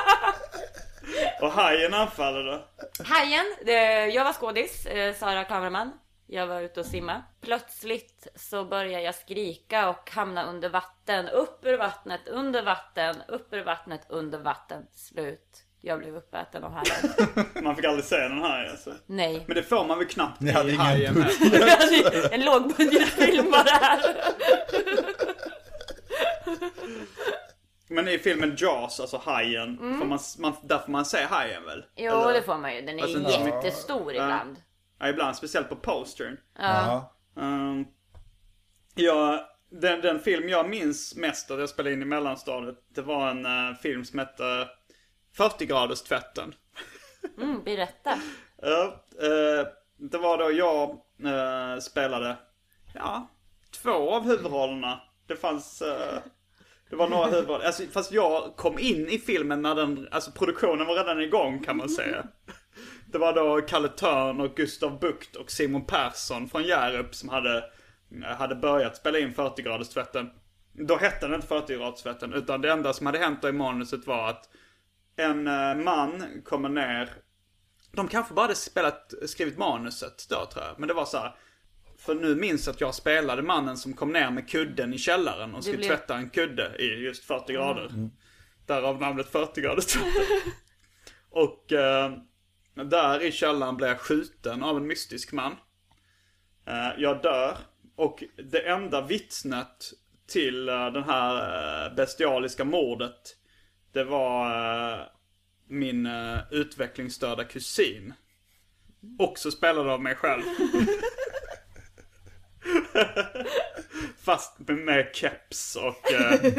Och 1.42 1.52
hajen 1.52 1.94
anfaller 1.94 2.44
då? 2.44 2.68
Hajen. 3.04 3.46
Det, 3.66 4.06
jag 4.06 4.24
var 4.24 4.34
skådis. 4.34 4.86
Eh, 4.86 5.16
Sara 5.16 5.44
kameraman. 5.44 5.92
Jag 6.30 6.48
var 6.48 6.62
ute 6.62 6.80
och 6.80 6.86
simma. 6.86 7.24
Plötsligt 7.42 8.28
så 8.36 8.66
börjar 8.66 9.00
jag 9.00 9.16
skrika 9.16 9.90
och 9.90 10.12
hamna 10.12 10.44
under 10.44 10.70
vatten. 10.70 11.28
Upp 11.30 11.66
ur 11.66 11.78
vattnet, 11.78 12.28
under 12.28 12.64
vatten, 12.64 13.16
upp 13.28 13.54
ur 13.54 13.64
vattnet, 13.64 14.02
under 14.10 14.40
vatten. 14.40 14.84
Slut. 14.96 15.64
Jag 15.82 16.00
blev 16.00 16.16
uppäten 16.16 16.64
av 16.64 16.72
hajen. 16.72 17.34
Man 17.64 17.76
fick 17.76 17.86
aldrig 17.86 18.06
se 18.06 18.18
den 18.18 18.42
här 18.42 18.70
alltså. 18.70 18.94
Nej. 19.06 19.44
Men 19.48 19.56
det 19.56 19.64
får 19.64 19.86
man 19.86 19.98
väl 19.98 20.08
knappt 20.08 20.42
Ni 20.42 20.52
hade 20.52 20.72
i 20.72 20.76
hajen 20.76 21.14
med. 21.14 21.30
en 22.32 22.46
lågbudgetfilm 22.46 23.52
var 23.52 23.64
det 23.64 23.72
här. 23.72 24.16
Men 27.90 28.08
i 28.08 28.20
filmen 28.20 28.56
Jaws, 28.58 29.00
alltså 29.00 29.18
hajen, 29.18 29.78
får 29.78 30.06
man, 30.06 30.20
man, 30.38 30.54
där 30.64 30.80
får 30.80 30.92
man 30.92 31.06
se 31.06 31.24
hajen 31.24 31.66
väl? 31.66 31.86
Jo, 31.96 32.12
Eller? 32.12 32.34
det 32.34 32.42
får 32.42 32.58
man 32.58 32.76
ju. 32.76 32.82
Den 32.82 33.00
är 33.00 33.04
Alltså, 33.04 33.46
jättestor 33.46 34.12
ibland. 34.12 34.58
Ja, 35.00 35.10
ibland, 35.10 35.36
speciellt 35.36 35.70
på 35.70 35.76
postern. 35.76 36.38
Ja. 36.58 37.14
Um, 37.36 37.88
ja, 38.96 39.50
den, 39.70 40.02
den 40.02 40.20
film 40.20 40.50
jag 40.50 40.70
minns 40.70 41.16
mest 41.16 41.52
att 41.52 41.60
jag 41.60 41.70
spelade 41.70 41.94
in 41.94 42.02
i 42.02 42.06
mellanstadiet, 42.06 42.84
det 42.90 43.02
var 43.02 43.30
en 43.30 43.46
eh, 43.46 43.76
film 43.82 44.06
som 44.06 44.20
hette 44.20 44.68
40 45.38 45.66
graders 45.66 46.02
tvätten. 46.02 46.56
Mm, 47.38 47.64
berätta. 47.64 48.20
Ja, 48.62 49.06
eh, 49.22 49.68
det 49.98 50.18
var 50.18 50.38
då 50.38 50.52
jag 50.52 50.90
eh, 51.34 51.80
spelade, 51.80 52.38
ja, 52.94 53.28
två 53.82 54.12
av 54.12 54.24
huvudrollerna. 54.24 55.02
Det 55.28 55.36
fanns, 55.36 55.80
Det 56.90 56.96
var 56.96 57.10
några 57.10 57.26
huvudroller. 57.26 57.66
Alltså, 57.66 57.84
fast 57.92 58.12
jag 58.12 58.56
kom 58.56 58.80
in 58.80 59.08
i 59.08 59.20
filmen 59.20 59.62
när 59.62 59.76
den, 59.76 60.08
alltså 60.12 60.32
produktionen 60.32 60.88
var 60.88 60.96
redan 60.96 61.22
igång 61.22 61.64
kan 61.64 61.78
man 61.78 61.90
säga. 61.90 62.28
Det 63.12 63.18
var 63.18 63.34
då 63.34 63.62
Kalle 63.62 63.88
Törn 63.88 64.42
och 64.42 64.56
Gustav 64.56 65.00
Bukt 65.00 65.36
och 65.36 65.52
Simon 65.52 65.86
Persson 65.86 66.50
från 66.50 66.64
Hjärup 66.64 67.16
som 67.16 67.30
hade, 67.30 67.64
hade 68.38 68.56
börjat 68.56 68.98
spela 68.98 69.20
in 69.20 69.34
40 69.34 69.62
graders 69.62 69.90
tvätten. 69.90 70.30
Då 70.74 70.98
hette 70.98 71.26
den 71.28 71.36
inte 71.36 71.48
40 71.48 71.74
graders 71.78 72.02
tvätten 72.02 72.34
utan 72.34 72.62
det 72.62 72.72
enda 72.72 72.94
som 72.94 73.06
hade 73.06 73.18
hänt 73.20 73.42
då 73.42 73.50
i 73.50 73.52
manuset 73.52 74.08
var 74.08 74.30
att 74.30 74.50
en 75.16 75.48
eh, 75.48 75.76
man 75.76 76.24
kommer 76.46 76.70
ner. 76.70 77.10
De 77.92 78.08
kanske 78.08 78.34
bara 78.34 78.42
hade 78.42 78.56
spelat, 78.56 79.14
skrivit 79.26 79.58
manuset 79.58 80.26
då 80.30 80.46
tror 80.46 80.66
jag. 80.66 80.80
Men 80.80 80.88
det 80.88 80.94
var 80.94 81.06
så 81.06 81.18
här. 81.18 81.36
För 81.98 82.16
nu 82.16 82.36
minns 82.36 82.66
jag 82.68 82.74
att 82.74 82.82
jag 82.82 82.96
spelade 82.96 83.42
mannen 83.42 83.78
som 83.78 83.94
kom 83.94 84.12
ner 84.14 84.32
med 84.32 84.50
kudden 84.50 84.94
i 84.94 84.98
källaren 84.98 85.56
och 85.56 85.64
skulle 85.64 85.78
blev- 85.78 85.88
tvätta 85.88 86.16
en 86.16 86.30
kudde 86.30 86.76
i 86.80 87.04
just 87.04 87.24
40 87.24 87.54
grader. 87.54 88.10
Därav 88.66 89.02
namnet 89.02 89.28
40 89.30 89.62
graders 89.62 89.86
tvätten. 89.86 90.12
och 91.30 91.74
eh, 91.74 92.12
där 92.86 93.24
i 93.24 93.32
källaren 93.32 93.78
blev 93.78 93.90
jag 93.90 94.00
skjuten 94.00 94.64
av 94.64 94.78
en 94.78 94.88
mystisk 94.88 95.32
man. 95.32 95.56
Eh, 96.68 96.90
jag 96.98 97.22
dör. 97.22 97.58
Och 97.96 98.24
det 98.52 98.68
enda 98.68 99.02
vittnet 99.02 99.92
till 100.28 100.70
eh, 100.70 100.92
den 100.92 101.04
här 101.04 101.86
eh, 101.86 101.96
bestialiska 101.96 102.64
mordet. 102.64 103.38
Det 103.94 104.04
var 104.04 105.10
min 105.68 106.10
utvecklingsstörda 106.52 107.44
kusin. 107.44 108.14
Också 109.20 109.52
spelad 109.52 109.90
av 109.90 110.02
mig 110.02 110.16
själv. 110.16 110.44
Fast 114.18 114.60
med, 114.60 115.10
keps 115.14 115.76
och 115.76 116.12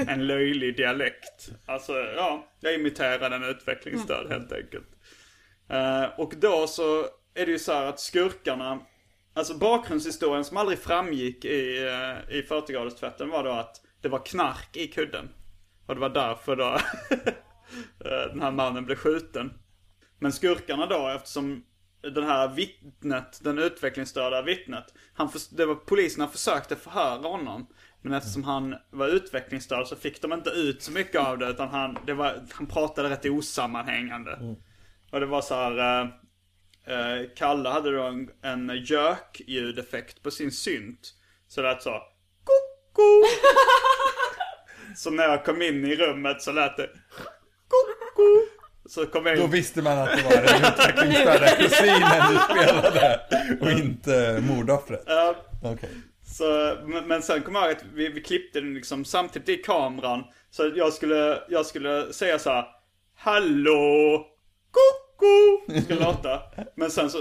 en 0.09 0.27
löjlig 0.27 0.77
dialekt. 0.77 1.51
Alltså, 1.67 1.93
ja, 1.93 2.49
jag 2.61 2.75
imiterade 2.75 3.37
en 3.37 3.45
utvecklingsstörd 3.45 4.29
helt 4.29 4.53
enkelt. 4.53 4.98
Eh, 5.69 6.05
och 6.21 6.35
då 6.37 6.67
så 6.67 7.07
är 7.35 7.47
det 7.47 7.53
ju 7.53 7.59
så 7.59 7.73
här 7.73 7.87
att 7.87 8.01
skurkarna, 8.01 8.81
alltså 9.35 9.59
bakgrundshistorien 9.59 10.45
som 10.45 10.57
aldrig 10.57 10.79
framgick 10.79 11.45
i, 11.45 11.79
uh, 11.79 12.37
i 12.37 12.43
40-graderstvätten 12.43 13.31
var 13.31 13.45
då 13.45 13.51
att 13.51 13.81
det 14.01 14.09
var 14.09 14.27
knark 14.27 14.77
i 14.77 14.87
kudden. 14.87 15.29
Och 15.87 15.95
det 15.95 16.01
var 16.01 16.09
därför 16.09 16.57
då 16.57 16.65
eh, 18.05 18.29
den 18.31 18.41
här 18.41 18.51
mannen 18.51 18.85
blev 18.85 18.97
skjuten. 18.97 19.53
Men 20.19 20.33
skurkarna 20.33 20.87
då, 20.87 21.09
eftersom 21.09 21.65
den 22.01 22.25
här 22.25 22.49
vittnet, 22.49 23.41
den 23.43 23.59
utvecklingsstörda 23.59 24.43
vittnet, 24.43 24.95
han 25.15 25.29
för, 25.29 25.57
det 25.57 25.67
var 25.67 25.75
poliserna 25.75 26.29
försökte 26.29 26.77
förhöra 26.77 27.29
honom. 27.29 27.67
Men 28.03 28.13
eftersom 28.13 28.45
han 28.45 28.75
var 28.91 29.09
utvecklingsstörd 29.09 29.87
så 29.87 29.97
fick 29.97 30.23
de 30.23 30.33
inte 30.33 30.51
ut 30.51 30.83
så 30.83 30.93
mycket 30.93 31.21
av 31.21 31.39
det 31.39 31.49
utan 31.49 31.69
han, 31.69 31.99
det 32.07 32.15
var, 32.15 32.47
han 32.53 32.67
pratade 32.67 33.11
rätt 33.11 33.25
osammanhängande. 33.25 34.33
Mm. 34.33 34.57
Och 35.13 35.21
det 35.21 35.27
var 35.27 35.43
så 35.43 35.55
här. 35.55 35.79
Eh, 35.79 36.09
eh, 36.95 37.27
Kalle 37.37 37.69
hade 37.69 37.97
då 37.97 38.03
en, 38.03 38.31
en 38.43 38.85
gök-ljudeffekt 38.85 40.23
på 40.23 40.31
sin 40.31 40.53
synt. 40.53 41.15
Så 41.49 41.63
det 41.63 41.69
lät 41.69 41.83
så. 41.83 42.03
Koko! 42.45 43.25
så 44.97 45.11
när 45.11 45.25
jag 45.25 45.45
kom 45.45 45.63
in 45.63 45.85
i 45.85 45.97
rummet 45.97 46.43
så 46.43 46.53
lät 46.53 46.77
det. 46.77 46.91
Koko! 47.69 48.47
Så 48.89 49.07
kom 49.07 49.27
jag 49.27 49.37
Då 49.39 49.43
in. 49.45 49.51
visste 49.51 49.83
man 49.83 49.99
att 49.99 50.17
det 50.17 50.23
var 50.23 50.31
den 50.31 50.73
utvecklingsstörda 50.73 51.49
kusinen 51.57 52.33
du 52.33 52.39
spelade 52.39 53.21
och 53.61 53.71
inte 53.71 54.41
mordoffret. 54.49 55.03
Ja, 55.07 55.37
Okej. 55.65 55.91
Så, 56.27 56.77
men, 56.87 57.09
men 57.09 57.23
sen 57.23 57.43
kom 57.43 57.55
jag 57.55 57.65
ihåg 57.65 57.77
att 57.77 57.85
vi, 57.95 58.09
vi 58.09 58.21
klippte 58.21 58.61
den 58.61 58.75
liksom 58.75 59.05
samtidigt 59.05 59.49
i 59.49 59.63
kameran. 59.63 60.25
Så 60.51 60.73
jag 60.77 60.93
skulle, 60.93 61.43
jag 61.49 61.67
skulle 61.67 62.13
säga 62.13 62.39
så 62.39 62.51
här. 62.51 62.65
Hallå! 63.17 64.27
Koko! 64.71 65.81
Ska 65.85 65.95
låta. 65.95 66.43
Men 66.75 66.91
sen 66.91 67.11
så 67.11 67.19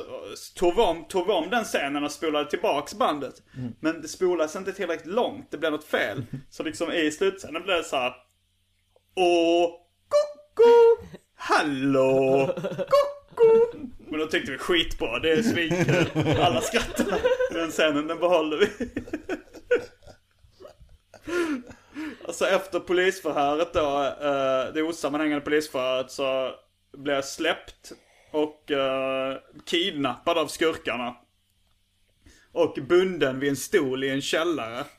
tog 0.55 0.75
vi, 0.75 0.81
om, 0.81 1.05
tog 1.07 1.27
vi 1.27 1.33
om 1.33 1.49
den 1.49 1.63
scenen 1.63 2.03
och 2.03 2.11
spolade 2.11 2.49
tillbaks 2.49 2.93
bandet. 2.93 3.33
Men 3.79 4.01
det 4.01 4.07
spolades 4.07 4.55
inte 4.55 4.73
tillräckligt 4.73 5.13
långt. 5.13 5.51
Det 5.51 5.57
blev 5.57 5.71
något 5.71 5.83
fel. 5.83 6.25
Så 6.49 6.63
liksom 6.63 6.91
i 6.91 7.11
slutscenen 7.11 7.63
blev 7.63 7.77
det 7.77 7.83
så 7.83 7.95
här. 7.95 8.13
Åh, 9.15 9.71
koko! 10.09 11.07
Hallå! 11.35 12.49
Koko! 12.55 13.77
Men 14.09 14.19
då 14.19 14.25
tyckte 14.25 14.51
vi 14.51 14.57
skitbra, 14.57 15.19
det 15.19 15.31
är 15.31 15.41
svinkul. 15.41 16.39
Alla 16.39 16.61
skrattar. 16.61 17.19
Den 17.53 17.71
scenen, 17.71 18.07
den 18.07 18.19
behåller 18.19 18.57
vi. 18.57 18.89
Alltså 22.27 22.45
efter 22.45 22.79
polisförhöret 22.79 23.73
då, 23.73 24.03
eh, 24.03 24.73
det 24.73 24.81
osammanhängande 24.81 25.45
polisförhöret 25.45 26.11
så 26.11 26.51
blev 26.93 27.21
släppt 27.21 27.91
och 28.31 28.71
eh, 28.71 29.37
kidnappad 29.65 30.37
av 30.37 30.47
skurkarna. 30.47 31.15
Och 32.51 32.77
bunden 32.87 33.39
vid 33.39 33.49
en 33.49 33.55
stol 33.55 34.03
i 34.03 34.09
en 34.09 34.21
källare. 34.21 34.85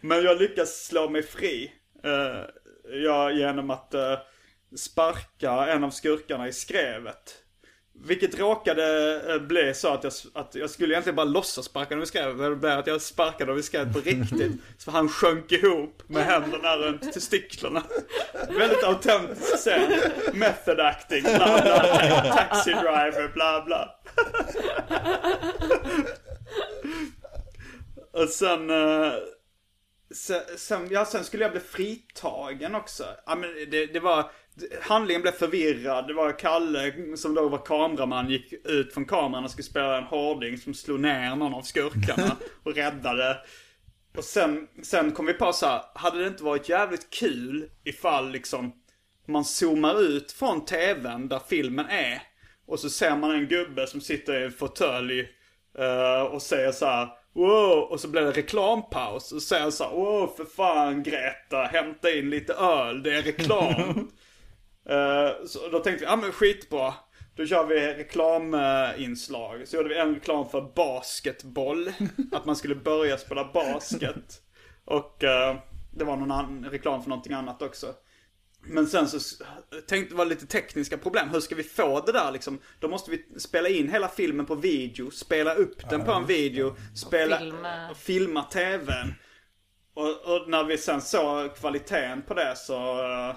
Men 0.00 0.22
jag 0.22 0.38
lyckas 0.38 0.84
slå 0.84 1.08
mig 1.08 1.22
fri. 1.22 1.72
Eh, 2.04 2.44
jag, 2.92 3.36
genom 3.36 3.70
att 3.70 3.94
eh, 3.94 4.18
sparka 4.76 5.66
en 5.66 5.84
av 5.84 5.90
skurkarna 5.90 6.48
i 6.48 6.52
skrevet. 6.52 7.41
Vilket 7.94 8.38
råkade 8.38 9.14
eh, 9.32 9.38
bli 9.38 9.74
så 9.74 9.88
att 9.88 10.04
jag, 10.04 10.12
att 10.34 10.54
jag 10.54 10.70
skulle 10.70 10.94
egentligen 10.94 11.16
bara 11.16 11.24
låtsas 11.26 11.64
sparka 11.64 11.88
honom 11.94 12.02
i 12.02 12.06
skrevet. 12.06 12.36
Men 12.36 12.50
det 12.50 12.56
blev 12.56 12.78
att 12.78 12.86
jag 12.86 13.02
sparkade 13.02 13.44
honom 13.44 13.58
i 13.58 13.62
skrevet 13.62 13.92
på 13.92 13.98
riktigt. 14.00 14.52
Så 14.78 14.90
han 14.90 15.08
sjönk 15.08 15.52
ihop 15.52 16.02
med 16.06 16.24
händerna 16.24 16.76
runt 16.76 17.12
testiklarna. 17.12 17.82
Väldigt 18.58 18.84
autentisk 18.84 19.56
scen. 19.56 19.92
Method 20.32 20.80
acting, 20.80 21.22
bla 21.22 21.60
bla. 21.62 22.34
Taxi 22.36 22.70
driver, 22.70 23.28
bla 23.34 23.62
bla. 23.66 23.94
Och 28.22 28.28
sen... 28.28 28.70
eh, 28.70 29.12
Sen, 30.14 30.40
sen, 30.56 30.88
ja, 30.90 31.04
sen 31.04 31.24
skulle 31.24 31.44
jag 31.44 31.52
bli 31.52 31.60
fritagen 31.60 32.74
också. 32.74 33.04
Ja, 33.26 33.34
men 33.34 33.50
det, 33.70 33.86
det 33.86 34.00
var, 34.00 34.30
handlingen 34.80 35.22
blev 35.22 35.32
förvirrad. 35.32 36.06
Det 36.06 36.14
var 36.14 36.38
Kalle 36.38 37.16
som 37.16 37.34
då 37.34 37.48
var 37.48 37.58
kameraman, 37.58 38.30
gick 38.30 38.52
ut 38.64 38.94
från 38.94 39.04
kameran 39.04 39.44
och 39.44 39.50
skulle 39.50 39.64
spela 39.64 39.98
en 39.98 40.04
hårding 40.04 40.58
som 40.58 40.74
slog 40.74 41.00
ner 41.00 41.36
någon 41.36 41.54
av 41.54 41.62
skurkarna 41.62 42.36
och 42.62 42.74
räddade. 42.74 43.38
Och 44.16 44.24
sen, 44.24 44.68
sen 44.82 45.12
kom 45.12 45.26
vi 45.26 45.32
på 45.32 45.52
så 45.52 45.66
här, 45.66 45.82
hade 45.94 46.18
det 46.18 46.28
inte 46.28 46.44
varit 46.44 46.68
jävligt 46.68 47.10
kul 47.10 47.68
ifall 47.84 48.30
liksom 48.30 48.72
man 49.26 49.44
zoomar 49.44 50.00
ut 50.00 50.32
från 50.32 50.64
tvn 50.64 51.28
där 51.28 51.40
filmen 51.48 51.86
är. 51.88 52.22
Och 52.66 52.80
så 52.80 52.90
ser 52.90 53.16
man 53.16 53.30
en 53.30 53.48
gubbe 53.48 53.86
som 53.86 54.00
sitter 54.00 54.40
i 54.40 54.44
en 54.44 54.52
fåtölj 54.52 55.20
eh, 55.78 56.22
och 56.22 56.42
säger 56.42 56.72
så 56.72 56.86
här. 56.86 57.08
Wow, 57.34 57.78
och 57.78 58.00
så 58.00 58.08
blir 58.08 58.22
det 58.22 58.30
reklampaus. 58.30 59.32
Och 59.32 59.42
säger 59.42 59.70
så 59.70 59.84
här, 59.84 59.90
wow 59.90 60.34
för 60.36 60.44
fan 60.44 61.02
Greta, 61.02 61.62
hämta 61.72 62.10
in 62.10 62.30
lite 62.30 62.52
öl, 62.52 63.02
det 63.02 63.16
är 63.16 63.22
reklam. 63.22 64.10
Eh, 64.88 65.46
så 65.46 65.68
då 65.68 65.78
tänkte 65.78 66.04
vi, 66.04 66.10
ja 66.10 66.16
men 66.16 66.32
skitbra. 66.32 66.94
Då 67.36 67.46
kör 67.46 67.66
vi 67.66 67.94
reklaminslag. 67.94 69.68
Så 69.68 69.76
gjorde 69.76 69.88
vi 69.88 69.98
en 69.98 70.14
reklam 70.14 70.48
för 70.48 70.72
basketboll. 70.74 71.92
Att 72.32 72.44
man 72.44 72.56
skulle 72.56 72.74
börja 72.74 73.18
spela 73.18 73.50
basket. 73.54 74.42
Och 74.84 75.24
eh, 75.24 75.56
det 75.94 76.04
var 76.04 76.16
någon 76.16 76.30
annan 76.30 76.64
reklam 76.64 77.02
för 77.02 77.08
någonting 77.08 77.32
annat 77.32 77.62
också. 77.62 77.94
Men 78.64 78.86
sen 78.86 79.08
så 79.08 79.44
tänkte 79.86 80.14
det 80.14 80.18
var 80.18 80.24
lite 80.24 80.46
tekniska 80.46 80.98
problem. 80.98 81.28
Hur 81.28 81.40
ska 81.40 81.54
vi 81.54 81.62
få 81.62 82.00
det 82.00 82.12
där 82.12 82.32
liksom? 82.32 82.58
Då 82.80 82.88
måste 82.88 83.10
vi 83.10 83.40
spela 83.40 83.68
in 83.68 83.88
hela 83.88 84.08
filmen 84.08 84.46
på 84.46 84.54
video, 84.54 85.10
spela 85.10 85.54
upp 85.54 85.90
den 85.90 86.04
på 86.04 86.12
en 86.12 86.26
video, 86.26 86.76
spela, 86.94 87.38
filma. 87.38 87.90
och 87.90 87.96
filma 87.96 88.42
tvn. 88.42 89.14
Och, 89.94 90.08
och 90.08 90.48
när 90.48 90.64
vi 90.64 90.78
sen 90.78 91.00
såg 91.00 91.56
kvaliteten 91.56 92.22
på 92.22 92.34
det 92.34 92.56
så, 92.56 93.04
eh, 93.04 93.36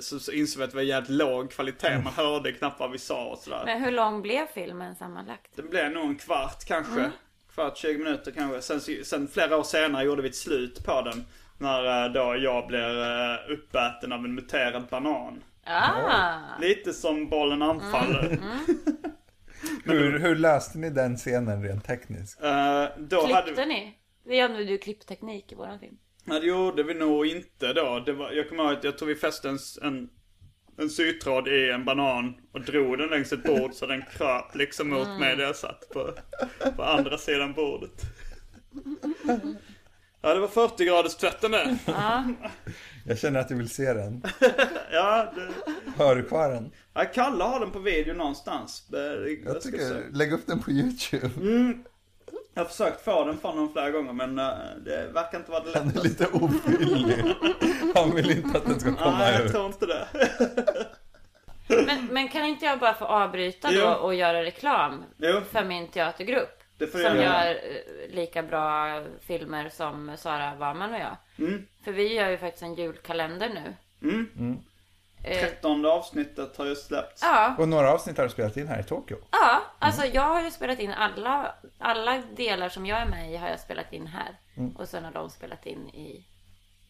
så, 0.00 0.20
så 0.20 0.32
insåg 0.32 0.58
vi 0.58 0.64
att 0.64 0.70
det 0.70 0.76
var 0.76 0.82
jävligt 0.82 1.10
låg 1.10 1.50
kvalitet. 1.50 1.98
Man 2.04 2.12
hörde 2.12 2.52
knappt 2.52 2.80
vad 2.80 2.90
vi 2.90 2.98
sa 2.98 3.24
och 3.24 3.38
sådär. 3.38 3.62
Men 3.64 3.82
hur 3.82 3.90
lång 3.90 4.22
blev 4.22 4.46
filmen 4.46 4.96
sammanlagt? 4.96 5.50
Det 5.56 5.62
blev 5.62 5.92
nog 5.92 6.04
en 6.04 6.16
kvart 6.16 6.64
kanske. 6.66 7.10
Kvart, 7.54 7.78
20 7.78 7.98
minuter 7.98 8.30
kanske. 8.30 8.62
Sen, 8.62 9.04
sen 9.04 9.28
flera 9.28 9.56
år 9.56 9.62
senare 9.62 10.04
gjorde 10.04 10.22
vi 10.22 10.28
ett 10.28 10.36
slut 10.36 10.84
på 10.84 11.02
den. 11.02 11.24
När 11.58 12.04
eh, 12.06 12.12
då 12.12 12.36
jag 12.36 12.66
blev 12.66 13.02
eh, 13.02 13.50
uppäten 13.50 14.12
av 14.12 14.24
en 14.24 14.34
muterad 14.34 14.86
banan. 14.90 15.42
Ah! 15.64 16.60
Lite 16.60 16.92
som 16.92 17.28
bollen 17.28 17.62
anfaller. 17.62 18.38
Hur, 19.84 20.18
hur 20.18 20.36
löste 20.36 20.78
ni 20.78 20.90
den 20.90 21.16
scenen 21.16 21.62
rent 21.62 21.84
tekniskt? 21.84 22.42
Eh, 22.42 22.84
då 22.98 23.26
hade 23.26 23.42
Klippte 23.42 23.66
ni? 23.66 23.98
Vi 24.24 24.40
använde 24.40 24.72
ju 24.72 24.78
klippteknik 24.78 25.52
i 25.52 25.54
våran 25.54 25.78
film. 25.78 25.96
Nej, 26.24 26.40
det 26.40 26.46
gjorde 26.46 26.82
vi 26.82 26.94
nog 26.94 27.26
inte 27.26 27.72
då. 27.72 28.02
Det 28.06 28.12
var, 28.12 28.32
jag 28.32 28.48
kommer 28.48 28.64
ihåg 28.64 28.72
att 28.72 28.84
jag 28.84 28.98
tror 28.98 29.08
vi 29.08 29.14
fäste 29.14 29.48
en, 29.48 29.58
en, 29.82 30.08
en 30.78 30.90
sytråd 30.90 31.48
i 31.48 31.70
en 31.70 31.84
banan 31.84 32.34
och 32.52 32.60
drog 32.60 32.98
den 32.98 33.08
längs 33.08 33.32
ett 33.32 33.44
bord 33.44 33.74
så 33.74 33.86
den 33.86 34.02
kröp 34.16 34.54
liksom 34.54 34.88
mot 34.88 35.08
mig 35.20 35.36
där 35.36 35.44
jag 35.44 35.56
satt 35.56 35.88
på, 35.92 36.14
på 36.76 36.82
andra 36.82 37.18
sidan 37.18 37.52
bordet. 37.52 38.02
Ja, 40.22 40.34
det 40.34 40.40
var 40.40 40.48
40 40.48 40.84
graders 40.84 41.14
tvätten 41.14 41.50
det. 41.50 41.78
Jag 43.06 43.18
känner 43.18 43.40
att 43.40 43.50
jag 43.50 43.56
vill 43.56 43.68
se 43.68 43.92
den. 43.92 44.22
Ja, 44.92 45.32
det... 45.36 45.52
Har 46.04 46.16
du 46.16 46.22
kvar 46.22 46.50
den? 46.50 46.70
ja, 46.94 47.04
Kalle 47.04 47.44
har 47.44 47.60
den 47.60 47.70
på 47.70 47.78
video 47.78 48.14
någonstans. 48.14 48.88
Jag 49.44 49.62
se. 49.62 49.70
tycker, 49.70 50.12
lägg 50.12 50.32
upp 50.32 50.46
den 50.46 50.62
på 50.62 50.70
YouTube. 50.70 51.30
Jag 52.54 52.62
har 52.62 52.68
försökt 52.68 53.04
få 53.04 53.24
den 53.24 53.38
från 53.38 53.50
honom 53.52 53.72
flera 53.72 53.90
gånger 53.90 54.12
men 54.12 54.38
eh, 54.38 54.46
det 54.84 55.06
verkar 55.14 55.38
inte 55.38 55.50
vara 55.50 55.64
det 55.64 55.78
Han 55.78 55.82
är 55.88 55.92
lättaste. 55.92 56.08
lite 56.08 56.26
ofyllig. 56.26 57.34
Han 57.94 58.14
vill 58.14 58.30
inte 58.30 58.58
att 58.58 58.66
den 58.66 58.80
ska 58.80 58.94
komma 58.94 59.18
Nej, 59.18 59.32
jag 59.32 59.44
ut. 59.46 59.52
tror 59.52 59.66
inte 59.66 59.86
det. 59.86 60.06
Men, 61.86 62.06
men 62.06 62.28
kan 62.28 62.44
inte 62.44 62.64
jag 62.66 62.78
bara 62.78 62.94
få 62.94 63.04
avbryta 63.04 63.68
Jo. 63.72 63.80
då 63.80 63.92
och 63.92 64.14
göra 64.14 64.42
reklam 64.44 65.04
Jo. 65.18 65.40
för 65.50 65.64
min 65.64 65.88
teatergrupp? 65.88 66.60
Det 66.78 66.86
får 66.86 66.98
som 66.98 67.06
jag 67.06 67.16
gör 67.16 67.22
göra. 67.22 67.50
eh, 67.50 68.10
lika 68.10 68.42
bra 68.42 69.02
filmer 69.20 69.68
som 69.68 70.16
Sara 70.16 70.54
Warman 70.54 70.94
och 70.94 71.00
jag. 71.00 71.16
Mm. 71.38 71.66
För 71.84 71.92
vi 71.92 72.14
gör 72.14 72.28
ju 72.28 72.38
faktiskt 72.38 72.62
en 72.62 72.74
julkalender 72.74 73.48
nu. 73.48 73.74
Eh, 74.10 74.54
13 75.24 75.86
avsnittet 75.86 76.56
har 76.56 76.66
ju 76.66 76.74
släppts. 76.76 77.22
ja, 77.22 77.54
Och 77.58 77.68
några 77.68 77.92
avsnitt 77.92 78.16
har 78.16 78.24
du 78.24 78.30
spelat 78.30 78.56
in 78.56 78.68
här 78.68 78.80
i 78.80 78.82
Tokyo. 78.82 79.16
ja, 79.30 79.62
alltså 79.78 80.06
jag 80.06 80.22
har 80.22 80.42
ju 80.42 80.50
spelat 80.50 80.78
in 80.78 80.90
alla, 80.92 81.54
alla 81.78 82.22
delar 82.36 82.68
som 82.68 82.86
jag 82.86 83.00
är 83.00 83.06
med 83.06 83.32
i 83.32 83.36
har 83.36 83.48
jag 83.48 83.60
spelat 83.60 83.92
in 83.92 84.06
här. 84.06 84.38
Och 84.78 84.88
sen 84.88 85.04
har 85.04 85.12
de 85.12 85.30
spelat 85.30 85.66
in 85.66 85.88
i, 85.88 86.24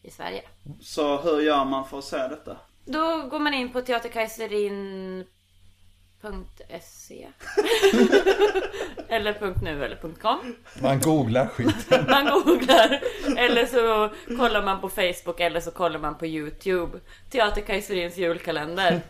i 0.01 0.11
Sverige. 0.11 0.41
Så 0.81 1.17
hur 1.17 1.41
gör 1.41 1.65
man 1.65 1.85
för 1.85 1.97
att 1.99 2.03
se 2.03 2.17
detta? 2.17 2.57
Då 2.85 3.27
går 3.27 3.39
man 3.39 3.53
in 3.53 3.71
på 3.71 3.81
teaterkaiserin.se 6.25 7.27
Eller 9.15 9.63
.nu 9.63 9.85
eller 9.85 9.95
.com. 10.21 10.55
Man 10.81 10.99
googlar 10.99 11.47
skiten. 11.47 12.05
Man 12.09 12.25
googlar. 12.25 13.01
Eller 13.37 13.65
så 13.65 14.13
kollar 14.37 14.63
man 14.63 14.81
på 14.81 14.89
Facebook 14.89 15.39
eller 15.39 15.59
så 15.59 15.71
kollar 15.71 15.99
man 15.99 16.17
på 16.17 16.25
Youtube. 16.25 16.99
Teaterkaiserins 17.29 18.17
julkalender. 18.17 19.01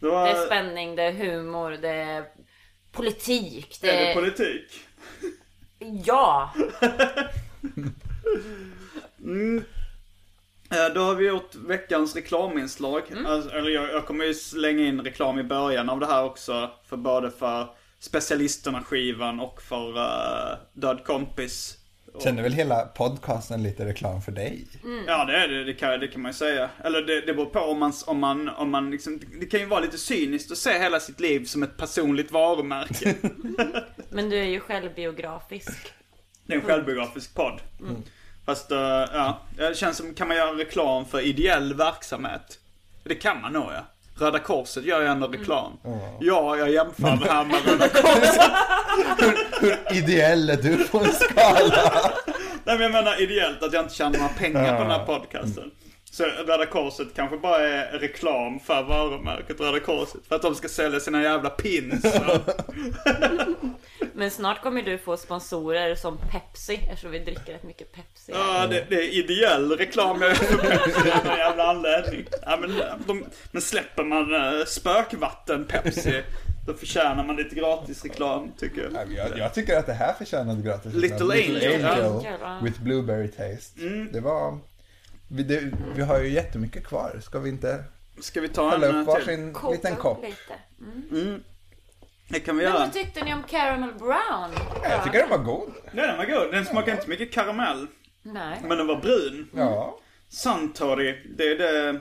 Det, 0.00 0.08
var, 0.08 0.26
Det 0.26 0.30
är 0.30 0.46
spänning, 0.46 0.96
det 0.96 1.02
är 1.02 1.12
humor, 1.12 1.70
det 1.70 1.88
är 1.88 2.24
politik 2.92 3.78
det 3.80 3.90
är 3.90 4.00
det 4.00 4.10
är... 4.10 4.14
politik? 4.14 4.80
Ja! 6.04 6.54
Eh, 6.80 6.90
Då 10.94 11.00
har 11.00 11.14
vi 11.14 11.26
gjort 11.26 11.54
veckans 11.54 12.14
reklaminslag. 12.14 13.02
Alltså, 13.26 13.50
eller 13.50 13.70
jag, 13.70 13.90
jag 13.90 14.06
kommer 14.06 14.24
ju 14.24 14.34
slänga 14.34 14.86
in 14.86 15.00
reklam 15.00 15.38
i 15.38 15.42
början 15.42 15.90
av 15.90 16.00
det 16.00 16.06
här 16.06 16.24
också. 16.24 16.70
För 16.88 16.96
både 16.96 17.30
för 17.30 17.68
Specialisterna-skivan 18.00 19.40
och 19.40 19.62
för 19.62 19.98
uh, 19.98 20.58
Död 20.72 21.04
kompis. 21.04 21.76
Känner 22.22 22.42
väl 22.42 22.52
hela 22.52 22.84
podcasten 22.84 23.62
lite 23.62 23.84
reklam 23.84 24.22
för 24.22 24.32
dig? 24.32 24.66
Ja 25.06 25.24
det 25.24 25.36
är 25.36 25.48
det, 25.48 25.64
det 25.64 25.74
kan, 25.74 26.00
det 26.00 26.08
kan 26.08 26.22
man 26.22 26.30
ju 26.30 26.34
säga. 26.34 26.70
Eller 26.84 27.02
det, 27.02 27.20
det 27.20 27.34
beror 27.34 27.46
på 27.46 27.60
om 27.60 27.78
man, 27.78 27.92
om 28.06 28.18
man, 28.18 28.48
om 28.48 28.70
man 28.70 28.90
liksom, 28.90 29.20
det 29.40 29.46
kan 29.46 29.60
ju 29.60 29.66
vara 29.66 29.80
lite 29.80 29.98
cyniskt 29.98 30.52
att 30.52 30.58
se 30.58 30.78
hela 30.78 31.00
sitt 31.00 31.20
liv 31.20 31.44
som 31.44 31.62
ett 31.62 31.76
personligt 31.76 32.32
varumärke. 32.32 33.14
Men 34.10 34.30
du 34.30 34.38
är 34.38 34.44
ju 34.44 34.60
självbiografisk 34.60 35.92
Det 36.46 36.52
är 36.52 36.58
en 36.58 36.64
självbiografisk 36.64 37.34
podd. 37.34 37.60
Fast, 38.46 38.70
eh, 38.70 38.78
ja, 38.78 39.40
det 39.56 39.76
känns 39.76 39.96
som, 39.96 40.14
kan 40.14 40.28
man 40.28 40.36
göra 40.36 40.50
reklam 40.50 41.04
för 41.06 41.20
ideell 41.20 41.74
verksamhet? 41.74 42.58
Det 43.04 43.14
kan 43.14 43.40
man 43.40 43.52
nog 43.52 43.64
ja. 43.72 43.84
Röda 44.20 44.38
Korset 44.38 44.84
gör 44.84 45.00
ju 45.00 45.06
ändå 45.06 45.26
reklam. 45.26 45.72
Ja, 46.20 46.56
jag 46.56 46.70
jämför 46.70 47.18
det 47.22 47.32
här 47.32 47.44
med 47.44 47.64
Röda 47.66 47.88
Korset. 47.88 48.50
Hur 49.60 49.78
ideell 49.98 50.50
är 50.50 50.56
du 50.56 50.84
på 50.84 50.98
en 50.98 51.12
skala? 51.12 51.92
Nej 52.64 52.78
men 52.78 52.80
jag 52.80 52.92
menar 52.92 53.22
ideellt 53.22 53.62
att 53.62 53.72
jag 53.72 53.84
inte 53.84 53.94
tjänar 53.94 54.18
några 54.18 54.28
pengar 54.32 54.76
på 54.76 54.82
den 54.82 54.90
här 54.90 55.06
podcasten. 55.06 55.70
Så 56.10 56.24
Röda 56.24 56.66
Korset 56.66 57.08
kanske 57.14 57.36
bara 57.36 57.68
är 57.68 57.98
reklam 57.98 58.60
för 58.60 58.82
varumärket 58.82 59.60
Röda 59.60 59.80
Korset. 59.80 60.20
För 60.28 60.36
att 60.36 60.42
de 60.42 60.54
ska 60.54 60.68
sälja 60.68 61.00
sina 61.00 61.22
jävla 61.22 61.50
pins. 61.50 62.04
Men 64.12 64.30
snart 64.30 64.62
kommer 64.62 64.82
du 64.82 64.98
få 64.98 65.16
sponsorer 65.16 65.94
som 65.94 66.18
Pepsi 66.18 66.74
Eftersom 66.74 67.10
vi 67.10 67.18
dricker 67.18 67.52
rätt 67.52 67.62
mycket 67.62 67.92
Pepsi 67.92 68.32
Ja, 68.32 68.66
det, 68.66 68.86
det 68.88 68.96
är 68.96 69.18
ideell 69.18 69.76
reklam 69.76 70.22
jag 70.22 70.28
gör 70.28 70.34
för 70.34 70.58
Pepsi 70.58 71.10
av 71.10 71.24
någon 71.26 71.38
jävla 71.38 71.64
anledning. 71.64 72.24
Ja, 72.42 72.58
men, 72.60 72.74
de, 73.06 73.24
men 73.52 73.62
släpper 73.62 74.04
man 74.04 74.34
uh, 74.34 74.64
spökvatten 74.64 75.64
Pepsi, 75.64 76.22
då 76.66 76.74
förtjänar 76.74 77.24
man 77.24 77.36
lite 77.36 77.54
gratis 77.54 78.04
reklam 78.04 78.52
tycker 78.58 78.90
jag. 78.92 79.12
Jag, 79.12 79.38
jag 79.38 79.54
tycker 79.54 79.78
att 79.78 79.86
det 79.86 79.92
här 79.92 80.12
förtjänade 80.12 80.62
gratis. 80.62 80.94
Little 80.94 81.32
Angel, 81.32 81.80
ja. 81.80 82.24
Mm. 82.46 82.64
with 82.64 82.80
blueberry 82.80 83.28
taste. 83.28 83.80
Det 84.12 84.20
var... 84.20 84.58
Vi, 85.32 85.42
det, 85.42 85.72
vi 85.94 86.02
har 86.02 86.18
ju 86.20 86.28
jättemycket 86.28 86.84
kvar. 86.86 87.20
Ska 87.22 87.38
vi 87.38 87.48
inte 87.50 87.84
Ska 88.20 88.40
vi 88.40 88.48
ta 88.48 88.70
hälla 88.70 88.88
en 88.88 88.96
upp 88.96 89.06
till? 89.06 89.14
varsin 89.26 89.52
Koka 89.52 89.74
liten 89.74 89.96
kopp? 89.96 90.22
lite. 90.24 90.54
Det 92.28 92.40
kan 92.40 92.56
vi 92.56 92.62
Men 92.64 92.72
göra. 92.72 92.84
vad 92.84 92.92
tyckte 92.92 93.24
ni 93.24 93.34
om 93.34 93.42
Caramel 93.42 93.94
Brown? 93.94 94.50
Jag 94.82 95.04
tycker 95.04 95.18
den 95.18 95.30
var 95.30 95.38
god. 95.38 95.72
Nej, 95.92 96.06
den 96.06 96.16
var 96.16 96.24
god. 96.24 96.52
Den 96.52 96.64
smakar 96.64 96.92
inte 96.92 97.04
så 97.04 97.10
mycket 97.10 97.32
karamell. 97.32 97.86
Nej. 98.22 98.58
Men 98.64 98.78
den 98.78 98.86
var 98.86 98.96
brun. 98.96 99.48
Ja. 99.56 99.98
Suntory, 100.28 101.34
det 101.36 101.44
är 101.44 101.58
det... 101.58 102.00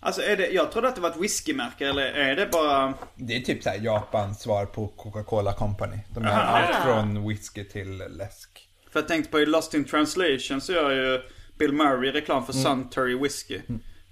Alltså 0.00 0.22
är 0.22 0.36
det, 0.36 0.48
jag 0.50 0.72
trodde 0.72 0.88
att 0.88 0.94
det 0.94 1.00
var 1.00 1.10
ett 1.10 1.16
whiskymärke 1.16 1.88
eller 1.88 2.02
är 2.02 2.36
det 2.36 2.46
bara... 2.46 2.94
Det 3.14 3.36
är 3.36 3.40
typ 3.40 3.62
så 3.62 3.68
här 3.70 3.76
Japans 3.78 4.40
svar 4.42 4.66
på 4.66 4.88
Coca-Cola 4.88 5.52
Company. 5.52 5.96
De 6.14 6.24
gör 6.24 6.30
allt 6.30 6.84
från 6.84 7.28
whisky 7.28 7.64
till 7.64 7.98
läsk. 7.98 8.68
För 8.90 9.00
jag 9.00 9.08
tänkte 9.08 9.30
på 9.30 9.40
i 9.40 9.46
Lost 9.46 9.74
in 9.74 9.84
translation 9.84 10.60
så 10.60 10.72
gör 10.72 10.90
ju 10.90 11.22
Bill 11.58 11.72
Murray 11.72 12.10
reklam 12.12 12.46
för 12.46 12.52
Suntory 12.52 13.18
Whiskey. 13.18 13.60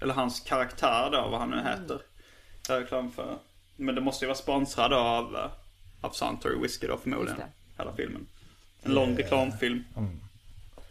Eller 0.01 0.13
hans 0.13 0.39
karaktär 0.39 1.09
då, 1.11 1.27
vad 1.31 1.39
han 1.39 1.49
nu 1.49 1.57
heter. 1.57 2.01
Gör 2.69 2.79
reklam 2.79 3.11
för. 3.11 3.37
Men 3.75 3.95
det 3.95 4.01
måste 4.01 4.25
ju 4.25 4.27
vara 4.27 4.37
sponsrad 4.37 4.93
av, 4.93 5.35
eh, 5.35 5.51
av 6.01 6.09
Suntory 6.09 6.59
Whiskey 6.61 6.87
då 6.87 6.97
förmodligen. 6.97 7.41
Hela 7.77 7.93
filmen. 7.95 8.25
En 8.83 8.93
lång 8.93 9.17
reklamfilm. 9.17 9.83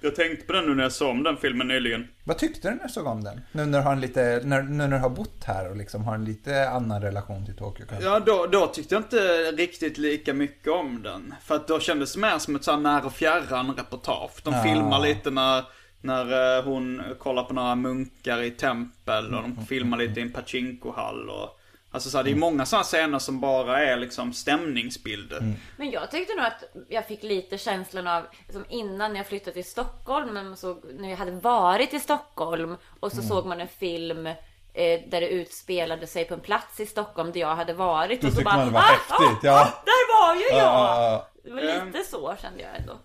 Jag 0.01 0.15
tänkte 0.15 0.47
på 0.47 0.53
den 0.53 0.65
nu 0.67 0.75
när 0.75 0.83
jag 0.83 0.93
såg 0.93 1.11
om 1.11 1.23
den 1.23 1.37
filmen 1.37 1.69
nyligen. 1.69 2.09
Vad 2.25 2.39
tyckte 2.39 2.71
du 2.71 2.75
när 2.77 2.83
du 2.83 2.89
såg 2.89 3.07
om 3.07 3.25
den? 3.25 3.41
Nu 3.53 3.67
när 3.67 3.79
du 3.79 3.85
har, 3.85 3.93
en 3.93 4.01
lite, 4.01 4.41
när, 4.45 4.63
nu 4.63 4.71
när 4.71 4.89
du 4.89 4.97
har 4.97 5.11
bott 5.11 5.45
här 5.45 5.71
och 5.71 5.77
liksom 5.77 6.05
har 6.05 6.15
en 6.15 6.25
lite 6.25 6.69
annan 6.71 7.03
relation 7.03 7.45
till 7.47 7.57
Tokyo 7.57 7.87
kanske? 7.89 8.05
Ja, 8.07 8.21
då, 8.21 8.47
då 8.47 8.67
tyckte 8.67 8.95
jag 8.95 9.03
inte 9.03 9.17
riktigt 9.53 9.99
lika 9.99 10.35
mycket 10.35 10.73
om 10.73 11.03
den. 11.03 11.35
För 11.43 11.55
att 11.57 11.69
då 11.69 11.81
kändes 11.81 12.13
det 12.13 12.21
mer 12.21 12.39
som 12.39 12.57
ett 12.57 12.65
sånt 12.65 12.87
här 12.87 12.93
när 12.93 13.07
och 13.07 13.13
fjärran 13.13 13.75
reportage. 13.77 14.31
De 14.45 14.55
Ah. 14.55 14.63
filmar 14.63 15.01
lite 15.01 15.31
när, 15.31 15.65
när 16.05 16.57
eh, 16.59 16.65
hon 16.65 17.03
kollar 17.19 17.45
på 17.45 17.55
några 17.55 17.75
munkar 17.75 18.43
i 18.43 18.51
tempel 18.51 19.35
och 19.35 19.43
de 19.43 19.67
filmar 19.67 19.99
lite 19.99 20.21
i 20.21 20.23
en 20.23 20.33
pachinkohall 20.33 21.31
och 21.31 21.61
Alltså 21.91 22.11
så 22.11 22.17
här, 22.17 22.25
det 22.25 22.31
är 22.31 22.35
många 22.35 22.67
sådana 22.67 22.85
scener 22.85 23.19
som 23.19 23.41
bara 23.41 23.85
är 23.85 23.97
liksom 23.97 24.33
stämningsbilder. 24.33 25.55
Men 25.77 25.91
jag 25.91 26.11
tyckte 26.11 26.35
nog 26.35 26.45
att 26.45 26.65
jag 26.89 27.07
fick 27.07 27.23
lite 27.23 27.59
känslan 27.59 28.07
av, 28.07 28.23
som 28.49 28.65
innan 28.69 29.17
jag 29.17 29.27
flyttade 29.27 29.53
till 29.53 29.65
Stockholm, 29.65 30.35
men 30.35 30.57
så, 30.57 30.77
när 30.99 31.11
jag 31.11 31.17
hade 31.17 31.31
varit 31.31 31.95
i 31.95 32.01
Stockholm 32.01 32.77
och 33.01 33.13
så 33.13 33.23
såg 33.23 33.47
man 33.47 33.61
en 33.61 33.69
film 33.69 34.27
eh, 34.27 35.01
där 35.09 35.21
det 35.21 35.29
utspelade 35.29 36.07
sig 36.07 36.25
på 36.25 36.35
en 36.35 36.41
plats 36.41 36.81
i 36.81 36.87
Stockholm 36.87 37.33
där 37.33 37.41
jag 37.41 37.57
hade 37.57 37.75
varit. 37.75 38.21
Då 38.21 38.29
och 38.29 38.35
så 38.35 38.43
bara, 38.43 38.57
man 38.57 38.67
det 38.67 38.73
var 38.73 38.81
ah, 38.81 38.83
häftigt, 38.83 39.45
ah, 39.45 39.47
ja. 39.47 39.61
ah, 39.61 39.83
där 39.85 40.13
var 40.15 40.35
ju 40.35 40.57
jag! 40.57 40.75
Ja, 40.75 41.29
Det 41.45 41.51
var 41.51 41.87
lite 41.87 42.05
så 42.11 42.35
kände 42.43 42.63
jag 42.63 42.77
ändå. 42.77 42.99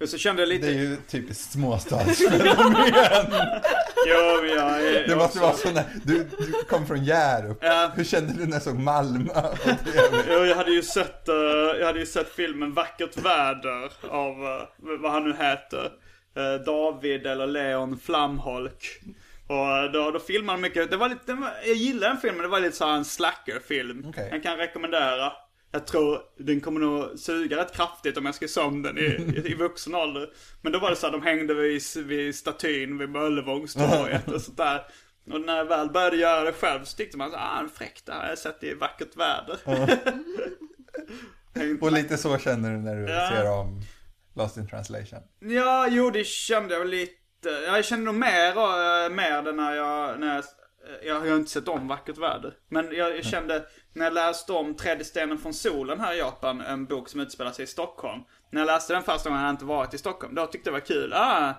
Och 0.00 0.08
så 0.08 0.18
kände 0.18 0.42
jag 0.42 0.48
lite... 0.48 0.66
det 0.66 0.72
är 0.72 0.78
ju 0.78 0.96
typiskt 1.08 1.52
småstadsfenomen. 1.52 2.92
Jo, 4.06 4.40
men 4.42 4.50
jag 4.50 4.82
är 4.88 5.08
Det 5.08 5.16
måste 5.16 5.24
också- 5.24 5.40
vara 5.40 5.52
sån 5.56 5.74
där, 5.74 5.84
du, 6.04 6.24
du 6.24 6.52
kom 6.68 6.86
från 6.86 7.04
Hjärup. 7.04 7.58
Ja. 7.60 7.90
Hur 7.96 8.04
kände 8.04 8.32
du 8.32 8.46
när 8.46 8.56
du 8.56 8.60
såg 8.64 8.78
Malmö? 8.78 9.32
Jo, 10.28 10.44
jag 10.44 10.56
hade 10.56 10.70
ju 10.70 10.82
sett, 10.82 11.28
eh, 11.28 11.34
jag 11.78 11.86
hade 11.86 11.98
ju 11.98 12.06
sett 12.06 12.28
filmen 12.34 12.72
Vackert 12.74 13.16
väder 13.16 13.90
av, 14.10 14.44
eh, 14.44 14.60
vad 15.00 15.12
han 15.12 15.24
nu 15.24 15.36
heter. 15.36 15.90
eh, 16.36 16.64
David 16.66 17.26
eller 17.26 17.46
Leon 17.46 17.98
Flamholk. 17.98 19.00
Och 19.46 19.92
då, 19.92 20.10
då 20.10 20.18
filmade 20.20 20.52
han 20.52 20.60
mycket, 20.60 20.90
det 20.90 20.96
var 20.96 21.08
lite, 21.08 21.36
jag 21.66 21.76
gillar 21.76 22.08
den 22.08 22.18
filmen, 22.20 22.42
det 22.42 22.48
var 22.48 22.60
lite 22.60 22.76
så 22.76 22.86
en 22.88 23.04
slackerfilm. 23.04 24.04
Okej. 24.08 24.28
Jag 24.32 24.42
kan 24.42 24.56
rekommendera. 24.56 25.32
Jag 25.74 25.86
tror 25.86 26.20
den 26.38 26.60
kommer 26.60 26.80
nog 26.80 27.18
suga 27.18 27.56
rätt 27.56 27.76
kraftigt 27.76 28.16
om 28.16 28.26
jag 28.26 28.34
ska 28.34 28.48
se 28.48 28.60
om 28.60 28.82
den 28.82 28.98
i, 28.98 29.00
i, 29.02 29.42
i 29.50 29.54
vuxen 29.54 29.94
ålder. 29.94 30.30
Men 30.62 30.72
då 30.72 30.78
var 30.78 30.90
det 30.90 30.96
så 30.96 31.06
här, 31.06 31.12
de 31.12 31.22
hängde 31.22 31.54
vid, 31.54 31.82
vid 31.96 32.34
statyn 32.34 32.98
vid 32.98 33.08
Möllevångstorget 33.08 34.28
och 34.28 34.40
sånt 34.40 34.56
där. 34.56 34.86
Och 35.32 35.40
när 35.40 35.56
jag 35.56 35.64
väl 35.64 35.90
började 35.90 36.16
göra 36.16 36.44
det 36.44 36.52
själv 36.52 36.84
så 36.84 36.96
tyckte 36.96 37.16
man 37.16 37.30
så 37.30 37.36
ah, 37.36 37.60
en 37.60 37.68
fräck 37.68 38.02
det 38.06 38.12
här 38.12 38.20
har 38.20 38.28
jag 38.28 38.38
sett 38.38 38.64
i 38.64 38.74
vackert 38.74 39.16
väder. 39.16 39.58
Hängt 41.54 41.82
Och 41.82 41.92
lite 41.92 42.16
så 42.16 42.38
känner 42.38 42.70
du 42.70 42.76
när 42.78 42.96
du 42.96 43.12
Ja. 43.12 43.28
ser 43.30 43.50
om 43.50 43.82
Lost 44.36 44.56
in 44.56 44.68
translation. 44.68 45.20
Ja, 45.40 45.88
jo 45.90 46.10
det 46.10 46.26
kände 46.26 46.74
jag 46.74 46.80
väl 46.80 46.90
lite. 46.90 47.14
Jag 47.66 47.84
kände 47.84 48.04
nog 48.04 48.14
mer, 48.14 48.48
äh, 48.48 49.10
mer 49.10 49.42
det 49.42 49.52
när 49.52 49.74
jag, 49.74 50.20
när 50.20 50.34
jag 50.34 50.44
jag 51.04 51.20
har 51.20 51.36
inte 51.36 51.50
sett 51.50 51.68
om 51.68 51.88
Vackert 51.88 52.18
väder. 52.18 52.54
Men 52.68 52.92
jag, 52.96 53.16
jag 53.16 53.24
kände, 53.24 53.64
när 53.94 54.04
jag 54.04 54.14
läste 54.14 54.52
om 54.52 54.74
Tredje 54.74 55.04
stenen 55.04 55.38
från 55.38 55.54
solen 55.54 56.00
här 56.00 56.14
i 56.14 56.18
Japan, 56.18 56.60
en 56.60 56.84
bok 56.84 57.08
som 57.08 57.20
utspelar 57.20 57.52
sig 57.52 57.62
i 57.62 57.66
Stockholm. 57.66 58.22
När 58.50 58.60
jag 58.60 58.66
läste 58.66 58.92
den 58.92 59.02
första 59.02 59.28
gången 59.28 59.40
hade 59.40 59.48
jag 59.48 59.54
inte 59.54 59.64
varit 59.64 59.94
i 59.94 59.98
Stockholm. 59.98 60.34
Då 60.34 60.46
tyckte 60.46 60.70
jag 60.70 60.74
det 60.74 60.80
var 60.80 60.86
kul. 60.86 61.12
Ah, 61.12 61.54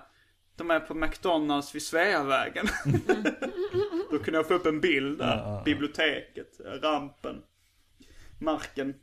de 0.56 0.70
är 0.70 0.80
på 0.80 0.94
McDonalds 0.94 1.74
vid 1.74 1.82
Sveavägen. 1.82 2.66
Då 4.10 4.18
kunde 4.18 4.38
jag 4.38 4.48
få 4.48 4.54
upp 4.54 4.66
en 4.66 4.80
bild 4.80 5.18
där. 5.18 5.64
Biblioteket, 5.64 6.60
rampen, 6.82 7.42
marken. 8.38 8.94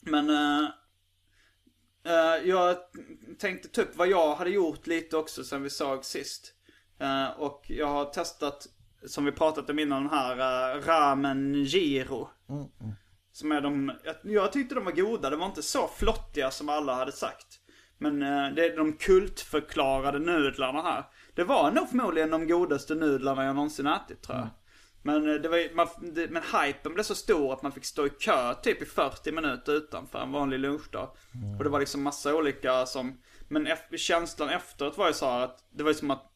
Men 0.00 0.30
eh, 0.30 0.68
eh, 2.04 2.48
jag 2.48 2.76
tänkte 3.38 3.82
upp 3.82 3.96
vad 3.96 4.08
jag 4.08 4.34
hade 4.34 4.50
gjort 4.50 4.86
lite 4.86 5.16
också 5.16 5.44
sen 5.44 5.62
vi 5.62 5.70
såg 5.70 6.04
sist. 6.04 6.54
Eh, 6.98 7.30
och 7.30 7.64
jag 7.68 7.86
har 7.86 8.04
testat, 8.04 8.66
som 9.06 9.24
vi 9.24 9.32
pratat 9.32 9.70
om 9.70 9.78
innan 9.78 10.10
här, 10.10 10.76
uh, 10.76 10.82
ramen 10.86 11.54
giro. 11.54 12.28
Som 13.32 13.52
är 13.52 13.60
de, 13.60 13.92
jag, 14.04 14.14
jag 14.22 14.52
tyckte 14.52 14.74
de 14.74 14.84
var 14.84 14.92
goda, 14.92 15.30
de 15.30 15.40
var 15.40 15.46
inte 15.46 15.62
så 15.62 15.88
flottiga 15.88 16.50
som 16.50 16.68
alla 16.68 16.94
hade 16.94 17.12
sagt. 17.12 17.46
Men 17.98 18.22
eh, 18.22 18.54
det 18.54 18.64
är 18.66 18.76
de 18.76 18.92
kultförklarade 18.92 20.18
nudlarna 20.18 20.82
här. 20.82 21.04
Det 21.34 21.44
var 21.44 21.70
nog 21.70 21.88
förmodligen 21.88 22.30
de 22.30 22.46
godaste 22.48 22.94
nudlarna 22.94 23.44
jag 23.44 23.54
någonsin 23.54 23.86
ätit 23.86 24.22
tror 24.22 24.38
jag. 24.38 24.48
Men, 25.02 25.28
eh, 25.28 25.34
det 25.34 25.48
var, 25.48 25.74
man, 25.74 25.86
det, 26.14 26.30
men 26.30 26.42
hypen 26.42 26.94
blev 26.94 27.04
så 27.04 27.14
stor 27.14 27.52
att 27.52 27.62
man 27.62 27.72
fick 27.72 27.84
stå 27.84 28.06
i 28.06 28.10
kö 28.10 28.54
typ 28.54 28.82
i 28.82 28.84
40 28.86 29.32
minuter 29.32 29.72
utanför 29.72 30.18
en 30.18 30.32
vanlig 30.32 30.58
lunchdag. 30.58 31.10
Och 31.58 31.64
det 31.64 31.70
var 31.70 31.80
liksom 31.80 32.02
massa 32.02 32.34
olika 32.34 32.86
som... 32.86 33.20
Men 33.48 33.66
ef- 33.66 33.96
känslan 33.96 34.48
efteråt 34.48 34.98
var 34.98 35.06
ju 35.06 35.12
så 35.12 35.30
här 35.30 35.40
att 35.44 35.58
det 35.70 35.82
var 35.82 35.90
ju 35.90 35.94
som 35.94 36.10
att 36.10 36.26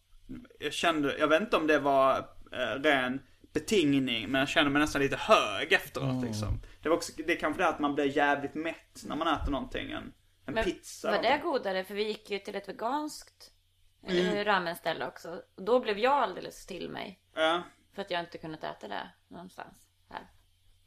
jag 0.59 0.73
kände, 0.73 1.19
jag 1.19 1.29
vet 1.29 1.41
inte 1.43 1.57
om 1.57 1.67
det 1.67 1.79
var 1.79 2.19
eh, 2.53 2.81
ren 2.83 3.21
betingning, 3.55 4.31
men 4.31 4.39
jag 4.39 4.49
kände 4.49 4.71
mig 4.71 4.81
nästan 4.81 5.03
lite 5.03 5.17
hög 5.17 5.73
efteråt 5.73 6.25
liksom. 6.25 6.61
Det 6.83 6.89
var 6.89 6.97
också, 6.97 7.13
det 7.27 7.33
är 7.33 7.41
kanske 7.41 7.63
det 7.63 7.69
att 7.69 7.79
man 7.79 7.95
blir 7.95 8.17
jävligt 8.17 8.55
mätt 8.55 9.03
när 9.07 9.17
man 9.17 9.29
äter 9.29 9.51
någonting. 9.53 9.91
En, 9.91 10.13
en 10.47 10.55
Men 10.55 10.65
pizza. 10.65 11.11
var 11.11 11.23
det 11.23 11.41
godare? 11.43 11.85
För 11.85 11.95
vi 11.95 12.07
gick 12.07 12.31
ju 12.31 12.39
till 12.39 12.55
ett 12.55 12.69
veganskt 12.69 13.51
mm. 14.07 14.45
ramenställe 14.45 15.07
också. 15.07 15.43
Och 15.55 15.63
då 15.63 15.81
blev 15.81 15.99
jag 15.99 16.13
alldeles 16.13 16.67
till 16.67 16.91
mig. 16.91 17.21
Ja. 17.35 17.63
För 17.95 18.03
att 18.03 18.11
jag 18.11 18.21
inte 18.21 18.39
kunnat 18.39 18.65
äta 18.65 18.89
det 18.89 19.11
någonstans 19.29 19.89
här. 20.09 20.31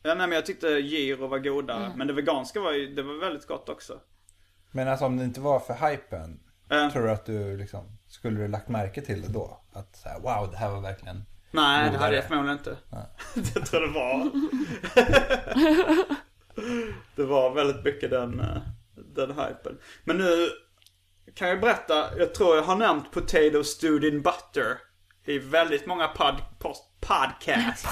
Ja, 0.03 0.15
nej 0.15 0.27
men 0.27 0.31
jag 0.31 0.45
tyckte 0.45 0.67
gyro 0.67 1.27
var 1.27 1.39
godare. 1.39 1.93
Men 1.95 2.07
det 2.07 2.13
veganska 2.13 2.59
var 2.61 2.73
ju, 2.73 2.95
det 2.95 3.03
var 3.03 3.13
väldigt 3.13 3.47
gott 3.47 3.69
också. 3.69 3.99
Men 4.71 4.87
alltså 4.87 5.05
om 5.05 5.17
det 5.17 5.23
inte 5.23 5.39
var 5.39 5.59
för 5.59 5.89
hypen, 5.89 6.39
Ja. 6.69 6.89
tror 6.93 7.03
du 7.03 7.11
att 7.11 7.25
du 7.25 7.57
liksom, 7.57 7.97
skulle 8.07 8.39
du 8.39 8.47
lagt 8.47 8.67
märke 8.67 9.01
till 9.01 9.21
det 9.21 9.33
då? 9.33 9.61
Att 9.73 9.95
så 9.95 10.09
här, 10.09 10.19
wow, 10.19 10.51
det 10.51 10.57
här 10.57 10.69
var 10.69 10.81
verkligen... 10.81 11.25
Nej, 11.51 11.91
det 11.91 11.97
hade 11.97 12.15
jag 12.15 12.27
förmodligen 12.27 12.57
inte. 12.57 12.77
det 13.33 13.59
tror 13.65 13.81
jag 13.81 13.89
det 13.89 13.93
var. 13.99 14.31
det 17.15 17.23
var 17.23 17.53
väldigt 17.53 17.83
mycket 17.83 18.09
den, 18.09 18.39
eh, 18.39 18.61
den 18.95 19.29
hypen. 19.29 19.77
Men 20.03 20.17
nu 20.17 20.49
kan 21.35 21.49
jag 21.49 21.61
berätta, 21.61 22.17
jag 22.17 22.33
tror 22.35 22.55
jag 22.55 22.63
har 22.63 22.75
nämnt 22.75 23.11
potato 23.11 23.63
stewed 23.63 24.03
in 24.03 24.21
butter 24.21 24.77
i 25.25 25.39
väldigt 25.39 25.85
många 25.85 26.07
pod, 26.07 26.35
post, 26.59 26.83
podcasts. 26.99 27.87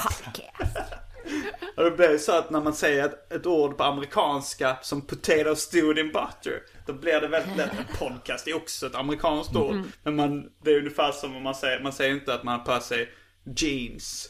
Och 1.78 1.84
det 1.84 1.92
blir 1.92 2.18
så 2.18 2.32
att 2.32 2.50
när 2.50 2.62
man 2.62 2.74
säger 2.74 3.06
ett, 3.06 3.32
ett 3.32 3.46
ord 3.46 3.78
på 3.78 3.84
amerikanska 3.84 4.78
som 4.82 5.02
potato 5.02 5.56
stewed 5.56 5.98
in 5.98 6.12
butter. 6.12 6.62
Då 6.86 6.94
blir 6.94 7.22
det 7.22 7.28
väldigt 7.28 7.58
lätt 7.58 7.72
en 7.72 7.98
podcast. 7.98 8.46
Det 8.46 8.52
är 8.52 8.56
också 8.56 8.86
ett 8.86 8.96
amerikanskt 8.96 9.56
ord. 9.56 9.76
Men 10.04 10.16
man, 10.16 10.50
det 10.64 10.72
är 10.72 10.78
ungefär 10.78 11.12
som 11.12 11.36
om 11.36 11.44
man 11.44 11.56
säger, 11.56 11.80
man 11.80 11.94
säger 11.94 12.14
inte 12.14 12.34
att 12.34 12.44
man 12.44 12.60
har 12.60 12.66
på 12.66 12.82
sig 12.82 13.10
jeans. 13.56 14.30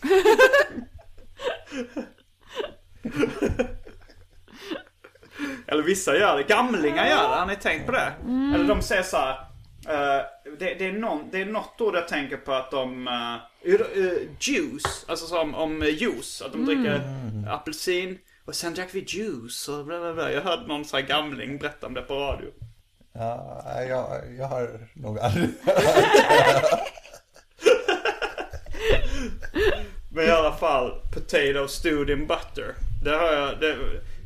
Eller 5.67 5.83
vissa 5.83 6.17
gör 6.17 6.37
det. 6.37 6.43
Gamlingar 6.43 7.05
gör 7.05 7.29
det. 7.29 7.35
Har 7.35 7.45
ni 7.45 7.55
tänkt 7.55 7.85
på 7.85 7.91
det? 7.91 8.13
Eller 8.55 8.67
de 8.67 8.81
säger 8.81 9.03
så 9.03 9.17
här. 9.17 9.31
eh, 9.87 10.25
det, 10.59 10.73
det, 10.73 10.85
är 10.85 10.93
någon, 10.93 11.29
det 11.31 11.41
är 11.41 11.45
något 11.45 11.81
ord 11.81 11.95
jag 11.95 12.07
tänker 12.07 12.37
på 12.37 12.53
att 12.53 12.71
de... 12.71 13.07
Uh, 13.07 13.37
juice. 14.39 15.05
Alltså 15.07 15.25
som 15.25 15.55
om 15.55 15.81
uh, 15.81 15.89
juice. 15.89 16.41
Att 16.41 16.51
de 16.51 16.65
dricker 16.65 17.01
apelsin. 17.49 18.17
Och 18.45 18.55
sen 18.55 18.73
drack 18.73 18.89
vi 18.91 18.99
juice 19.07 19.67
och 19.69 19.85
bla 19.85 19.99
bla 19.99 20.13
bla. 20.13 20.31
Jag 20.31 20.41
hörde 20.41 20.67
någon 20.67 20.85
sån 20.85 20.99
här 20.99 21.07
gamling 21.07 21.57
berätta 21.57 21.87
om 21.87 21.93
det 21.93 22.01
på 22.01 22.13
radio. 22.13 22.49
Ja, 23.13 23.63
jag, 23.89 24.35
jag 24.37 24.47
har 24.47 24.87
nog 24.93 25.19
aldrig... 25.19 25.49
Men 30.15 30.25
i 30.25 30.29
alla 30.29 30.51
fall, 30.51 30.91
potato 31.13 31.67
stewed 31.67 32.09
in 32.09 32.27
butter. 32.27 32.75
Det 33.03 33.09
har 33.09 33.33
jag, 33.33 33.59
det, 33.59 33.77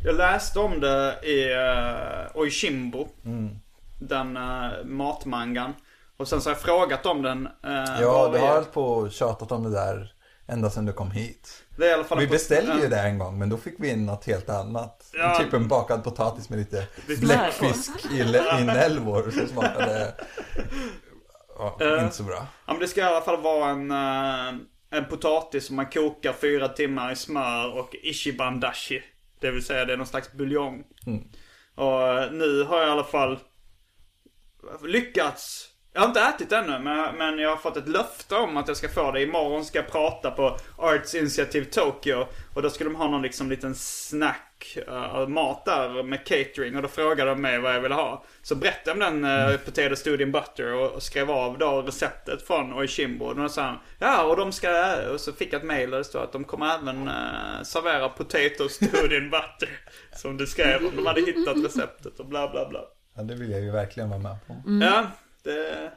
jag 0.03 0.15
läste 0.15 0.59
om 0.59 0.79
det 0.79 1.19
i 1.23 1.53
uh, 1.53 2.37
Oishimbo. 2.37 3.07
Den 3.99 4.37
uh, 4.37 4.85
matmangan. 4.85 5.73
Och 6.17 6.27
sen 6.27 6.41
så 6.41 6.49
har 6.49 6.55
jag 6.55 6.61
frågat 6.61 7.05
om 7.05 7.21
den. 7.21 7.47
Uh, 7.47 8.01
Ja, 8.01 8.29
du 8.33 8.39
har 8.39 8.53
hållit 8.53 8.71
på 8.71 8.83
och 8.83 9.11
tjatat 9.11 9.51
om 9.51 9.63
det 9.63 9.71
där 9.71 10.13
ända 10.47 10.69
sedan 10.69 10.85
du 10.85 10.93
kom 10.93 11.11
hit. 11.11 11.63
Vi 12.17 12.27
beställde 12.27 12.81
ju 12.81 12.87
det 12.87 12.99
en 12.99 13.17
gång, 13.17 13.39
men 13.39 13.49
då 13.49 13.57
fick 13.57 13.75
vi 13.77 13.89
in 13.89 14.05
något 14.05 14.25
helt 14.25 14.49
annat. 14.49 15.09
Ja. 15.13 15.39
Typ 15.39 15.53
en 15.53 15.67
bakad 15.67 16.03
potatis 16.03 16.49
med 16.49 16.59
lite 16.59 16.87
bläckfisk 17.05 17.91
i 18.11 18.19
inälvor 18.61 19.31
som 19.31 19.47
smakade 19.47 20.13
ja, 21.79 22.03
inte 22.03 22.15
så 22.15 22.23
bra. 22.23 22.47
Ja 22.65 22.73
men 22.73 22.79
det 22.79 22.87
ska 22.87 23.01
i 23.01 23.03
alla 23.03 23.21
fall 23.21 23.41
vara 23.41 23.69
en, 23.69 23.91
en 24.89 25.05
potatis 25.05 25.65
som 25.65 25.75
man 25.75 25.85
kokar 25.85 26.33
fyra 26.33 26.67
timmar 26.67 27.11
i 27.11 27.15
smör 27.15 27.77
och 27.77 27.95
ichiban 28.01 28.59
dashi. 28.59 29.03
Det 29.39 29.51
vill 29.51 29.65
säga 29.65 29.85
det 29.85 29.93
är 29.93 29.97
någon 29.97 30.07
slags 30.07 30.31
buljong. 30.33 30.83
Och 31.75 32.07
eh, 32.07 32.31
nu 32.31 32.63
har 32.63 32.79
jag 32.79 32.87
i 32.87 32.91
alla 32.91 33.03
fall 33.03 33.39
lyckats. 34.83 35.69
Jag 35.93 36.01
har 36.01 36.07
inte 36.07 36.21
ätit 36.21 36.51
ännu 36.51 36.79
men, 36.79 37.15
men 37.15 37.39
jag 37.39 37.49
har 37.49 37.57
fått 37.57 37.77
ett 37.77 37.87
löfte 37.87 38.35
om 38.35 38.57
att 38.57 38.67
jag 38.67 38.77
ska 38.77 38.89
få 38.89 39.11
det. 39.11 39.23
Imorgon 39.23 39.65
ska 39.65 39.79
jag 39.79 39.91
prata 39.91 40.31
på 40.31 40.57
Arts 40.77 41.15
Initiative 41.15 41.65
Tokyo. 41.65 42.25
Och 42.53 42.61
då 42.61 42.69
ska 42.69 42.83
de 42.83 42.95
ha 42.95 43.07
någon 43.07 43.21
liksom 43.21 43.49
liten 43.49 43.75
snack, 43.75 44.48
uh, 44.87 45.27
mat 45.27 45.65
där 45.65 46.03
med 46.03 46.25
catering. 46.25 46.75
Och 46.75 46.81
då 46.81 46.87
frågade 46.87 47.29
de 47.29 47.41
mig 47.41 47.59
vad 47.59 47.75
jag 47.75 47.81
ville 47.81 47.95
ha. 47.95 48.23
Så 48.41 48.55
berättade 48.55 48.99
jag 48.99 49.13
om 49.13 49.21
den 49.21 49.49
uh, 49.51 49.57
Potato 49.57 49.95
Stewed 49.95 50.21
in 50.21 50.31
Butter 50.31 50.73
och, 50.73 50.91
och 50.91 51.03
skrev 51.03 51.31
av 51.31 51.57
då 51.57 51.81
receptet 51.81 52.41
från 52.41 52.73
Oishimbo. 52.73 53.25
Och 53.25 53.35
då 53.35 53.49
sa 53.49 53.61
han, 53.61 53.79
ja 53.99 54.23
och 54.23 54.37
de 54.37 54.51
ska, 54.51 54.95
och 55.13 55.19
så 55.19 55.33
fick 55.33 55.53
jag 55.53 55.59
ett 55.59 55.67
mail 55.67 55.91
där 55.91 55.97
det 55.97 56.03
stod 56.03 56.21
att 56.21 56.31
de 56.31 56.43
kommer 56.43 56.75
även 56.75 57.07
uh, 57.07 57.63
servera 57.63 58.09
Potato 58.09 58.69
Stewed 58.69 59.13
in 59.13 59.29
Butter. 59.29 59.79
Som 60.15 60.37
du 60.37 60.47
skrev 60.47 60.85
om 60.85 60.95
de 60.95 61.05
hade 61.05 61.21
hittat 61.21 61.65
receptet 61.65 62.19
och 62.19 62.25
bla 62.25 62.49
bla 62.51 62.69
bla. 62.69 62.81
Ja, 63.15 63.23
det 63.23 63.35
vill 63.35 63.51
jag 63.51 63.61
ju 63.61 63.71
verkligen 63.71 64.09
vara 64.09 64.19
med 64.19 64.37
på. 64.47 64.55
Ja, 64.81 65.07
det... 65.43 65.91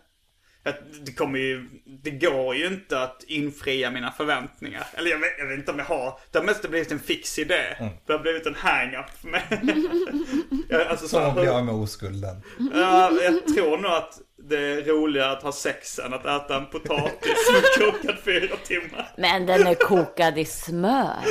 Det 1.06 1.12
kommer 1.12 1.38
ju... 1.38 1.68
Det 2.02 2.10
går 2.10 2.54
ju 2.56 2.66
inte 2.66 3.02
att 3.02 3.22
infria 3.26 3.90
mina 3.90 4.12
förväntningar. 4.12 4.86
Eller 4.94 5.10
jag 5.10 5.18
vet, 5.18 5.32
jag 5.38 5.46
vet 5.46 5.58
inte 5.58 5.70
om 5.72 5.78
jag 5.78 5.84
har. 5.86 6.18
Det 6.30 6.38
har 6.38 6.44
mest 6.46 6.68
blivit 6.70 6.92
en 6.92 6.98
fix 6.98 7.38
idé. 7.38 7.62
Det 8.06 8.12
har 8.12 8.18
blivit 8.20 8.46
en 8.46 8.54
hang-up 8.54 9.10
för 9.20 9.28
mig. 9.28 9.42
Jag- 10.68 10.86
alltså, 10.86 11.08
så, 11.08 11.16
Som 11.16 11.24
att 11.26 11.34
bli 11.34 11.48
av 11.48 11.64
med 11.64 11.74
oskulden. 11.74 12.42
ja, 12.74 13.12
jag 13.22 13.54
tror 13.54 13.78
nog 13.78 13.90
att 13.92 14.18
det 14.48 14.58
är 14.58 14.82
roligare 14.82 15.30
att 15.32 15.42
ha 15.42 15.52
sex 15.52 15.98
än 15.98 16.14
att 16.14 16.26
äta 16.26 16.56
en 16.56 16.66
potatis 16.66 17.46
som 17.46 17.54
är 17.54 17.90
kokad 17.92 18.18
fyra 18.24 18.56
timmar. 18.64 19.14
Men 19.18 19.46
den 19.46 19.66
är 19.66 19.74
kokad 19.74 20.38
i 20.38 20.44
smör. 20.44 21.16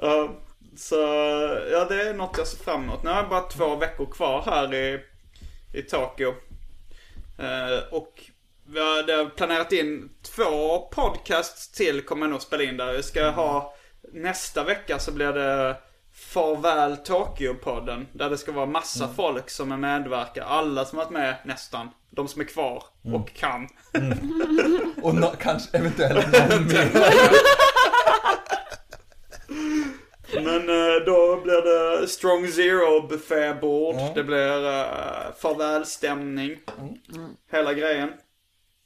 Ja, 0.00 0.40
så 0.76 0.94
ja, 1.72 1.84
det 1.84 2.02
är 2.08 2.14
något 2.14 2.38
jag 2.38 2.46
ser 2.46 2.64
fram 2.64 2.82
emot. 2.84 3.02
Nu 3.02 3.10
har 3.10 3.16
jag 3.16 3.28
bara 3.28 3.40
två 3.40 3.76
veckor 3.76 4.06
kvar 4.12 4.42
här 4.46 4.74
i, 4.74 5.00
i 5.76 5.82
Tokyo. 5.82 6.34
Eh, 7.38 7.92
och 7.94 8.12
vi 8.68 8.78
har, 8.80 9.28
planerat 9.30 9.72
in 9.72 10.08
två 10.36 10.78
podcasts 10.78 11.68
till 11.72 12.02
kommer 12.02 12.22
jag 12.26 12.30
nog 12.30 12.42
spela 12.42 12.62
in 12.62 12.76
där. 12.76 12.92
Vi 12.92 13.02
ska 13.02 13.30
ha 13.30 13.74
nästa 14.12 14.64
vecka 14.64 14.98
så 14.98 15.12
blir 15.12 15.32
det 15.32 15.76
Farväl 16.14 16.96
Tokyo-podden. 16.96 18.06
Där 18.12 18.30
det 18.30 18.38
ska 18.38 18.52
vara 18.52 18.66
massa 18.66 19.08
folk 19.16 19.50
som 19.50 19.72
är 19.72 19.76
medverkar. 19.76 20.42
Alla 20.42 20.84
som 20.84 20.98
varit 20.98 21.10
med 21.10 21.34
nästan. 21.44 21.88
De 22.10 22.28
som 22.28 22.40
är 22.40 22.44
kvar 22.44 22.82
och 23.14 23.32
kan. 23.34 23.68
Och 25.02 25.14
nå- 25.14 25.34
kanske 25.40 25.76
eventuellt 25.78 26.32
någon 26.50 26.66
mer. 26.68 26.90
Men 30.34 30.68
eh, 30.68 31.04
då 31.06 31.40
blir 31.42 31.62
det 31.62 32.08
Strong 32.08 32.48
Zero 32.48 33.06
buffébord. 33.08 33.96
Det 34.14 34.24
blir 34.24 34.64
uh, 34.64 35.32
farvälstämning. 35.38 36.58
Hela 37.50 37.74
grejen. 37.74 38.12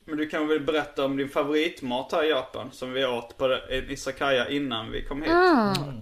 Men 0.05 0.17
du 0.17 0.27
kan 0.27 0.49
väl 0.49 0.61
berätta 0.61 1.05
om 1.05 1.17
din 1.17 1.29
favoritmat 1.29 2.13
här 2.13 2.25
i 2.25 2.29
Japan 2.29 2.69
som 2.73 2.93
vi 2.93 3.07
åt 3.07 3.37
på 3.39 3.59
Isakaya 3.71 4.49
innan 4.49 4.91
vi 4.91 5.05
kom 5.05 5.23
hit. 5.23 5.31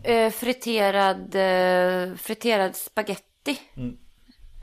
Eh, 0.05 0.31
friterad, 0.31 1.35
eh, 1.35 2.15
friterad 2.17 2.77
spaghetti. 2.77 3.61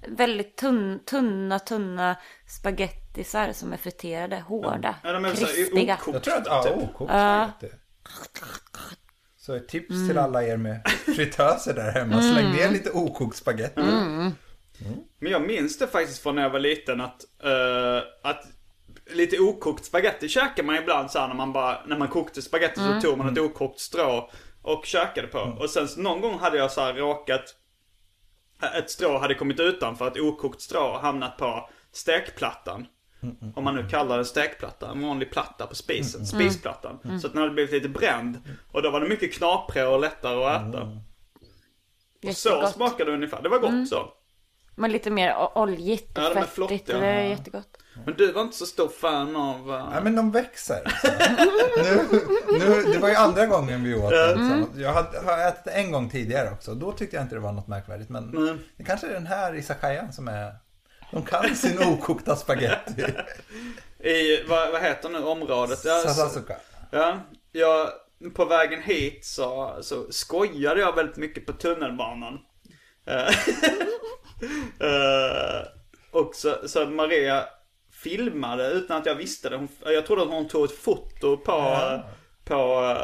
väldigt 0.08 0.56
tunn, 0.56 1.00
tunna, 1.06 1.60
tunna 1.60 2.16
spagettisar 2.48 3.52
som 3.52 3.74
är 3.74 3.78
friterade, 3.78 4.40
hårda, 4.40 4.96
Ja, 5.04 5.12
de 5.12 5.26
är 5.26 5.34
så 5.36 5.46
här 5.46 5.54
krispiga. 5.54 6.00
Jag 6.14 6.24
tror 6.24 6.36
att, 6.36 6.46
ja, 6.46 6.64
Typ. 6.64 6.74
okokt 6.78 7.12
spagetti. 7.12 7.78
Så 9.46 9.56
ett 9.56 9.68
tips 9.68 10.08
till 10.08 10.18
alla 10.18 10.44
er 10.44 10.58
med 10.58 10.82
fritöser 11.16 11.74
där 11.74 11.92
hemma. 11.92 12.22
Släng 12.22 12.52
ner 12.52 12.72
lite 12.72 12.92
okokt 12.92 13.38
spagetti. 13.38 13.82
Men 15.20 15.32
jag 15.32 15.48
minns 15.48 15.78
det 15.78 15.88
faktiskt 15.88 16.20
från 16.24 16.36
när 16.36 16.42
jag 16.42 16.50
var 16.50 16.60
liten 16.60 17.02
att, 17.02 17.22
eh, 17.44 18.30
att 18.30 18.44
lite 19.12 19.40
okokt 19.40 19.86
spaghetti 19.86 20.30
käkar 20.30 20.64
man 20.64 20.76
ibland 20.76 21.12
så 21.12 21.20
här 21.20 21.28
när 21.28 21.36
man 21.36 21.54
bara, 21.54 21.86
när 21.86 21.98
man 21.98 22.08
kokte 22.08 22.42
spaghetti 22.42 22.80
så 22.80 23.02
tog 23.02 23.18
man 23.18 23.34
ett 23.34 23.40
okokt 23.40 23.80
strå 23.80 24.30
och 24.62 24.86
käkade 24.86 25.28
på. 25.28 25.40
Och 25.40 25.70
sen 25.70 25.88
någon 25.98 26.22
gång 26.22 26.40
hade 26.40 26.58
jag 26.58 26.72
så 26.72 26.82
här 26.82 26.94
råkat, 26.94 27.56
ett 28.78 28.90
strå 28.90 29.18
hade 29.18 29.34
kommit 29.34 29.60
utanför 29.60 30.08
ett 30.08 30.20
okokt 30.20 30.62
strå 30.62 30.84
och 30.84 31.00
hamnat 31.00 31.38
på 31.38 31.70
stekplattan. 31.92 32.88
Om 33.56 33.64
man 33.64 33.76
nu 33.76 33.88
kallar 33.88 34.18
det 34.18 34.26
stekplatta, 34.26 34.92
en 34.92 35.02
vanlig 35.02 35.32
platta 35.32 35.68
på 35.68 35.76
spisen, 35.76 36.26
spisplattan. 36.26 37.20
Så 37.22 37.28
att 37.28 37.34
den 37.34 37.42
hade 37.42 37.54
blivit 37.54 37.72
lite 37.72 37.90
bränd. 37.90 38.42
Och 38.72 38.82
då 38.82 38.92
var 38.92 39.02
det 39.02 39.10
mycket 39.10 39.34
knaprigare 39.34 39.88
och 39.90 40.00
lättare 40.00 40.46
att 40.46 40.70
äta. 40.70 41.02
Och 42.28 42.36
så 42.36 42.68
smakade 42.68 43.12
det 43.12 43.16
ungefär, 43.16 43.42
det 43.42 43.50
var 43.50 43.60
gott 43.60 43.90
så. 43.90 44.10
Men 44.76 44.92
lite 44.92 45.12
mer 45.12 45.36
oljigt 45.56 46.18
och 46.18 46.24
Ja, 46.24 46.34
de 46.34 46.40
är 46.40 46.44
fettigt. 46.44 46.88
Det 46.88 47.06
är 47.06 47.22
jättegott. 47.22 47.78
Men 48.06 48.14
du 48.18 48.32
var 48.32 48.42
inte 48.42 48.58
så 48.58 48.66
stor 48.66 48.88
fan 48.88 49.36
av... 49.36 49.70
Uh... 49.70 49.90
Ja, 49.94 50.02
men 50.04 50.16
de 50.16 50.32
växer. 50.32 50.82
nu, 52.52 52.60
nu, 52.60 52.94
det 52.94 53.00
var 53.00 53.10
ju 53.10 53.16
andra 53.16 53.46
gången 53.46 53.84
vi 53.84 53.96
åt 53.96 54.12
den. 54.12 54.52
Mm. 54.52 54.70
Jag 54.76 54.94
hade, 54.94 55.20
har 55.20 55.48
ätit 55.48 55.64
det 55.64 55.72
en 55.72 55.92
gång 55.92 56.10
tidigare 56.10 56.52
också. 56.52 56.76
Då 56.76 56.92
tyckte 56.92 57.16
jag 57.16 57.26
inte 57.26 57.36
det 57.36 57.42
var 57.42 57.52
något 57.52 57.68
märkvärdigt. 57.68 58.10
Men 58.10 58.32
det 58.78 58.84
kanske 58.84 59.08
är 59.08 59.14
den 59.14 59.28
här 59.28 59.56
izakayan 59.56 60.14
som 60.14 60.28
är... 60.28 60.54
De 61.16 61.26
kan 61.26 61.56
sin 61.56 61.84
okokta 61.84 62.36
spagetti. 62.36 63.06
I, 64.10 64.44
vad, 64.48 64.72
vad 64.72 64.82
heter 64.82 65.10
nu 65.10 65.24
området? 65.24 65.86
Ja, 65.86 66.02
Sasasuka. 66.02 66.56
ja, 66.92 67.20
jag, 67.52 67.90
på 68.34 68.46
vägen 68.46 68.82
hit 68.82 69.26
så, 69.26 69.78
så 69.82 70.12
skojade 70.12 70.82
jag 70.82 70.96
väldigt 70.96 71.18
mycket 71.18 71.46
på 71.46 71.54
tunnelbanan. 71.54 72.40
Eh, 73.06 73.28
eh, 74.90 75.62
och 76.12 76.36
så, 76.36 76.68
så 76.68 76.86
Maria 76.86 77.46
filmade 78.04 78.72
utan 78.72 78.98
att 78.98 79.06
jag 79.06 79.16
visste 79.16 79.50
det. 79.50 79.58
Hon, 79.58 79.68
jag 79.86 80.06
trodde 80.06 80.22
att 80.22 80.30
hon 80.30 80.48
tog 80.48 80.66
ett 80.66 80.78
foto 80.78 81.38
på... 81.38 81.78
på 82.46 82.96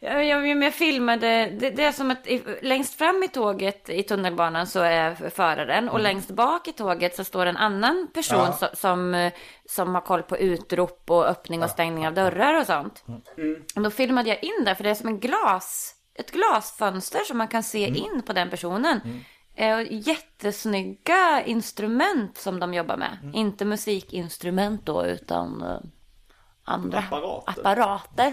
eh, 0.00 0.08
Ja, 0.12 0.22
jag, 0.22 0.62
jag 0.62 0.74
filmade, 0.74 1.50
det, 1.60 1.70
det 1.70 1.84
är 1.84 1.92
som 1.92 2.10
att 2.10 2.26
längst 2.62 2.94
fram 2.94 3.22
i 3.22 3.28
tåget 3.28 3.88
i 3.88 4.02
tunnelbanan 4.02 4.66
så 4.66 4.80
är 4.80 5.30
föraren 5.30 5.88
och 5.88 6.00
längst 6.00 6.30
bak 6.30 6.68
i 6.68 6.72
tåget 6.72 7.16
så 7.16 7.24
står 7.24 7.46
en 7.46 7.56
annan 7.56 8.08
person 8.14 8.38
Ja. 8.38 8.52
som, 8.52 8.68
som, 8.74 9.14
eh, 9.14 9.32
som 9.68 9.94
har 9.94 10.02
koll 10.02 10.22
på 10.22 10.38
utrop 10.38 11.10
och 11.10 11.26
öppning 11.26 11.62
och 11.62 11.70
stängning 11.70 12.06
av 12.06 12.14
dörrar 12.14 12.60
och 12.60 12.66
sånt. 12.66 13.04
Och 13.76 13.82
då 13.82 13.90
filmade 13.90 14.28
jag 14.28 14.42
in 14.44 14.64
där 14.64 14.74
för 14.74 14.84
det 14.84 14.90
är 14.90 14.94
som 14.94 15.08
en 15.08 15.20
glas, 15.20 15.94
ett 16.14 16.30
glasfönster 16.32 17.20
som 17.20 17.38
man 17.38 17.48
kan 17.48 17.62
se 17.62 17.86
in 17.86 18.22
på 18.26 18.32
den 18.32 18.50
personen. 18.50 19.00
Eh, 19.54 19.76
och 19.76 19.82
jättesnygga 19.82 21.42
instrument 21.46 22.38
som 22.38 22.60
de 22.60 22.74
jobbar 22.74 22.96
med. 22.96 23.30
Inte 23.34 23.64
musikinstrument 23.64 24.86
då 24.86 25.06
utan 25.06 25.62
eh, 25.62 25.78
andra 26.64 26.98
Apparater. 26.98 27.50
apparater. 27.60 28.32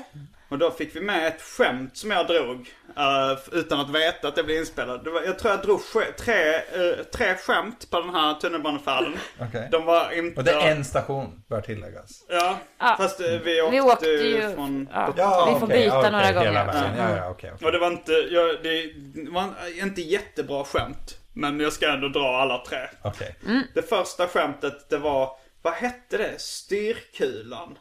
Och 0.54 0.60
då 0.60 0.72
fick 0.72 0.96
vi 0.96 1.02
med 1.02 1.28
ett 1.28 1.42
skämt 1.42 1.98
som 1.98 2.12
jag 2.12 2.28
drog. 2.28 2.74
eh, 2.98 3.38
utan 3.52 3.80
att 3.80 3.90
veta 3.90 4.28
att 4.28 4.36
det 4.36 4.44
blev 4.44 4.58
inspelat. 4.58 5.04
Det 5.04 5.10
var, 5.10 5.22
jag 5.22 5.40
tror 5.40 5.52
jag 5.54 5.62
drog 5.62 5.80
sk- 5.80 6.12
tre, 6.18 6.56
eh, 6.56 7.04
tre 7.14 7.36
skämt 7.36 7.90
på 7.90 8.00
den 8.00 8.10
här 8.10 8.34
tunnelbanefärden. 8.34 9.14
Okej. 9.42 9.68
De 9.72 9.86
var 9.86 10.12
inte... 10.12 10.40
Och 10.40 10.44
det 10.44 10.52
är 10.52 10.72
en 10.72 10.86
station, 10.86 11.44
bör 11.50 11.62
tilläggas. 11.62 12.26
Ja, 12.30 12.58
Ja. 12.80 12.96
fast 12.98 13.20
eh, 13.22 13.28
vi 13.28 13.62
åkte, 13.62 13.72
Vi 13.76 13.82
åkte 13.82 14.06
ju... 14.10 14.54
från... 14.56 14.90
Ja, 14.94 15.50
vi 15.54 15.60
får 15.60 15.68
okej, 15.68 15.84
byta 15.84 16.00
okej, 16.00 16.12
några 16.12 16.32
gånger. 16.32 16.54
Ja, 16.54 17.16
ja, 17.18 17.30
okej. 17.30 17.52
okej. 17.56 17.66
Och 17.66 17.72
det 17.72 17.80
var 17.80 17.88
inte, 17.88 18.12
ja, 18.12 18.42
det 18.64 18.92
var 19.32 19.54
inte 19.82 20.02
jättebra 20.02 20.64
skämt. 20.64 21.18
Men 21.34 21.60
jag 21.60 21.74
ska 21.74 21.88
ändå 21.94 22.08
dra 22.08 22.38
alla 22.38 22.66
tre. 22.66 22.80
Okej. 23.02 23.36
Det 23.74 23.82
första 23.82 24.28
skämtet 24.28 24.90
det 24.90 24.98
var, 24.98 25.30
vad 25.62 25.74
hette 25.74 26.18
det? 26.18 26.42
Styrkulan. 26.42 27.78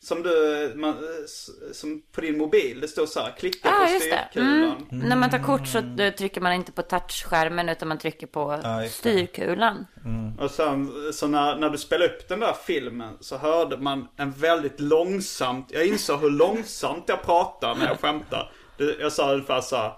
Som 0.00 0.22
du, 0.22 0.72
man, 0.76 0.96
s- 1.24 1.78
som 1.80 2.02
på 2.12 2.20
din 2.20 2.38
mobil, 2.38 2.80
det 2.80 2.88
står 2.88 3.06
så 3.06 3.20
här, 3.20 3.32
klicka 3.38 3.68
Ja, 3.68 3.88
på 3.94 4.00
styrkulan. 4.00 4.86
Mm. 4.92 5.08
När 5.08 5.16
man 5.16 5.30
tar 5.30 5.38
kort 5.38 5.66
så 5.68 5.78
eh, 5.78 6.14
trycker 6.14 6.40
man 6.40 6.52
inte 6.52 6.72
på 6.72 6.82
touchskärmen 6.82 7.68
utan 7.68 7.88
man 7.88 7.98
trycker 7.98 8.26
på 8.26 8.56
det. 8.56 8.88
styrkulan. 8.88 9.86
Och 10.40 10.50
sen, 10.50 10.92
så 11.12 11.26
när, 11.26 11.56
när 11.56 11.70
du 11.70 11.78
spelade 11.78 12.10
upp 12.14 12.28
den 12.28 12.40
där 12.40 12.52
filmen 12.66 13.16
så 13.20 13.36
hörde 13.36 13.76
man 13.76 14.08
en 14.16 14.32
väldigt 14.32 14.80
långsamt, 14.80 15.70
jag 15.72 15.86
insåg 15.86 16.20
hur 16.20 16.30
långsamt 16.30 17.04
jag 17.06 17.22
pratar 17.22 17.74
när 17.74 17.86
jag 17.86 18.00
skämtar. 18.00 18.52
Jag 19.00 19.12
sa 19.12 19.32
ungefär 19.32 19.60
så 19.60 19.76
här, 19.76 19.92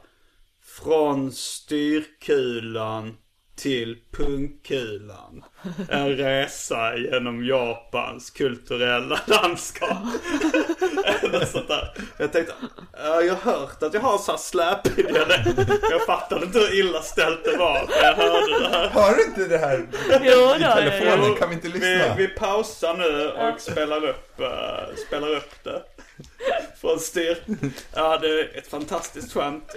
Från 0.63 1.33
styrkulan 1.33 3.17
till 3.61 3.99
pungkulan. 4.13 5.45
En 5.89 6.17
resa 6.17 6.97
genom 6.97 7.45
Japans 7.45 8.31
kulturella 8.31 9.21
landskap. 9.27 9.99
Eller 11.23 11.45
sånt 11.45 11.69
där. 11.69 11.95
Jag 12.19 12.33
tänkte, 12.33 12.55
ja, 12.93 13.23
jag 13.23 13.35
har 13.35 13.53
hört 13.53 13.83
att 13.83 13.95
jag 13.95 14.01
har 14.01 14.19
så 14.19 14.31
här 14.31 14.39
släpig 14.39 15.07
dialekt. 15.07 15.49
Jag 15.91 16.07
fattade 16.07 16.47
inte 16.47 16.59
hur 16.59 16.79
illa 16.79 17.03
ställt 17.03 17.45
det 17.45 17.57
var. 17.57 17.89
Jag 18.03 18.15
hörde 18.15 18.59
det 18.61 18.69
här. 18.69 18.89
Har 18.89 19.15
du 19.15 19.25
inte 19.25 19.45
det 19.47 19.59
här 19.59 19.87
Jo, 20.11 20.55
i 20.57 20.61
telefonen? 20.61 21.25
Jo, 21.29 21.35
Kan 21.35 21.49
vi 21.49 21.55
inte 21.55 21.69
Vi, 21.69 21.79
lyssna? 21.79 22.15
vi 22.17 22.29
pausar 22.29 22.95
nu 22.97 23.29
och 23.31 23.61
spelar 23.61 24.05
upp, 24.09 24.41
eh, 24.41 24.95
spelar 25.07 25.29
upp 25.37 25.65
det. 25.65 25.83
Från 26.81 26.99
styr. 27.01 27.39
Ja, 27.95 28.19
det 28.19 28.29
är 28.41 28.59
ett 28.59 28.67
fantastiskt 28.69 29.33
skämt. 29.33 29.73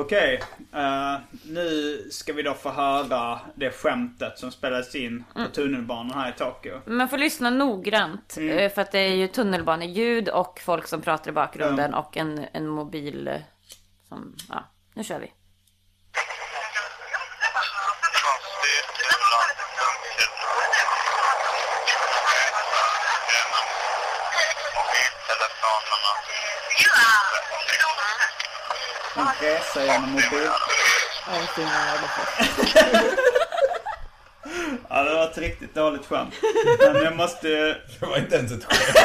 Okej, 0.00 0.40
eh, 0.74 1.16
nu 1.44 1.98
ska 2.10 2.32
vi 2.32 2.42
då 2.42 2.54
få 2.54 2.70
höra 2.70 3.40
det 3.54 3.70
skämtet 3.70 4.38
som 4.38 4.50
spelades 4.52 4.94
in 4.94 5.24
på 5.34 5.44
tunnelbanan 5.54 6.18
här 6.18 6.30
i 6.30 6.32
Tokyo. 6.32 6.80
Man 6.86 7.08
får 7.08 7.18
lyssna 7.18 7.50
noggrant. 7.50 8.36
eh, 8.38 8.72
För 8.72 8.82
att 8.82 8.92
det 8.92 8.98
är 8.98 9.14
ju 9.14 9.28
tunnelbaneljud 9.28 10.28
och 10.28 10.60
folk 10.64 10.86
som 10.86 11.00
pratar 11.00 11.30
i 11.30 11.34
bakgrunden 11.34 11.94
och 11.94 12.16
en, 12.16 12.46
en 12.52 12.66
mobil 12.68 13.28
eh, 13.28 13.34
som... 14.08 14.36
Ja, 14.48 14.64
nu 14.94 15.04
kör 15.04 15.18
vi. 15.20 15.32
En 29.16 29.26
resa 29.40 29.84
genom 29.84 30.10
mobil. 30.10 30.24
Ja, 34.88 35.02
det 35.02 35.14
var 35.14 35.24
ett 35.24 35.38
riktigt 35.38 35.74
dåligt 35.74 36.06
skämt. 36.06 36.34
Men 36.78 37.04
jag 37.04 37.16
måste... 37.16 37.48
Det 37.48 38.00
var 38.06 38.18
inte 38.18 38.36
ens 38.36 38.52
ett 38.52 38.64
skämt. 38.64 38.96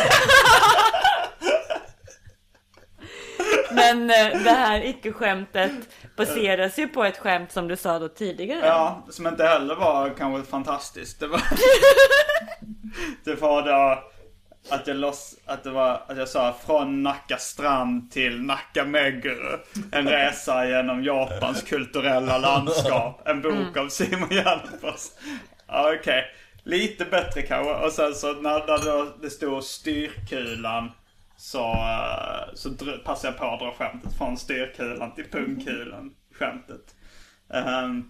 Men 3.71 4.09
eh, 4.09 4.43
det 4.43 4.49
här 4.51 4.85
icke-skämtet 4.85 5.71
baseras 6.17 6.79
ju 6.79 6.87
på 6.87 7.03
ett 7.03 7.17
skämt 7.17 7.51
som 7.51 7.67
du 7.67 7.75
sa 7.77 7.99
då 7.99 8.07
tidigare. 8.07 8.65
Ja, 8.65 9.05
som 9.09 9.27
inte 9.27 9.43
heller 9.43 9.75
var 9.75 10.13
kanske 10.17 10.51
fantastiskt. 10.51 11.19
Det 11.19 11.27
var... 11.27 11.41
det 13.23 13.35
var 13.35 13.61
då 13.61 14.03
att 14.69 14.87
jag 14.87 14.97
loss... 14.97 15.35
Att 15.45 15.63
det 15.63 15.69
var... 15.69 16.01
Att 16.07 16.17
jag 16.17 16.29
sa 16.29 16.55
från 16.65 17.03
Nacka 17.03 17.37
strand 17.37 18.11
till 18.11 18.41
Nacka 18.41 18.85
Meguru. 18.85 19.59
En 19.91 20.07
resa 20.07 20.67
genom 20.67 21.03
Japans 21.03 21.61
kulturella 21.61 22.37
landskap. 22.37 23.27
En 23.27 23.41
bok 23.41 23.77
av 23.77 23.89
Simon 23.89 24.29
Gärdenfors. 24.29 25.01
Ja, 25.67 25.93
okej. 25.99 26.25
Lite 26.63 27.05
bättre 27.05 27.41
kanske. 27.41 27.73
Och 27.73 27.91
sen 27.91 28.15
så 28.15 28.33
när, 28.33 28.59
när 28.59 29.21
det 29.21 29.29
stod 29.29 29.63
styrkulan. 29.63 30.91
Så, 31.37 31.73
eh, 31.73 32.53
så 32.53 32.69
passade 33.05 33.33
jag 33.33 33.37
på 33.37 33.45
att 33.45 33.59
dra 33.59 33.73
skämtet 33.73 34.17
från 34.17 34.37
styrkulan 34.37 35.15
till 35.15 35.31
pungkulan. 35.31 36.13
Skämtet. 36.39 36.95
Ehm, 37.53 38.03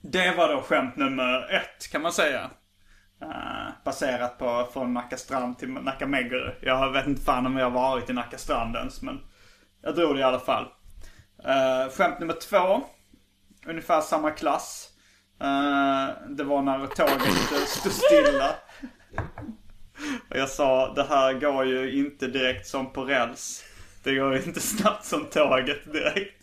det 0.00 0.34
var 0.36 0.48
då 0.48 0.60
skämt 0.60 0.96
nummer 0.96 1.54
ett 1.54 1.92
kan 1.92 2.02
man 2.02 2.12
säga. 2.12 2.50
Eh, 3.22 3.68
baserat 3.84 4.38
på 4.38 4.68
från 4.72 4.94
Nacka 4.94 5.16
strand 5.16 5.58
till 5.58 5.68
Nacka 5.68 6.06
Meguru. 6.06 6.54
Jag 6.60 6.92
vet 6.92 7.06
inte 7.06 7.22
fan 7.22 7.46
om 7.46 7.56
jag 7.56 7.64
har 7.64 7.70
varit 7.70 8.10
i 8.10 8.12
Nacka 8.12 8.38
strand 8.38 8.76
ens 8.76 9.02
men 9.02 9.20
jag 9.82 9.94
drog 9.94 10.14
det 10.14 10.20
i 10.20 10.24
alla 10.24 10.40
fall. 10.40 10.64
Uh, 11.44 11.90
skämt 11.90 12.20
nummer 12.20 12.34
två. 12.34 12.80
Ungefär 13.66 14.00
samma 14.00 14.30
klass. 14.30 14.88
Eh, 15.40 16.08
det 16.28 16.44
var 16.44 16.62
när 16.62 16.86
tåget 16.86 17.68
stod 17.68 17.92
stilla. 17.92 18.54
Och 20.30 20.36
jag 20.36 20.48
sa 20.48 20.94
det 20.94 21.04
här 21.04 21.32
går 21.32 21.64
ju 21.64 21.98
inte 21.98 22.26
direkt 22.26 22.66
som 22.66 22.92
på 22.92 23.04
räls. 23.04 23.64
Det 24.04 24.14
går 24.14 24.36
ju 24.36 24.42
inte 24.42 24.60
snabbt 24.60 25.04
som 25.04 25.24
tåget 25.24 25.92
direkt. 25.92 26.42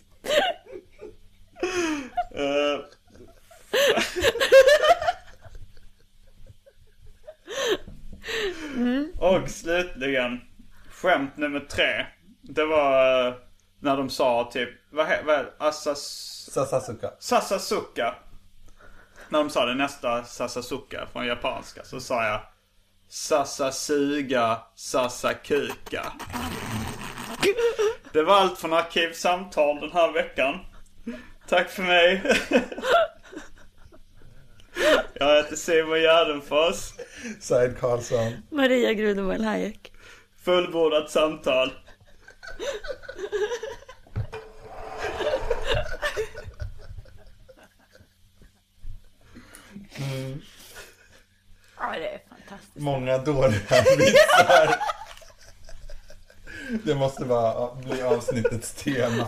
Eh, 8.78 9.20
Och 9.20 9.50
slutligen, 9.50 10.42
skämt 10.92 11.38
nummer 11.38 11.60
tre. 11.60 12.06
Det 12.42 12.66
var 12.66 13.28
eh, 13.28 13.34
när 13.80 13.98
de 13.98 14.10
sa 14.10 14.50
typ, 14.54 14.70
vad 14.92 15.06
he- 15.08 15.26
vad 15.26 15.36
är 15.36 15.52
Assas... 15.58 16.00
Sasasuka. 16.52 17.12
Sasasuka. 17.20 18.16
När 19.30 19.40
de 19.40 19.50
sa 19.50 19.66
det 19.66 19.76
nästa 19.76 20.24
Sasasuka 20.24 21.08
från 21.14 21.26
japanska 21.28 21.84
så 21.84 22.00
sa 22.00 22.24
jag 22.28 22.42
Sasasuga 23.10 24.58
Sasakuka. 24.76 26.06
Det 28.14 28.24
var 28.24 28.36
allt 28.36 28.58
från 28.60 28.74
Arkivsamtal 28.74 29.80
den 29.80 29.92
här 29.92 30.12
veckan. 30.14 30.60
Tack 31.48 31.70
för 31.70 31.84
mig. 31.84 32.22
Jag 35.14 35.36
heter 35.36 35.56
Simon 35.56 36.02
Gärdenfors. 36.02 36.94
Said 37.40 37.80
Karlsson. 37.80 38.34
Maria 38.52 38.94
Grudemöll 38.94 39.44
Hayek. 39.44 39.92
Fullbordat 40.46 41.12
samtal. 41.12 41.72
Ja, 51.80 51.94
det 52.00 52.10
är 52.10 52.22
fantastiskt. 52.30 52.76
Många 52.76 53.18
dåliga 53.18 53.84
vitsar. 53.98 54.76
Det 56.84 56.96
måste 56.96 57.26
vara, 57.26 57.76
bli 57.76 58.02
avsnittets 58.02 58.72
tema. 58.74 59.28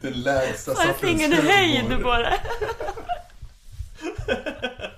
Den 0.00 0.12
lägsta 0.22 0.72
Har 0.74 0.84
sortens 0.86 1.02
ingen 1.12 1.32
humor. 1.32 1.50
höjd 1.52 2.02
på 2.02 2.08